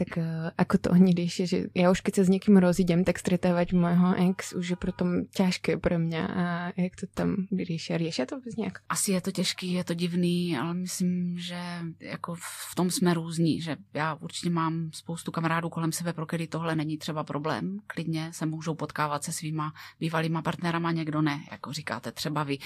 tak 0.00 0.16
uh, 0.16 0.48
ako 0.56 0.74
to 0.80 0.88
oni 0.96 1.12
riešia, 1.12 1.44
že 1.44 1.58
ja 1.76 1.92
už 1.92 2.00
keď 2.00 2.12
sa 2.16 2.22
s 2.24 2.32
niekým 2.32 2.56
rozídem, 2.56 3.04
tak 3.04 3.20
stretávať 3.20 3.76
môjho 3.76 4.16
ex 4.32 4.56
už 4.56 4.72
je 4.72 4.78
potom 4.80 5.28
ťažké 5.28 5.76
pre 5.76 6.00
mňa 6.00 6.22
a 6.24 6.44
jak 6.72 6.96
to 6.96 7.04
tam 7.12 7.44
riešia? 7.52 8.00
Riešia 8.00 8.24
to 8.24 8.40
vůbec 8.40 8.56
nějak? 8.56 8.80
Asi 8.88 9.12
je 9.12 9.20
to 9.20 9.30
těžký, 9.30 9.72
je 9.72 9.84
to 9.84 9.94
divný, 9.94 10.56
ale 10.56 10.74
myslím, 10.74 11.38
že 11.38 11.60
jako 12.00 12.34
v 12.70 12.72
tom 12.76 12.90
jsme 12.90 13.14
různí, 13.14 13.60
že 13.60 13.76
já 13.94 14.14
určitě 14.14 14.50
mám 14.50 14.90
spoustu 14.94 15.30
kamarádů 15.30 15.68
kolem 15.68 15.92
sebe, 15.92 16.12
pro 16.12 16.26
který 16.26 16.46
tohle 16.46 16.76
není 16.76 16.98
třeba 16.98 17.24
problém. 17.24 17.78
Klidně 17.86 18.32
se 18.32 18.46
můžou 18.46 18.74
potkávat 18.74 19.24
se 19.24 19.32
svýma 19.32 19.72
bývalýma 20.00 20.42
partnerama, 20.42 20.92
někdo 20.92 21.22
ne, 21.22 21.44
jako 21.50 21.72
říkáte 21.72 22.12
třeba 22.12 22.44
vy. 22.44 22.58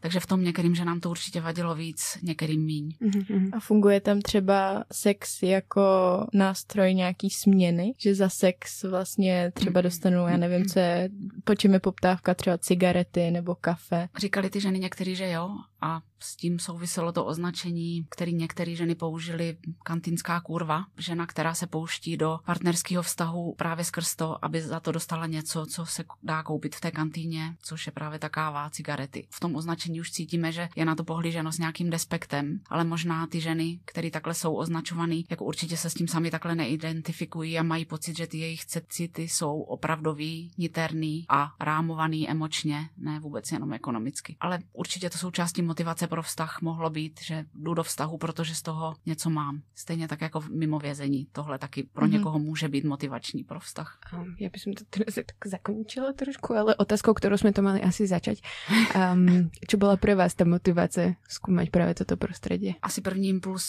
Takže 0.00 0.20
v 0.20 0.26
tom 0.26 0.44
některým, 0.44 0.74
že 0.74 0.84
nám 0.84 1.00
to 1.00 1.10
určitě 1.10 1.40
vadilo 1.40 1.74
víc, 1.74 2.18
některým 2.22 2.64
míň. 2.64 2.88
Mm-hmm. 3.02 3.50
A 3.52 3.60
funguje 3.60 4.00
tam 4.00 4.20
třeba 4.20 4.84
sex 4.92 5.42
jako 5.42 5.82
nástroj 6.32 6.75
nástroj 6.76 6.94
nějaký 6.94 7.30
směny, 7.30 7.94
že 7.98 8.14
za 8.14 8.28
sex 8.28 8.82
vlastně 8.82 9.52
třeba 9.54 9.80
dostanu, 9.80 10.28
já 10.28 10.36
nevím, 10.36 10.66
co 10.66 10.78
je, 10.78 11.08
po 11.44 11.54
čem 11.54 11.72
je 11.72 11.80
poptávka, 11.80 12.34
třeba 12.34 12.58
cigarety 12.58 13.30
nebo 13.30 13.54
kafe. 13.54 14.08
Říkali 14.18 14.50
ty 14.50 14.60
ženy 14.60 14.78
některý, 14.78 15.16
že 15.16 15.30
jo, 15.30 15.48
a 15.80 16.02
s 16.18 16.36
tím 16.36 16.58
souviselo 16.58 17.12
to 17.12 17.24
označení, 17.24 18.06
který 18.10 18.34
některé 18.34 18.74
ženy 18.74 18.94
použili, 18.94 19.56
kantinská 19.82 20.40
kurva, 20.40 20.84
žena, 20.98 21.26
která 21.26 21.54
se 21.54 21.66
pouští 21.66 22.16
do 22.16 22.38
partnerského 22.44 23.02
vztahu 23.02 23.54
právě 23.58 23.84
skrz 23.84 24.16
to, 24.16 24.44
aby 24.44 24.62
za 24.62 24.80
to 24.80 24.92
dostala 24.92 25.26
něco, 25.26 25.66
co 25.66 25.86
se 25.86 26.04
dá 26.22 26.42
koupit 26.42 26.76
v 26.76 26.80
té 26.80 26.90
kantýně, 26.90 27.56
což 27.62 27.86
je 27.86 27.92
právě 27.92 28.18
ta 28.18 28.28
káva, 28.28 28.70
cigarety. 28.70 29.28
V 29.30 29.40
tom 29.40 29.56
označení 29.56 30.00
už 30.00 30.10
cítíme, 30.10 30.52
že 30.52 30.68
je 30.76 30.84
na 30.84 30.94
to 30.94 31.04
pohlíženo 31.04 31.52
s 31.52 31.58
nějakým 31.58 31.90
despektem, 31.90 32.60
ale 32.70 32.84
možná 32.84 33.26
ty 33.26 33.40
ženy, 33.40 33.80
které 33.84 34.10
takhle 34.10 34.34
jsou 34.34 34.54
označované, 34.54 35.16
jako 35.30 35.44
určitě 35.44 35.76
se 35.76 35.90
s 35.90 35.94
tím 35.94 36.08
sami 36.08 36.30
takhle 36.30 36.54
neidentifikují 36.54 37.58
a 37.58 37.62
mají 37.62 37.84
pocit, 37.84 38.16
že 38.16 38.26
ty 38.26 38.38
jejich 38.38 38.64
city 38.88 39.22
jsou 39.22 39.60
opravdový, 39.60 40.52
niterný 40.58 41.24
a 41.28 41.52
rámovaný 41.60 42.30
emočně, 42.30 42.88
ne 42.96 43.20
vůbec 43.20 43.52
jenom 43.52 43.72
ekonomicky. 43.72 44.36
Ale 44.40 44.58
určitě 44.72 45.10
to 45.10 45.18
jsou 45.18 45.30
části 45.30 45.62
motivace 45.66 46.06
pro 46.06 46.22
vztah 46.22 46.58
mohlo 46.62 46.90
být, 46.90 47.20
že 47.22 47.44
jdu 47.54 47.74
do 47.74 47.82
vztahu, 47.82 48.18
protože 48.18 48.54
z 48.54 48.62
toho 48.62 48.94
něco 49.06 49.30
mám. 49.30 49.62
Stejně 49.74 50.08
tak 50.08 50.20
jako 50.20 50.40
mimo 50.50 50.78
vězení. 50.78 51.26
Tohle 51.32 51.58
taky 51.58 51.82
pro 51.82 52.06
mm-hmm. 52.06 52.10
někoho 52.10 52.38
může 52.38 52.68
být 52.68 52.84
motivační 52.84 53.44
pro 53.44 53.60
vztah. 53.60 53.98
Um, 54.12 54.36
já 54.40 54.48
bych 54.52 54.62
to 54.62 54.98
tak 55.14 55.36
zakončila 55.46 56.12
trošku, 56.12 56.54
ale 56.54 56.74
otázkou, 56.74 57.14
kterou 57.14 57.36
jsme 57.36 57.52
to 57.52 57.62
mali 57.62 57.82
asi 57.82 58.06
začať. 58.06 58.42
Um, 59.12 59.50
čo 59.68 59.76
byla 59.76 59.96
pro 59.96 60.16
vás 60.16 60.34
ta 60.34 60.44
motivace 60.44 61.14
zkoumat 61.28 61.70
právě 61.70 61.94
toto 61.94 62.16
prostředí? 62.16 62.76
Asi 62.82 63.00
první 63.00 63.28
impuls 63.28 63.64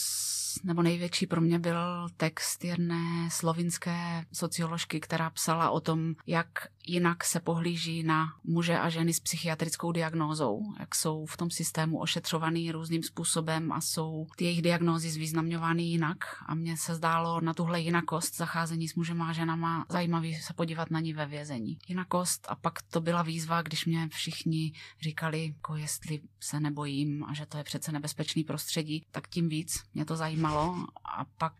nebo 0.63 0.81
největší 0.81 1.27
pro 1.27 1.41
mě 1.41 1.59
byl 1.59 2.09
text 2.17 2.63
jedné 2.63 3.29
slovinské 3.31 4.25
socioložky, 4.33 4.99
která 4.99 5.29
psala 5.29 5.69
o 5.69 5.79
tom, 5.79 6.15
jak 6.27 6.47
jinak 6.87 7.23
se 7.23 7.39
pohlíží 7.39 8.03
na 8.03 8.33
muže 8.43 8.79
a 8.79 8.89
ženy 8.89 9.13
s 9.13 9.19
psychiatrickou 9.19 9.91
diagnózou, 9.91 10.61
jak 10.79 10.95
jsou 10.95 11.25
v 11.25 11.37
tom 11.37 11.49
systému 11.51 11.99
ošetřovaný 11.99 12.71
různým 12.71 13.03
způsobem 13.03 13.71
a 13.71 13.81
jsou 13.81 14.27
ty 14.35 14.45
jejich 14.45 14.61
diagnózy 14.61 15.09
zvýznamňovány 15.09 15.83
jinak. 15.83 16.17
A 16.45 16.55
mně 16.55 16.77
se 16.77 16.95
zdálo 16.95 17.41
na 17.41 17.53
tuhle 17.53 17.79
jinakost 17.81 18.37
zacházení 18.37 18.87
s 18.87 18.95
mužema 18.95 19.29
a 19.29 19.33
ženama 19.33 19.85
zajímavý 19.89 20.35
se 20.35 20.53
podívat 20.53 20.91
na 20.91 20.99
ní 20.99 21.13
ve 21.13 21.25
vězení. 21.25 21.77
Jinakost 21.87 22.47
a 22.49 22.55
pak 22.55 22.81
to 22.81 23.01
byla 23.01 23.21
výzva, 23.21 23.61
když 23.61 23.85
mě 23.85 24.09
všichni 24.11 24.73
říkali, 25.01 25.47
jako 25.47 25.75
jestli 25.75 26.19
se 26.39 26.59
nebojím 26.59 27.23
a 27.23 27.33
že 27.33 27.45
to 27.45 27.57
je 27.57 27.63
přece 27.63 27.91
nebezpečný 27.91 28.43
prostředí, 28.43 29.05
tak 29.11 29.27
tím 29.27 29.49
víc 29.49 29.83
mě 29.93 30.05
to 30.05 30.15
zajímalo 30.47 30.87
a 31.05 31.25
pak 31.37 31.53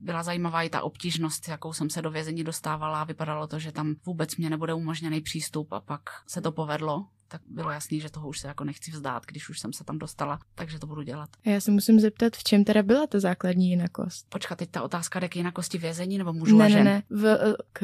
byla 0.00 0.22
zajímavá 0.22 0.62
i 0.62 0.68
ta 0.68 0.82
obtížnost, 0.82 1.48
jakou 1.48 1.72
jsem 1.72 1.90
se 1.90 2.02
do 2.02 2.10
vězení 2.10 2.44
dostávala 2.44 3.04
vypadalo 3.04 3.46
to, 3.46 3.58
že 3.58 3.72
tam 3.72 3.94
vůbec 4.06 4.36
mě 4.36 4.50
nebude 4.50 4.74
umožněný 4.74 5.20
přístup 5.20 5.72
a 5.72 5.80
pak 5.80 6.02
se 6.26 6.40
to 6.40 6.52
povedlo 6.52 7.06
tak 7.32 7.40
bylo 7.46 7.70
jasný, 7.70 8.00
že 8.00 8.10
toho 8.10 8.28
už 8.28 8.40
se 8.40 8.48
jako 8.48 8.64
nechci 8.64 8.90
vzdát, 8.90 9.26
když 9.26 9.48
už 9.48 9.60
jsem 9.60 9.72
se 9.72 9.84
tam 9.84 9.98
dostala, 9.98 10.38
takže 10.54 10.78
to 10.78 10.86
budu 10.86 11.02
dělat. 11.02 11.28
A 11.46 11.50
já 11.50 11.60
se 11.60 11.70
musím 11.70 12.00
zeptat, 12.00 12.36
v 12.36 12.44
čem 12.44 12.64
teda 12.64 12.82
byla 12.82 13.06
ta 13.06 13.20
základní 13.20 13.70
jinakost? 13.70 14.26
Počkat, 14.28 14.58
teď 14.58 14.70
ta 14.70 14.82
otázka 14.82 15.20
jde 15.20 15.28
k 15.28 15.36
jinakosti 15.36 15.78
vězení 15.78 16.18
nebo 16.18 16.32
mužů 16.32 16.58
ne, 16.58 16.64
a 16.64 16.68
žen? 16.68 16.84
Ne, 16.84 16.90
ne, 16.90 17.02
v, 17.10 17.56
k 17.72 17.82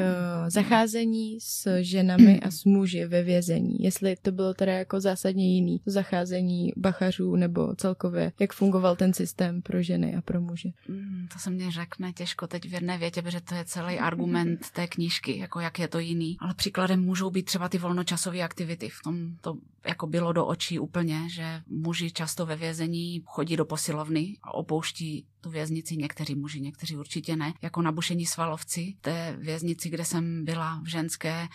zacházení 0.49 1.41
s 1.41 1.81
ženami 1.81 2.41
a 2.41 2.51
s 2.51 2.65
muži 2.65 3.07
ve 3.07 3.23
vězení. 3.23 3.77
Jestli 3.81 4.17
to 4.23 4.33
bylo 4.33 4.55
teda 4.55 4.73
jako 4.73 5.01
zásadně 5.01 5.55
jiný, 5.55 5.79
to 5.79 5.91
zacházení 5.91 6.73
bachařů 6.77 7.37
nebo 7.37 7.75
celkově, 7.75 8.33
jak 8.41 8.53
fungoval 8.53 8.97
ten 8.97 9.15
systém 9.15 9.63
pro 9.63 9.83
ženy 9.83 10.17
a 10.17 10.23
pro 10.23 10.41
muže. 10.41 10.69
Mm, 10.89 11.27
to 11.33 11.39
se 11.39 11.51
mě 11.51 11.71
řekne 11.71 12.13
těžko 12.13 12.47
teď 12.47 12.69
v 12.69 12.73
jedné 12.73 12.99
větě, 12.99 13.23
protože 13.23 13.41
to 13.41 13.55
je 13.55 13.65
celý 13.65 13.99
argument 13.99 14.71
té 14.71 14.87
knížky, 14.87 15.39
jako 15.39 15.61
jak 15.61 15.79
je 15.79 15.89
to 15.89 15.99
jiný. 15.99 16.37
Ale 16.41 16.55
příkladem 16.55 17.01
můžou 17.05 17.31
být 17.31 17.43
třeba 17.43 17.69
ty 17.69 17.79
volnočasové 17.79 18.43
aktivity. 18.43 18.89
V 18.89 19.03
tom 19.05 19.37
to 19.43 19.61
jako 19.87 20.07
bylo 20.07 20.33
do 20.33 20.47
očí 20.47 20.79
úplně, 20.79 21.29
že 21.29 21.63
muži 21.67 22.11
často 22.11 22.47
ve 22.47 22.57
vězení 22.57 23.23
chodí 23.27 23.57
do 23.57 23.65
posilovny 23.65 24.37
a 24.43 24.55
opouští 24.55 25.27
tu 25.41 25.51
věznici, 25.51 25.97
někteří 25.97 26.35
muži, 26.35 26.61
někteří 26.61 26.97
určitě 26.97 27.37
ne, 27.37 27.55
jako 27.63 27.83
nabušení 27.83 28.27
svalovci. 28.27 28.95
Té 29.01 29.37
věznici, 29.39 29.91
kde 29.91 30.05
jsem 30.05 30.45
byla 30.45 30.81
v 30.83 30.87
ženské, 30.87 31.49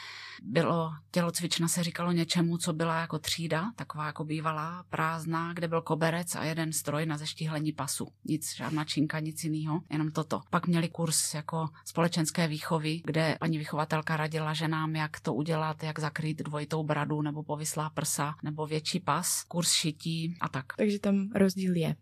bylo 0.44 0.92
tělocvična 1.12 1.68
se 1.68 1.84
říkalo 1.84 2.12
něčemu, 2.12 2.58
co 2.58 2.74
byla 2.74 3.00
jako 3.00 3.20
třída, 3.20 3.72
taková 3.76 4.06
jako 4.06 4.24
bývalá, 4.24 4.84
prázdná, 4.90 5.54
kde 5.54 5.68
byl 5.68 5.82
koberec 5.82 6.36
a 6.36 6.44
jeden 6.44 6.74
stroj 6.74 7.06
na 7.06 7.18
zeštíhlení 7.18 7.72
pasu. 7.72 8.08
Nic, 8.26 8.56
žádná 8.56 8.86
činka, 8.86 9.20
nic 9.20 9.44
jiného, 9.44 9.82
jenom 9.90 10.12
toto. 10.12 10.42
Pak 10.50 10.68
měli 10.68 10.90
kurz 10.90 11.34
jako 11.34 11.70
společenské 11.86 12.48
výchovy, 12.48 13.02
kde 13.06 13.38
paní 13.40 13.58
vychovatelka 13.58 14.18
radila 14.18 14.54
ženám, 14.54 14.96
jak 14.96 15.20
to 15.20 15.34
udělat, 15.34 15.84
jak 15.84 16.00
zakrýt 16.00 16.42
dvojitou 16.42 16.84
bradu 16.84 17.22
nebo 17.22 17.44
povyslá 17.44 17.90
prsa 17.90 18.13
nebo 18.44 18.68
větší 18.68 19.00
pas, 19.00 19.44
kurz 19.44 19.72
šití 19.72 20.38
a 20.42 20.50
tak. 20.50 20.66
Takže 20.78 21.00
tam 21.00 21.30
rozdíl 21.36 21.76
je. 21.76 21.96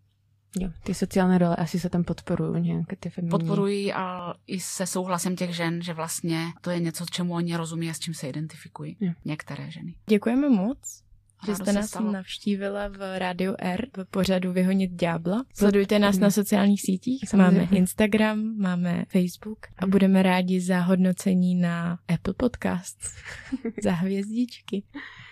Jo, 0.59 0.69
ty 0.83 0.93
sociální 0.93 1.37
role 1.37 1.55
asi 1.55 1.79
se 1.79 1.89
tam 1.89 2.03
podporují 2.03 2.61
nějaké 2.61 2.95
ty 2.95 3.09
feminní. 3.09 3.31
Podporují 3.31 3.93
a 3.93 4.33
i 4.47 4.59
se 4.59 4.87
souhlasem 4.87 5.35
těch 5.35 5.55
žen, 5.55 5.81
že 5.81 5.93
vlastně 5.93 6.47
to 6.61 6.71
je 6.71 6.79
něco, 6.79 7.05
čemu 7.11 7.33
oni 7.33 7.55
rozumí 7.55 7.89
a 7.89 7.93
s 7.93 7.99
čím 7.99 8.13
se 8.13 8.27
identifikují. 8.29 8.97
Jo. 8.99 9.13
Některé 9.25 9.71
ženy. 9.71 9.95
Děkujeme 10.09 10.49
moc. 10.49 11.03
Že 11.45 11.55
jste 11.55 11.73
nás 11.73 11.87
stalo. 11.87 12.11
navštívila 12.11 12.87
v 12.87 13.19
Rádiu 13.19 13.55
R 13.59 13.87
v 13.97 14.05
pořadu 14.05 14.53
Vyhonit 14.53 14.91
ďábla. 14.91 15.43
Sledujte 15.53 15.99
nás 15.99 16.17
na 16.17 16.31
sociálních 16.31 16.81
sítích. 16.81 17.29
Samozřejmě. 17.29 17.61
Máme 17.61 17.77
Instagram, 17.77 18.57
máme 18.57 19.05
Facebook 19.07 19.59
a 19.77 19.87
budeme 19.87 20.23
rádi 20.23 20.61
za 20.61 20.79
hodnocení 20.79 21.55
na 21.55 21.99
Apple 22.07 22.33
Podcast. 22.37 22.97
za 23.83 23.91
hvězdičky. 23.91 24.83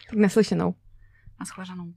Trudne 0.09 0.29
slyšenou. 0.29 0.75
A 1.39 1.45
schvářanou. 1.45 1.93